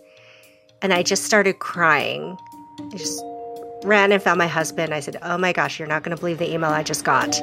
And 0.82 0.93
I 0.93 1.03
just 1.03 1.23
started 1.25 1.59
crying. 1.59 2.38
I 2.79 2.97
just 2.97 3.21
ran 3.84 4.11
and 4.11 4.21
found 4.21 4.38
my 4.38 4.47
husband. 4.47 4.93
I 4.93 4.99
said, 5.01 5.17
Oh 5.21 5.38
my 5.38 5.53
gosh, 5.53 5.77
you're 5.77 5.88
not 5.88 6.03
going 6.03 6.15
to 6.15 6.19
believe 6.19 6.38
the 6.38 6.51
email 6.51 6.71
I 6.71 6.84
just 6.84 7.03
got. 7.03 7.41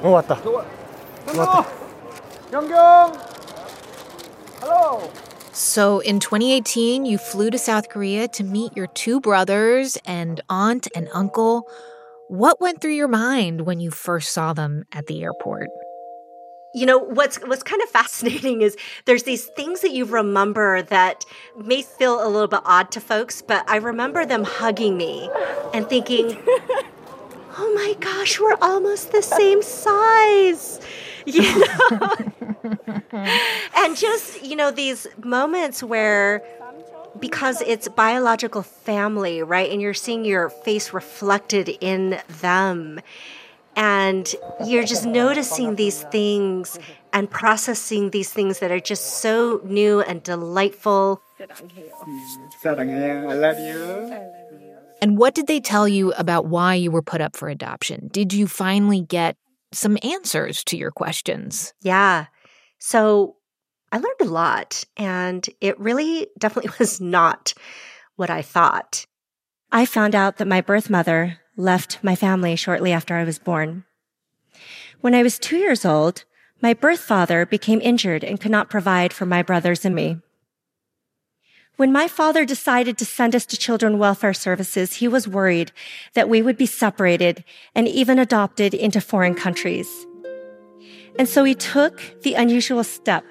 어 0.00 0.10
왔다. 0.10 0.38
왔다. 1.26 1.66
경경. 2.52 3.31
Hello. 4.65 5.11
So 5.51 5.99
in 5.99 6.21
2018, 6.21 7.05
you 7.05 7.17
flew 7.17 7.49
to 7.49 7.57
South 7.57 7.89
Korea 7.89 8.29
to 8.29 8.45
meet 8.45 8.77
your 8.77 8.87
two 8.87 9.19
brothers 9.19 9.97
and 10.05 10.39
aunt 10.47 10.87
and 10.95 11.09
uncle. 11.13 11.67
What 12.29 12.61
went 12.61 12.79
through 12.79 12.93
your 12.93 13.09
mind 13.09 13.65
when 13.65 13.81
you 13.81 13.91
first 13.91 14.31
saw 14.31 14.53
them 14.53 14.85
at 14.93 15.07
the 15.07 15.21
airport? 15.21 15.67
You 16.73 16.85
know 16.85 16.97
what's 16.97 17.35
what's 17.45 17.61
kind 17.61 17.83
of 17.83 17.89
fascinating 17.89 18.61
is 18.61 18.77
there's 19.03 19.23
these 19.23 19.47
things 19.47 19.81
that 19.81 19.91
you 19.91 20.05
remember 20.05 20.81
that 20.83 21.25
may 21.57 21.81
feel 21.81 22.25
a 22.25 22.29
little 22.29 22.47
bit 22.47 22.61
odd 22.63 22.89
to 22.91 23.01
folks, 23.01 23.41
but 23.41 23.69
I 23.69 23.75
remember 23.75 24.25
them 24.25 24.45
hugging 24.45 24.95
me 24.95 25.29
and 25.73 25.89
thinking, 25.89 26.41
oh 27.57 27.73
my 27.75 27.95
gosh, 27.99 28.39
we're 28.39 28.55
almost 28.61 29.11
the 29.11 29.23
same 29.23 29.61
size. 29.61 30.79
You 31.33 31.41
know? 31.41 32.15
and 33.77 33.95
just, 33.95 34.43
you 34.43 34.55
know, 34.55 34.71
these 34.71 35.07
moments 35.23 35.81
where 35.81 36.43
because 37.19 37.61
it's 37.61 37.87
biological 37.87 38.63
family, 38.63 39.43
right? 39.43 39.71
And 39.71 39.81
you're 39.81 39.93
seeing 39.93 40.25
your 40.25 40.49
face 40.49 40.93
reflected 40.93 41.69
in 41.81 42.19
them. 42.41 42.99
And 43.75 44.33
you're 44.65 44.83
just 44.83 45.05
noticing 45.05 45.75
these 45.75 46.03
things 46.03 46.77
and 47.11 47.29
processing 47.29 48.11
these 48.11 48.31
things 48.31 48.59
that 48.59 48.71
are 48.71 48.79
just 48.79 49.21
so 49.21 49.61
new 49.63 50.01
and 50.01 50.21
delightful. 50.21 51.21
I 51.39 53.33
love 53.33 53.59
you. 53.59 54.13
And 55.01 55.17
what 55.17 55.33
did 55.33 55.47
they 55.47 55.59
tell 55.59 55.87
you 55.87 56.13
about 56.13 56.45
why 56.45 56.75
you 56.75 56.91
were 56.91 57.01
put 57.01 57.19
up 57.19 57.35
for 57.35 57.49
adoption? 57.49 58.09
Did 58.11 58.31
you 58.31 58.47
finally 58.47 59.01
get 59.01 59.37
some 59.73 59.97
answers 60.03 60.63
to 60.65 60.77
your 60.77 60.91
questions? 60.91 61.73
Yeah. 61.81 62.27
So 62.79 63.37
I 63.91 63.97
learned 63.97 64.21
a 64.21 64.25
lot, 64.25 64.83
and 64.97 65.47
it 65.61 65.79
really 65.79 66.27
definitely 66.37 66.71
was 66.79 66.99
not 66.99 67.53
what 68.15 68.29
I 68.29 68.41
thought. 68.41 69.05
I 69.71 69.85
found 69.85 70.15
out 70.15 70.37
that 70.37 70.47
my 70.47 70.61
birth 70.61 70.89
mother 70.89 71.39
left 71.55 72.03
my 72.03 72.15
family 72.15 72.55
shortly 72.55 72.91
after 72.91 73.15
I 73.15 73.23
was 73.23 73.39
born. 73.39 73.85
When 75.01 75.13
I 75.13 75.23
was 75.23 75.37
two 75.37 75.57
years 75.57 75.85
old, 75.85 76.23
my 76.61 76.73
birth 76.73 77.01
father 77.01 77.45
became 77.45 77.81
injured 77.81 78.23
and 78.23 78.39
could 78.39 78.51
not 78.51 78.69
provide 78.69 79.11
for 79.13 79.25
my 79.25 79.43
brothers 79.43 79.83
and 79.83 79.93
me. 79.93 80.17
When 81.75 81.91
my 81.91 82.07
father 82.07 82.45
decided 82.45 82.99
to 82.99 83.05
send 83.05 83.35
us 83.35 83.47
to 83.47 83.57
children 83.57 83.97
welfare 83.97 84.33
services, 84.33 84.93
he 84.93 85.07
was 85.07 85.27
worried 85.27 85.71
that 86.13 86.29
we 86.29 86.41
would 86.41 86.55
be 86.55 86.67
separated 86.67 87.43
and 87.73 87.87
even 87.87 88.19
adopted 88.19 88.75
into 88.75 89.01
foreign 89.01 89.33
countries. 89.33 90.05
And 91.17 91.27
so 91.27 91.43
he 91.43 91.55
took 91.55 91.99
the 92.21 92.35
unusual 92.35 92.83
step 92.83 93.25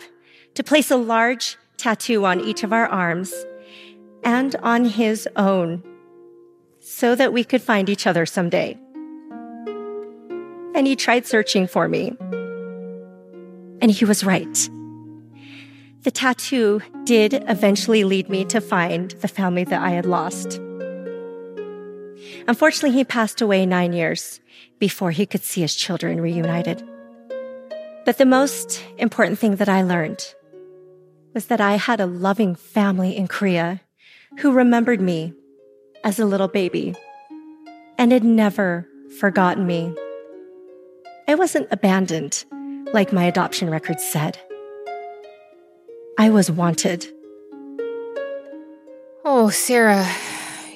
to 0.54 0.64
place 0.64 0.90
a 0.90 0.96
large 0.96 1.56
tattoo 1.76 2.24
on 2.24 2.40
each 2.40 2.64
of 2.64 2.72
our 2.72 2.86
arms 2.86 3.32
and 4.24 4.56
on 4.56 4.86
his 4.86 5.28
own 5.36 5.82
so 6.80 7.14
that 7.14 7.32
we 7.32 7.44
could 7.44 7.62
find 7.62 7.88
each 7.88 8.08
other 8.08 8.26
someday. 8.26 8.76
And 10.74 10.86
he 10.86 10.96
tried 10.96 11.26
searching 11.26 11.68
for 11.68 11.86
me. 11.86 12.16
And 13.80 13.90
he 13.90 14.04
was 14.04 14.24
right. 14.24 14.68
The 16.02 16.10
tattoo 16.10 16.80
did 17.04 17.44
eventually 17.48 18.02
lead 18.02 18.28
me 18.28 18.44
to 18.46 18.60
find 18.60 19.12
the 19.12 19.28
family 19.28 19.62
that 19.64 19.80
I 19.80 19.90
had 19.90 20.04
lost. 20.04 20.60
Unfortunately, 22.48 22.90
he 22.96 23.04
passed 23.04 23.40
away 23.40 23.64
nine 23.66 23.92
years 23.92 24.40
before 24.80 25.12
he 25.12 25.26
could 25.26 25.44
see 25.44 25.60
his 25.60 25.76
children 25.76 26.20
reunited. 26.20 26.82
But 28.04 28.18
the 28.18 28.26
most 28.26 28.82
important 28.98 29.38
thing 29.38 29.56
that 29.56 29.68
I 29.68 29.82
learned 29.82 30.34
was 31.34 31.46
that 31.46 31.60
I 31.60 31.76
had 31.76 32.00
a 32.00 32.06
loving 32.06 32.56
family 32.56 33.16
in 33.16 33.28
Korea 33.28 33.80
who 34.40 34.50
remembered 34.50 35.00
me 35.00 35.34
as 36.02 36.18
a 36.18 36.26
little 36.26 36.48
baby 36.48 36.96
and 37.96 38.10
had 38.10 38.24
never 38.24 38.88
forgotten 39.20 39.68
me. 39.68 39.94
I 41.28 41.36
wasn't 41.36 41.68
abandoned 41.70 42.44
like 42.92 43.12
my 43.12 43.24
adoption 43.24 43.70
records 43.70 44.04
said. 44.04 44.36
I 46.22 46.30
was 46.30 46.48
wanted. 46.48 47.04
Oh, 49.24 49.50
Sarah, 49.52 50.08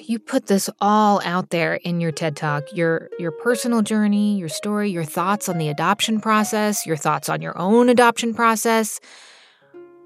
you 0.03 0.19
put 0.19 0.47
this 0.47 0.69
all 0.81 1.21
out 1.23 1.51
there 1.51 1.75
in 1.75 2.01
your 2.01 2.11
TED 2.11 2.35
Talk. 2.35 2.65
Your 2.73 3.09
your 3.17 3.31
personal 3.31 3.81
journey, 3.81 4.37
your 4.37 4.49
story, 4.49 4.91
your 4.91 5.05
thoughts 5.05 5.47
on 5.47 5.57
the 5.57 5.69
adoption 5.69 6.19
process, 6.19 6.85
your 6.85 6.97
thoughts 6.97 7.29
on 7.29 7.41
your 7.41 7.57
own 7.57 7.87
adoption 7.87 8.33
process. 8.33 8.99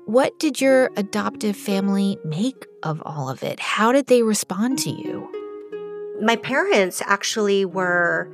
What 0.05 0.37
did 0.37 0.61
your 0.61 0.91
adoptive 0.95 1.57
family 1.57 2.19
make 2.23 2.67
of 2.83 3.01
all 3.03 3.27
of 3.27 3.41
it? 3.41 3.59
How 3.59 3.91
did 3.91 4.05
they 4.05 4.21
respond 4.21 4.77
to 4.77 4.91
you? 4.91 5.27
My 6.21 6.35
parents 6.35 7.01
actually 7.07 7.65
were 7.65 8.31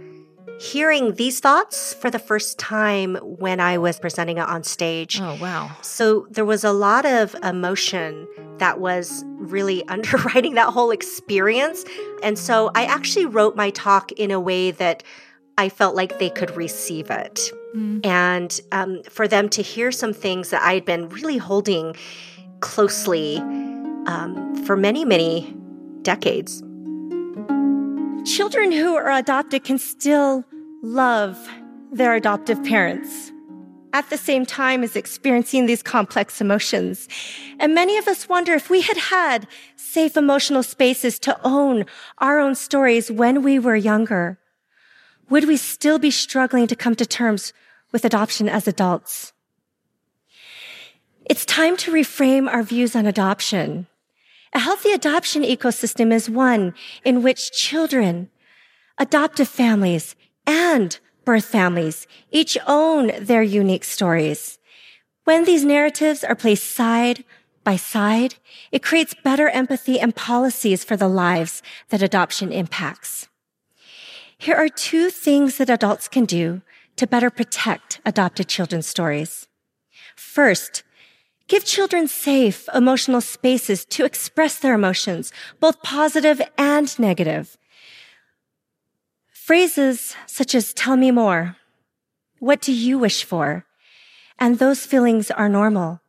hearing 0.60 1.14
these 1.16 1.40
thoughts 1.40 1.94
for 1.94 2.10
the 2.10 2.20
first 2.20 2.58
time 2.58 3.16
when 3.22 3.60
I 3.60 3.78
was 3.78 4.00
presenting 4.00 4.38
it 4.38 4.48
on 4.48 4.64
stage. 4.64 5.20
Oh, 5.22 5.38
wow. 5.40 5.72
So 5.82 6.28
there 6.32 6.46
was 6.46 6.64
a 6.64 6.72
lot 6.72 7.06
of 7.06 7.36
emotion 7.44 8.28
that 8.58 8.80
was 8.80 9.24
really 9.38 9.84
underwriting 9.88 10.56
that 10.56 10.70
whole 10.70 10.92
experience. 10.92 11.86
And 12.24 12.38
so 12.38 12.72
I 12.76 12.86
actually 12.86 13.26
wrote 13.26 13.56
my 13.56 13.70
talk 13.72 14.12
in 14.14 14.32
a 14.32 14.40
way 14.40 14.72
that 14.72 15.04
I 15.58 15.70
felt 15.70 15.96
like 15.96 16.20
they 16.20 16.30
could 16.30 16.56
receive 16.56 17.10
it. 17.10 17.52
Mm. 17.76 18.06
And 18.06 18.62
um, 18.72 19.02
for 19.10 19.28
them 19.28 19.50
to 19.50 19.62
hear 19.62 19.92
some 19.92 20.14
things 20.14 20.50
that 20.52 20.62
I 20.62 20.74
had 20.74 20.86
been 20.86 21.10
really 21.10 21.38
holding 21.38 21.96
closely 22.60 23.38
um, 24.08 24.64
for 24.66 24.76
many, 24.76 25.06
many 25.06 25.56
decades. 26.02 26.64
Children 28.28 28.74
who 28.74 28.94
are 28.98 29.10
adopted 29.10 29.64
can 29.64 29.78
still 29.78 30.44
love 30.84 31.38
their 31.94 32.14
adoptive 32.14 32.62
parents 32.62 33.32
at 33.94 34.10
the 34.10 34.18
same 34.18 34.46
time 34.46 34.84
as 34.84 34.98
experiencing 34.98 35.66
these 35.66 35.82
complex 35.82 36.42
emotions. 36.42 37.08
And 37.58 37.74
many 37.74 37.98
of 37.98 38.06
us 38.06 38.28
wonder 38.28 38.54
if 38.54 38.70
we 38.70 38.82
had 38.82 38.98
had 38.98 39.48
safe 39.78 40.18
emotional 40.18 40.62
spaces 40.62 41.20
to 41.20 41.40
own 41.46 41.86
our 42.18 42.38
own 42.38 42.56
stories 42.56 43.10
when 43.10 43.44
we 43.44 43.60
were 43.60 43.78
younger, 43.78 44.38
would 45.30 45.46
we 45.46 45.56
still 45.56 45.98
be 45.98 46.12
struggling 46.12 46.68
to 46.68 46.76
come 46.76 46.96
to 46.96 47.06
terms 47.06 47.54
with 47.94 48.04
adoption 48.04 48.50
as 48.50 48.68
adults? 48.68 49.32
It's 51.26 51.46
time 51.46 51.78
to 51.78 51.94
reframe 51.94 52.52
our 52.52 52.62
views 52.62 52.94
on 52.94 53.06
adoption. 53.06 53.88
A 54.58 54.60
healthy 54.60 54.92
adoption 54.92 55.44
ecosystem 55.44 56.12
is 56.12 56.32
one 56.32 56.74
in 57.06 57.22
which 57.22 57.52
children, 57.52 58.32
adoptive 58.98 59.48
families, 59.48 60.16
and 60.48 61.00
birth 61.26 61.46
families 61.46 62.08
each 62.32 62.58
own 62.66 63.12
their 63.20 63.44
unique 63.44 63.84
stories. 63.84 64.58
When 65.26 65.46
these 65.46 65.64
narratives 65.64 66.24
are 66.24 66.34
placed 66.34 66.72
side 66.72 67.24
by 67.64 67.76
side, 67.76 68.34
it 68.72 68.82
creates 68.82 69.14
better 69.24 69.48
empathy 69.48 70.00
and 70.00 70.16
policies 70.16 70.84
for 70.84 70.98
the 70.98 71.08
lives 71.08 71.62
that 71.90 72.02
adoption 72.02 72.52
impacts. 72.52 73.28
Here 74.40 74.56
are 74.56 74.70
two 74.70 75.12
things 75.12 75.58
that 75.60 75.70
adults 75.70 76.08
can 76.08 76.26
do 76.26 76.64
to 76.96 77.06
better 77.06 77.30
protect 77.30 78.02
adopted 78.08 78.48
children's 78.48 78.88
stories. 78.88 79.48
First, 80.16 80.82
Give 81.48 81.64
children 81.64 82.08
safe 82.08 82.68
emotional 82.74 83.22
spaces 83.22 83.86
to 83.86 84.06
express 84.06 84.60
their 84.60 84.74
emotions, 84.74 85.32
both 85.60 85.82
positive 85.82 86.42
and 86.58 86.98
negative. 87.00 87.58
Phrases 89.32 90.16
such 90.26 90.54
as 90.54 90.74
tell 90.74 90.98
me 90.98 91.12
more. 91.12 91.56
What 92.40 92.62
do 92.62 92.74
you 92.74 93.00
wish 93.00 93.24
for? 93.24 93.66
And 94.38 94.60
those 94.60 94.86
feelings 94.86 95.32
are 95.32 95.50
normal 95.50 96.02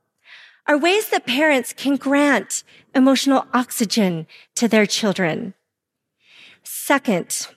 are 0.68 0.76
ways 0.76 1.08
that 1.08 1.26
parents 1.26 1.72
can 1.72 1.96
grant 1.96 2.62
emotional 2.94 3.46
oxygen 3.54 4.26
to 4.54 4.68
their 4.68 4.84
children. 4.84 5.54
Second, 6.62 7.48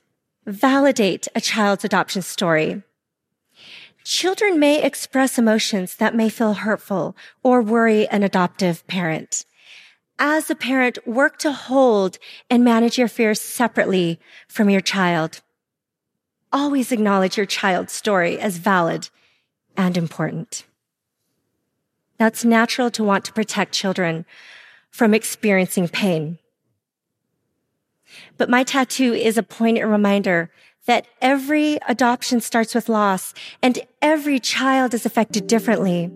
validate 0.46 1.28
a 1.36 1.42
child's 1.42 1.84
adoption 1.84 2.22
story. 2.22 2.82
Children 4.04 4.60
may 4.60 4.82
express 4.82 5.38
emotions 5.38 5.96
that 5.98 6.16
may 6.16 6.30
feel 6.30 6.54
hurtful 6.54 7.16
or 7.44 7.62
worry 7.62 8.08
an 8.08 8.24
adoptive 8.24 8.86
parent. 8.88 9.46
As 10.18 10.50
a 10.50 10.56
parent, 10.56 10.98
work 11.08 11.38
to 11.40 11.52
hold 11.52 12.18
and 12.50 12.64
manage 12.64 12.98
your 12.98 13.08
fears 13.08 13.40
separately 13.40 14.20
from 14.48 14.70
your 14.70 14.82
child. 14.82 15.42
Always 16.52 16.92
acknowledge 16.92 17.38
your 17.38 17.46
child's 17.46 17.94
story 17.94 18.40
as 18.40 18.58
valid 18.58 19.10
and 19.78 19.98
important. 19.98 20.66
Now, 22.20 22.28
it's 22.28 22.46
natural 22.46 22.92
to 22.92 23.04
want 23.04 23.26
to 23.26 23.34
protect 23.34 23.74
children 23.74 24.26
from 24.92 25.14
experiencing 25.14 25.88
pain. 25.88 26.38
But 28.38 28.50
my 28.50 28.64
tattoo 28.64 29.14
is 29.14 29.38
a 29.38 29.44
poignant 29.44 29.90
reminder 29.90 30.52
that 30.88 31.06
every 31.22 31.78
adoption 31.88 32.42
starts 32.42 32.74
with 32.74 32.90
loss 32.90 33.34
and 33.62 33.80
every 34.02 34.40
child 34.40 34.94
is 34.94 35.06
affected 35.06 35.48
differently. 35.48 36.10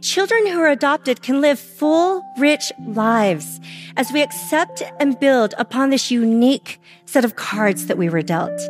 Children 0.00 0.46
who 0.48 0.60
are 0.60 0.68
adopted 0.68 1.22
can 1.22 1.40
live 1.40 1.58
full, 1.58 2.22
rich 2.38 2.72
lives 2.86 3.60
as 3.96 4.12
we 4.12 4.22
accept 4.22 4.82
and 4.98 5.18
build 5.18 5.54
upon 5.58 5.90
this 5.90 6.10
unique 6.10 6.80
set 7.06 7.24
of 7.24 7.36
cards 7.36 7.86
that 7.86 7.98
we 7.98 8.08
were 8.08 8.22
dealt. 8.22 8.60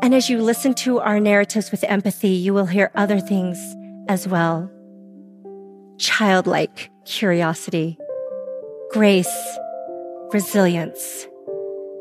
And 0.00 0.14
as 0.14 0.30
you 0.30 0.40
listen 0.40 0.74
to 0.74 1.00
our 1.00 1.18
narratives 1.18 1.70
with 1.72 1.82
empathy, 1.84 2.30
you 2.30 2.54
will 2.54 2.66
hear 2.66 2.92
other 2.94 3.18
things 3.18 3.58
as 4.08 4.28
well. 4.28 4.70
Childlike 5.98 6.90
curiosity, 7.04 7.98
grace, 8.92 9.58
resilience, 10.32 11.26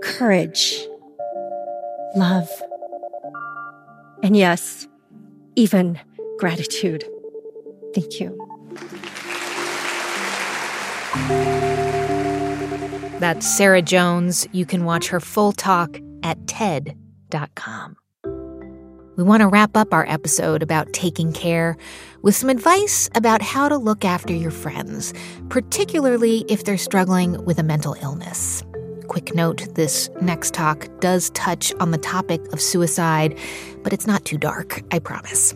courage, 0.03 0.87
love, 2.15 2.49
and 4.23 4.35
yes, 4.35 4.87
even 5.55 5.99
gratitude. 6.39 7.03
Thank 7.93 8.19
you. 8.19 8.35
That's 13.19 13.47
Sarah 13.47 13.81
Jones. 13.81 14.47
You 14.51 14.65
can 14.65 14.85
watch 14.85 15.07
her 15.07 15.19
full 15.19 15.51
talk 15.51 15.99
at 16.21 16.47
TED.com. 16.47 17.97
We 19.17 19.23
want 19.23 19.41
to 19.41 19.47
wrap 19.47 19.75
up 19.75 19.95
our 19.95 20.07
episode 20.07 20.61
about 20.61 20.93
taking 20.93 21.33
care 21.33 21.75
with 22.21 22.35
some 22.35 22.49
advice 22.49 23.09
about 23.15 23.41
how 23.41 23.67
to 23.67 23.75
look 23.75 24.05
after 24.05 24.31
your 24.31 24.51
friends, 24.51 25.11
particularly 25.49 26.45
if 26.47 26.65
they're 26.65 26.77
struggling 26.77 27.43
with 27.43 27.57
a 27.57 27.63
mental 27.63 27.95
illness. 28.03 28.61
Quick 29.07 29.33
note 29.33 29.73
this 29.75 30.09
next 30.21 30.53
talk 30.53 30.87
does 30.99 31.29
touch 31.31 31.73
on 31.79 31.91
the 31.91 31.97
topic 31.97 32.41
of 32.51 32.61
suicide, 32.61 33.37
but 33.83 33.93
it's 33.93 34.07
not 34.07 34.25
too 34.25 34.37
dark, 34.37 34.83
I 34.91 34.99
promise. 34.99 35.53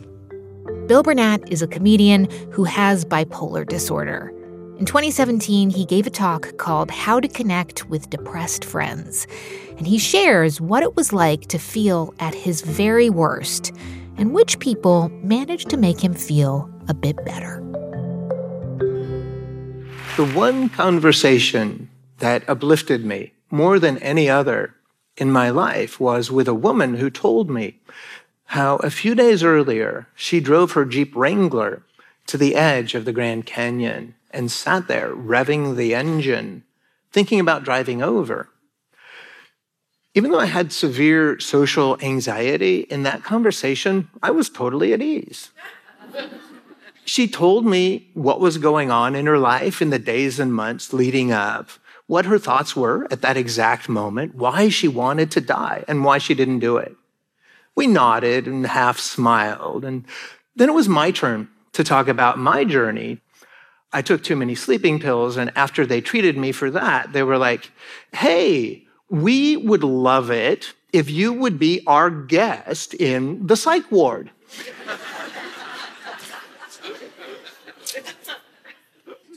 Bill 0.87 1.03
Bernat 1.03 1.51
is 1.51 1.61
a 1.61 1.67
comedian 1.67 2.29
who 2.51 2.63
has 2.63 3.05
bipolar 3.05 3.67
disorder. 3.67 4.33
In 4.79 4.85
2017, 4.85 5.69
he 5.69 5.85
gave 5.85 6.07
a 6.07 6.09
talk 6.09 6.57
called 6.57 6.89
How 6.89 7.19
to 7.19 7.27
Connect 7.27 7.87
with 7.89 8.09
Depressed 8.09 8.65
Friends, 8.65 9.27
and 9.77 9.85
he 9.85 9.97
shares 9.97 10.59
what 10.59 10.81
it 10.81 10.95
was 10.95 11.13
like 11.13 11.41
to 11.47 11.59
feel 11.59 12.13
at 12.19 12.33
his 12.33 12.61
very 12.61 13.09
worst 13.09 13.71
and 14.17 14.33
which 14.33 14.59
people 14.59 15.09
managed 15.23 15.69
to 15.69 15.77
make 15.77 15.99
him 15.99 16.13
feel 16.13 16.69
a 16.87 16.93
bit 16.93 17.15
better. 17.25 17.59
The 20.17 20.25
one 20.33 20.69
conversation 20.69 21.89
that 22.17 22.47
uplifted 22.49 23.05
me 23.05 23.33
more 23.51 23.79
than 23.79 23.97
any 23.99 24.29
other 24.29 24.75
in 25.17 25.31
my 25.31 25.49
life 25.49 25.99
was 25.99 26.31
with 26.31 26.47
a 26.47 26.53
woman 26.53 26.95
who 26.95 27.09
told 27.09 27.49
me 27.49 27.79
how 28.45 28.77
a 28.77 28.89
few 28.89 29.15
days 29.15 29.43
earlier 29.43 30.07
she 30.15 30.39
drove 30.39 30.71
her 30.71 30.85
Jeep 30.85 31.15
Wrangler 31.15 31.83
to 32.27 32.37
the 32.37 32.55
edge 32.55 32.95
of 32.95 33.05
the 33.05 33.13
Grand 33.13 33.45
Canyon 33.45 34.15
and 34.31 34.51
sat 34.51 34.87
there 34.87 35.13
revving 35.13 35.75
the 35.75 35.93
engine, 35.93 36.63
thinking 37.11 37.39
about 37.39 37.63
driving 37.63 38.01
over. 38.01 38.49
Even 40.13 40.31
though 40.31 40.39
I 40.39 40.45
had 40.45 40.73
severe 40.73 41.39
social 41.39 41.97
anxiety 42.01 42.81
in 42.81 43.03
that 43.03 43.23
conversation, 43.23 44.09
I 44.21 44.31
was 44.31 44.49
totally 44.49 44.93
at 44.93 45.01
ease. 45.01 45.51
she 47.05 47.27
told 47.27 47.65
me 47.65 48.09
what 48.13 48.41
was 48.41 48.57
going 48.57 48.91
on 48.91 49.15
in 49.15 49.25
her 49.25 49.37
life 49.37 49.81
in 49.81 49.89
the 49.89 49.99
days 49.99 50.39
and 50.39 50.53
months 50.53 50.91
leading 50.91 51.31
up, 51.31 51.69
what 52.11 52.25
her 52.25 52.37
thoughts 52.37 52.75
were 52.75 53.07
at 53.09 53.21
that 53.21 53.37
exact 53.37 53.87
moment, 53.87 54.35
why 54.35 54.67
she 54.67 54.85
wanted 54.85 55.31
to 55.31 55.39
die, 55.39 55.81
and 55.87 56.03
why 56.03 56.17
she 56.17 56.33
didn't 56.33 56.59
do 56.59 56.75
it. 56.75 56.93
We 57.73 57.87
nodded 57.87 58.47
and 58.47 58.67
half 58.67 58.99
smiled, 58.99 59.85
and 59.85 60.03
then 60.53 60.67
it 60.67 60.73
was 60.73 60.89
my 60.89 61.11
turn 61.11 61.47
to 61.71 61.85
talk 61.85 62.09
about 62.09 62.37
my 62.37 62.65
journey. 62.65 63.21
I 63.93 64.01
took 64.01 64.25
too 64.25 64.35
many 64.35 64.55
sleeping 64.55 64.99
pills, 64.99 65.37
and 65.37 65.53
after 65.55 65.85
they 65.85 66.01
treated 66.01 66.35
me 66.35 66.51
for 66.51 66.69
that, 66.71 67.13
they 67.13 67.23
were 67.23 67.37
like, 67.37 67.71
hey, 68.11 68.83
we 69.09 69.55
would 69.55 69.85
love 69.85 70.29
it 70.29 70.73
if 70.91 71.09
you 71.09 71.31
would 71.31 71.57
be 71.57 71.81
our 71.87 72.09
guest 72.09 72.93
in 72.93 73.47
the 73.47 73.55
psych 73.55 73.89
ward. 73.89 74.31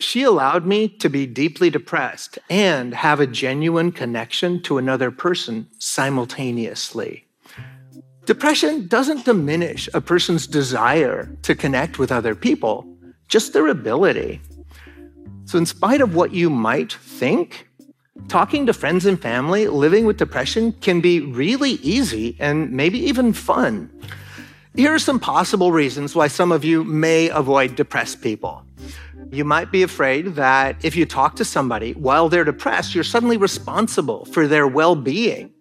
She 0.01 0.23
allowed 0.23 0.67
me 0.67 0.89
to 0.89 1.09
be 1.09 1.27
deeply 1.27 1.71
depressed 1.71 2.39
and 2.51 2.95
have 2.95 3.21
a 3.21 3.27
genuine 3.27 3.93
connection 3.93 4.61
to 4.63 4.79
another 4.79 5.11
person 5.11 5.69
simultaneously. 5.79 7.25
Depression 8.27 8.87
doesn't 8.87 9.25
diminish 9.25 9.89
a 9.93 10.01
person's 10.01 10.47
desire 10.47 11.31
to 11.43 11.55
connect 11.55 11.99
with 11.99 12.11
other 12.11 12.35
people, 12.35 12.87
just 13.29 13.53
their 13.53 13.69
ability. 13.69 14.41
So, 15.45 15.59
in 15.59 15.67
spite 15.67 16.01
of 16.01 16.15
what 16.15 16.33
you 16.33 16.49
might 16.49 16.93
think, 16.93 17.69
talking 18.29 18.65
to 18.67 18.73
friends 18.73 19.05
and 19.05 19.21
family 19.21 19.69
living 19.69 20.07
with 20.07 20.17
depression 20.17 20.73
can 20.73 21.01
be 21.01 21.21
really 21.21 21.73
easy 21.73 22.37
and 22.41 22.73
maybe 22.73 22.99
even 22.99 23.33
fun. 23.33 23.91
Here 24.75 24.93
are 24.93 24.99
some 24.99 25.21
possible 25.21 25.71
reasons 25.71 26.15
why 26.15 26.29
some 26.29 26.51
of 26.51 26.65
you 26.65 26.83
may 26.83 27.29
avoid 27.29 27.77
depressed 27.77 28.23
people. 28.23 28.64
You 29.31 29.45
might 29.45 29.73
be 29.73 29.83
afraid 29.83 30.35
that 30.37 30.85
if 30.85 30.97
you 30.97 31.07
talk 31.07 31.37
to 31.37 31.45
somebody 31.45 31.93
while 31.93 32.29
they're 32.29 32.45
depressed, 32.45 32.95
you're 32.95 33.05
suddenly 33.05 33.37
responsible 33.37 34.25
for 34.27 34.47
their 34.47 34.67
well 34.67 34.97
being. 34.97 35.53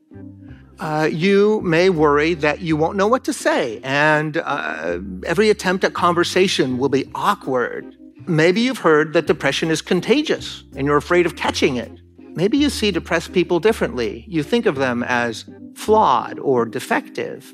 Uh, 0.80 1.08
you 1.12 1.62
may 1.62 1.90
worry 1.90 2.34
that 2.34 2.62
you 2.62 2.76
won't 2.76 2.98
know 2.98 3.08
what 3.08 3.24
to 3.24 3.34
say, 3.34 3.80
and 3.84 4.38
uh, 4.38 5.00
every 5.26 5.50
attempt 5.50 5.84
at 5.84 5.94
conversation 5.94 6.78
will 6.78 6.90
be 6.90 7.10
awkward. 7.16 7.96
Maybe 8.28 8.62
you've 8.62 8.80
heard 8.80 9.14
that 9.14 9.28
depression 9.28 9.70
is 9.70 9.82
contagious 9.82 10.64
and 10.76 10.88
you're 10.88 10.98
afraid 10.98 11.26
of 11.26 11.36
catching 11.36 11.76
it. 11.76 11.92
Maybe 12.36 12.58
you 12.58 12.70
see 12.70 12.90
depressed 12.90 13.34
people 13.34 13.60
differently. 13.60 14.26
You 14.28 14.44
think 14.44 14.66
of 14.66 14.76
them 14.76 15.04
as 15.04 15.46
flawed 15.76 16.40
or 16.40 16.66
defective. 16.66 17.54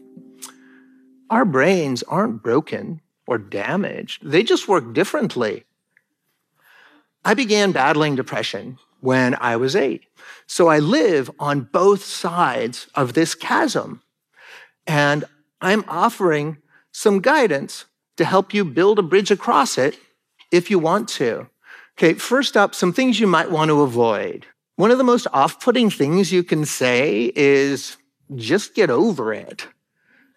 Our 1.29 1.45
brains 1.45 2.03
aren't 2.03 2.43
broken 2.43 3.01
or 3.27 3.37
damaged, 3.37 4.27
they 4.27 4.41
just 4.41 4.67
work 4.67 4.93
differently. 4.93 5.65
I 7.23 7.33
began 7.33 7.71
battling 7.71 8.15
depression 8.15 8.77
when 9.01 9.35
I 9.39 9.55
was 9.55 9.75
eight. 9.75 10.03
So 10.47 10.67
I 10.67 10.79
live 10.79 11.29
on 11.39 11.61
both 11.71 12.03
sides 12.03 12.87
of 12.95 13.13
this 13.13 13.35
chasm. 13.35 14.01
And 14.87 15.25
I'm 15.61 15.83
offering 15.87 16.57
some 16.91 17.19
guidance 17.19 17.85
to 18.17 18.25
help 18.25 18.53
you 18.53 18.65
build 18.65 18.99
a 18.99 19.03
bridge 19.03 19.31
across 19.31 19.77
it 19.77 19.97
if 20.51 20.69
you 20.69 20.79
want 20.79 21.07
to. 21.09 21.47
Okay, 21.97 22.13
first 22.13 22.55
up, 22.57 22.73
some 22.73 22.93
things 22.93 23.19
you 23.19 23.27
might 23.27 23.51
want 23.51 23.69
to 23.69 23.81
avoid. 23.81 24.45
One 24.77 24.91
of 24.91 24.97
the 24.97 25.03
most 25.03 25.27
off 25.33 25.59
putting 25.59 25.89
things 25.89 26.31
you 26.31 26.43
can 26.43 26.65
say 26.65 27.31
is 27.35 27.97
just 28.35 28.73
get 28.73 28.89
over 28.89 29.33
it. 29.33 29.67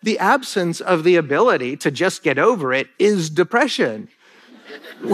The 0.02 0.18
absence 0.18 0.80
of 0.80 1.04
the 1.04 1.14
ability 1.14 1.76
to 1.78 1.90
just 1.92 2.24
get 2.24 2.38
over 2.38 2.72
it 2.72 2.88
is 2.98 3.30
depression. 3.30 4.08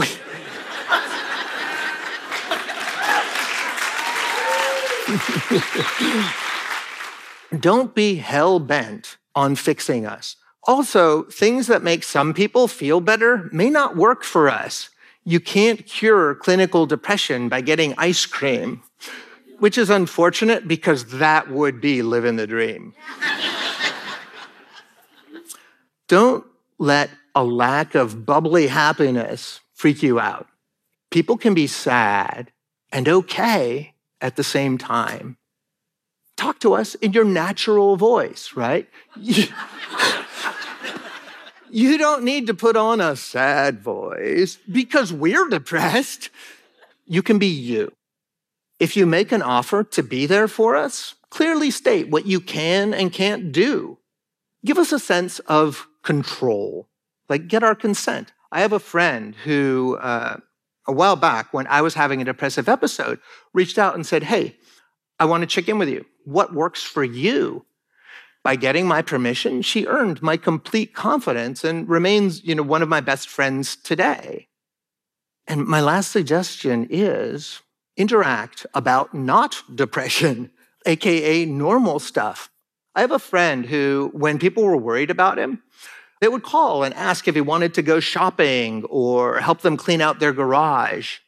Don't 7.59 7.95
be 7.95 8.17
hell 8.17 8.61
bent 8.61 9.17
on 9.35 9.57
fixing 9.57 10.07
us. 10.07 10.37
Also, 10.65 11.23
things 11.25 11.67
that 11.67 11.83
make 11.83 12.05
some 12.05 12.35
people 12.35 12.69
feel 12.69 13.01
better 13.01 13.49
may 13.53 13.71
not 13.71 13.97
work 13.97 14.23
for 14.23 14.51
us. 14.51 14.91
You 15.25 15.41
can't 15.41 15.87
cure 15.87 16.35
clinical 16.35 16.85
depression 16.85 17.49
by 17.49 17.63
getting 17.63 17.95
ice 17.97 18.27
cream, 18.27 18.83
which 19.59 19.79
is 19.79 19.89
unfortunate 19.89 20.69
because 20.69 21.07
that 21.19 21.51
would 21.51 21.81
be 21.81 22.03
living 22.03 22.37
the 22.37 22.47
dream. 22.47 22.93
Don't 26.09 26.45
let 26.79 27.09
a 27.35 27.45
lack 27.45 27.95
of 27.95 28.27
bubbly 28.27 28.67
happiness 28.67 29.61
freak 29.73 30.03
you 30.03 30.21
out. 30.21 30.49
People 31.11 31.39
can 31.39 31.55
be 31.55 31.67
sad 31.67 32.53
and 32.93 33.09
okay 33.09 33.95
at 34.21 34.37
the 34.37 34.45
same 34.45 34.79
time. 34.79 35.37
Talk 36.37 36.61
to 36.61 36.75
us 36.75 36.95
in 36.97 37.13
your 37.13 37.25
natural 37.25 37.97
voice, 37.97 38.53
right? 38.55 38.89
You, 41.71 41.99
don't 41.99 42.25
need 42.25 42.47
to 42.47 42.55
put 42.55 42.77
on 42.77 43.01
a 43.01 43.15
sad 43.15 43.83
voice 43.83 44.57
because 44.71 45.13
we're 45.13 45.49
depressed. 45.49 46.31
You 47.07 47.23
can 47.23 47.39
be 47.39 47.47
you. 47.47 47.93
If 48.79 48.97
you 48.97 49.05
make 49.05 49.33
an 49.33 49.43
offer 49.43 49.85
to 49.85 50.03
be 50.03 50.25
there 50.25 50.49
for 50.49 50.77
us, 50.77 51.15
clearly 51.31 51.71
state 51.71 52.09
what 52.09 52.27
you 52.27 52.41
can 52.41 52.95
and 52.95 53.13
can't 53.13 53.53
do. 53.53 53.99
Give 54.65 54.79
us 54.79 54.93
a 54.93 54.99
sense 54.99 55.41
of 55.41 55.87
control, 56.03 56.89
like 57.29 57.49
get 57.49 57.63
our 57.63 57.75
consent. 57.75 58.33
I 58.51 58.61
have 58.61 58.73
a 58.73 58.79
friend 58.79 59.35
who 59.45 59.99
uh, 60.01 60.39
a 60.89 60.93
while 60.93 61.17
back 61.17 61.53
when 61.53 61.67
I 61.67 61.83
was 61.83 61.95
having 61.95 62.21
a 62.21 62.25
depressive 62.25 62.69
episode, 62.69 63.21
reached 63.53 63.79
out 63.79 63.95
and 63.95 64.05
said, 64.05 64.25
Hey, 64.25 64.57
I 65.21 65.27
want 65.27 65.43
to 65.43 65.47
check 65.47 65.69
in 65.69 65.79
with 65.79 65.89
you. 65.89 66.07
What 66.25 66.55
works 66.55 66.83
for 66.83 67.05
you? 67.05 67.67
By 68.43 68.57
getting 68.57 68.87
my 68.87 69.03
permission, 69.03 69.63
she 69.63 69.87
earned 69.87 70.23
my 70.23 70.37
complete 70.37 70.95
confidence 70.95 71.65
and 71.65 71.89
remains, 71.89 72.43
you 72.45 72.55
know, 72.55 72.63
one 72.63 72.83
of 72.83 72.89
my 72.89 73.01
best 73.01 73.29
friends 73.29 73.77
today. 73.77 74.49
And 75.47 75.67
my 75.67 75.81
last 75.81 76.11
suggestion 76.11 76.87
is 76.89 77.61
interact 77.97 78.65
about 78.75 79.13
not 79.13 79.63
depression, 79.75 80.51
aka 80.87 81.45
normal 81.45 81.99
stuff. 81.99 82.51
I 82.95 83.03
have 83.03 83.13
a 83.13 83.19
friend 83.19 83.67
who, 83.67 84.11
when 84.13 84.39
people 84.39 84.65
were 84.65 84.77
worried 84.77 85.11
about 85.11 85.39
him, 85.39 85.63
they 86.21 86.29
would 86.29 86.43
call 86.43 86.83
and 86.83 86.95
ask 86.95 87.29
if 87.29 87.35
he 87.35 87.41
wanted 87.41 87.75
to 87.75 87.83
go 87.83 88.01
shopping 88.01 88.85
or 88.85 89.41
help 89.41 89.61
them 89.61 89.77
clean 89.77 90.01
out 90.01 90.19
their 90.19 90.33
garage. 90.33 91.19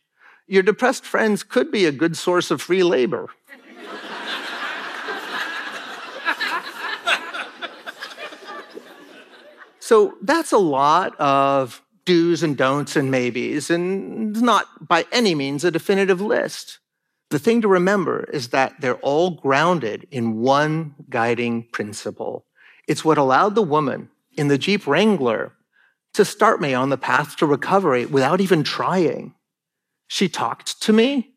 Your 0.47 0.63
depressed 0.63 1.05
friends 1.05 1.43
could 1.43 1.71
be 1.71 1.87
a 1.87 1.93
good 1.93 2.17
source 2.17 2.51
of 2.51 2.61
free 2.61 2.83
labor. 2.83 3.29
so 9.79 10.17
that's 10.23 10.51
a 10.51 10.59
lot 10.59 11.19
of 11.21 11.83
do's 12.05 12.43
and 12.43 12.57
don'ts 12.57 12.97
and 12.97 13.11
maybes, 13.11 13.71
and 13.71 14.43
not 14.43 14.89
by 14.89 15.07
any 15.13 15.35
means 15.35 15.65
a 15.65 15.71
definitive 15.71 16.21
list. 16.21 16.79
The 17.31 17.39
thing 17.39 17.61
to 17.61 17.69
remember 17.69 18.29
is 18.33 18.49
that 18.49 18.81
they're 18.81 18.97
all 18.97 19.31
grounded 19.31 20.09
in 20.11 20.41
one 20.41 20.97
guiding 21.09 21.69
principle. 21.71 22.45
It's 22.89 23.05
what 23.05 23.19
allowed 23.19 23.55
the 23.55 23.63
woman 23.63 24.09
in 24.37 24.49
the 24.49 24.59
Jeep 24.59 24.87
Wrangler 24.87 25.53
to 26.15 26.25
start 26.25 26.61
me 26.61 26.75
on 26.75 26.91
the 26.91 26.99
path 26.99 27.37
to 27.37 27.47
recovery 27.47 28.07
without 28.07 28.41
even 28.41 28.63
trying. 28.63 29.35
She 30.09 30.29
talked 30.29 30.83
to 30.83 30.93
me 30.93 31.35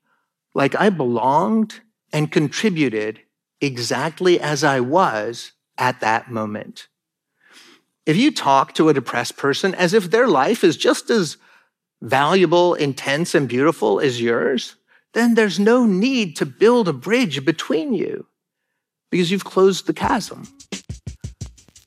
like 0.56 0.76
I 0.76 0.90
belonged 0.90 1.82
and 2.12 2.32
contributed 2.32 3.20
exactly 3.62 4.40
as 4.40 4.64
I 4.64 4.80
was 4.80 5.52
at 5.78 6.00
that 6.02 6.32
moment. 6.32 6.88
If 8.06 8.18
you 8.18 8.32
talk 8.32 8.74
to 8.74 8.90
a 8.90 8.94
depressed 8.94 9.38
person 9.38 9.74
as 9.76 9.94
if 9.94 10.12
their 10.12 10.28
life 10.28 10.64
is 10.64 10.76
just 10.76 11.10
as 11.10 11.38
valuable, 12.02 12.74
intense, 12.74 13.34
and 13.34 13.48
beautiful 13.48 14.00
as 14.00 14.22
yours, 14.22 14.76
then 15.14 15.36
there's 15.36 15.60
no 15.60 15.86
need 15.86 16.36
to 16.38 16.46
build 16.46 16.88
a 16.88 16.94
bridge 16.94 17.46
between 17.46 17.94
you 17.94 18.26
because 19.10 19.32
you've 19.32 19.46
closed 19.46 19.88
the 19.88 19.94
chasm 19.94 20.48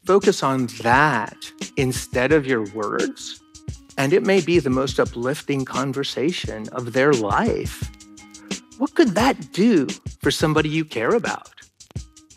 focus 0.07 0.43
on 0.43 0.67
that 0.83 1.53
instead 1.77 2.33
of 2.33 2.47
your 2.47 2.65
words, 2.73 3.43
and 3.99 4.13
it 4.13 4.23
may 4.23 4.41
be 4.41 4.59
the 4.61 4.71
most 4.71 5.01
uplifting 5.01 5.65
conversation 5.65 6.69
of 6.71 6.93
their 6.93 7.13
life. 7.13 7.91
What 8.79 8.95
could 8.95 9.11
that 9.11 9.53
do 9.53 9.89
for 10.21 10.31
somebody 10.31 10.69
you 10.69 10.85
care 10.85 11.15
about? 11.15 11.51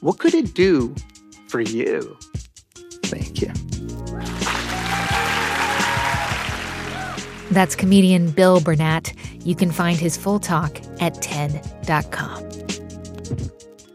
What 0.01 0.17
could 0.17 0.33
it 0.33 0.53
do 0.53 0.95
for 1.47 1.61
you? 1.61 2.17
Thank 3.03 3.41
you. 3.41 3.51
That's 7.51 7.75
comedian 7.75 8.31
Bill 8.31 8.61
Bernat. 8.61 9.13
You 9.43 9.55
can 9.55 9.71
find 9.71 9.97
his 9.97 10.17
full 10.17 10.39
talk 10.39 10.79
at 11.01 11.21
TED.com. 11.21 12.48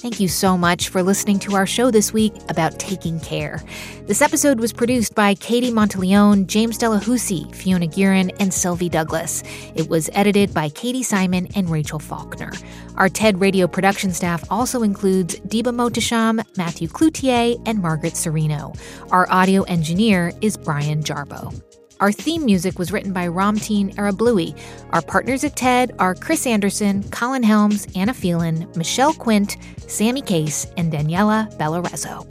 Thank 0.05 0.21
you 0.21 0.29
so 0.29 0.59
much 0.59 0.91
for 0.91 1.03
listening 1.03 1.39
to 1.39 1.55
our 1.55 1.67
show 1.67 1.91
this 1.91 2.13
week 2.13 2.35
about 2.51 2.79
taking 2.79 3.19
care. 3.21 3.63
This 4.03 4.21
episode 4.21 4.61
was 4.61 4.71
produced 4.71 5.15
by 5.15 5.35
Katie 5.35 5.71
Monteleone, 5.71 6.47
James 6.47 6.77
Delahoussaye, 6.77 7.55
Fiona 7.55 7.87
Geiran, 7.87 8.31
and 8.39 8.53
Sylvie 8.53 8.91
Douglis. 8.91 9.43
It 9.75 9.89
was 9.89 10.11
edited 10.13 10.53
by 10.53 10.69
Katie 10.69 11.03
Simon 11.03 11.49
and 11.57 11.71
Rachel 11.71 11.99
Faulkner. 11.99 12.53
Our 12.97 13.09
TED 13.09 13.41
Radio 13.41 13.67
production 13.67 14.13
staff 14.13 14.45
also 14.51 14.83
includes 14.83 15.37
Diba 15.37 15.73
Mohtasham, 15.75 16.45
Matthew 16.59 16.89
Cloutier, 16.89 17.59
and 17.65 17.81
Margaret 17.81 18.13
Cirino. 18.13 18.79
Our 19.11 19.27
audio 19.33 19.63
engineer 19.63 20.35
is 20.43 20.59
Brian 20.59 21.03
Jarboe. 21.03 21.74
Our 22.01 22.11
theme 22.13 22.45
music 22.45 22.79
was 22.79 22.93
written 22.93 23.13
by 23.13 23.29
Ramtin 23.29 23.95
Arablouei. 23.95 24.59
Our 24.91 25.03
partners 25.03 25.45
at 25.45 25.57
TED 25.57 25.95
are 25.99 26.15
Chris 26.15 26.47
Anderson, 26.47 27.09
Colin 27.11 27.43
Helms, 27.43 27.87
Anna 27.95 28.13
Phelan, 28.13 28.69
Michelle 28.77 29.15
Quint, 29.15 29.57
Sammy 29.87 30.21
Case, 30.23 30.67
and 30.77 30.91
Daniella 30.91 31.49
Balarezo. 31.53 32.27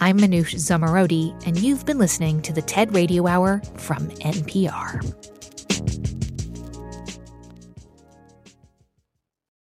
I'm 0.00 0.18
Manoush 0.18 0.54
Zomorodi, 0.54 1.34
and 1.46 1.58
you've 1.58 1.86
been 1.86 1.98
listening 1.98 2.42
to 2.42 2.52
the 2.52 2.62
TED 2.62 2.94
Radio 2.94 3.26
Hour 3.26 3.62
from 3.76 4.08
NPR. 4.08 5.00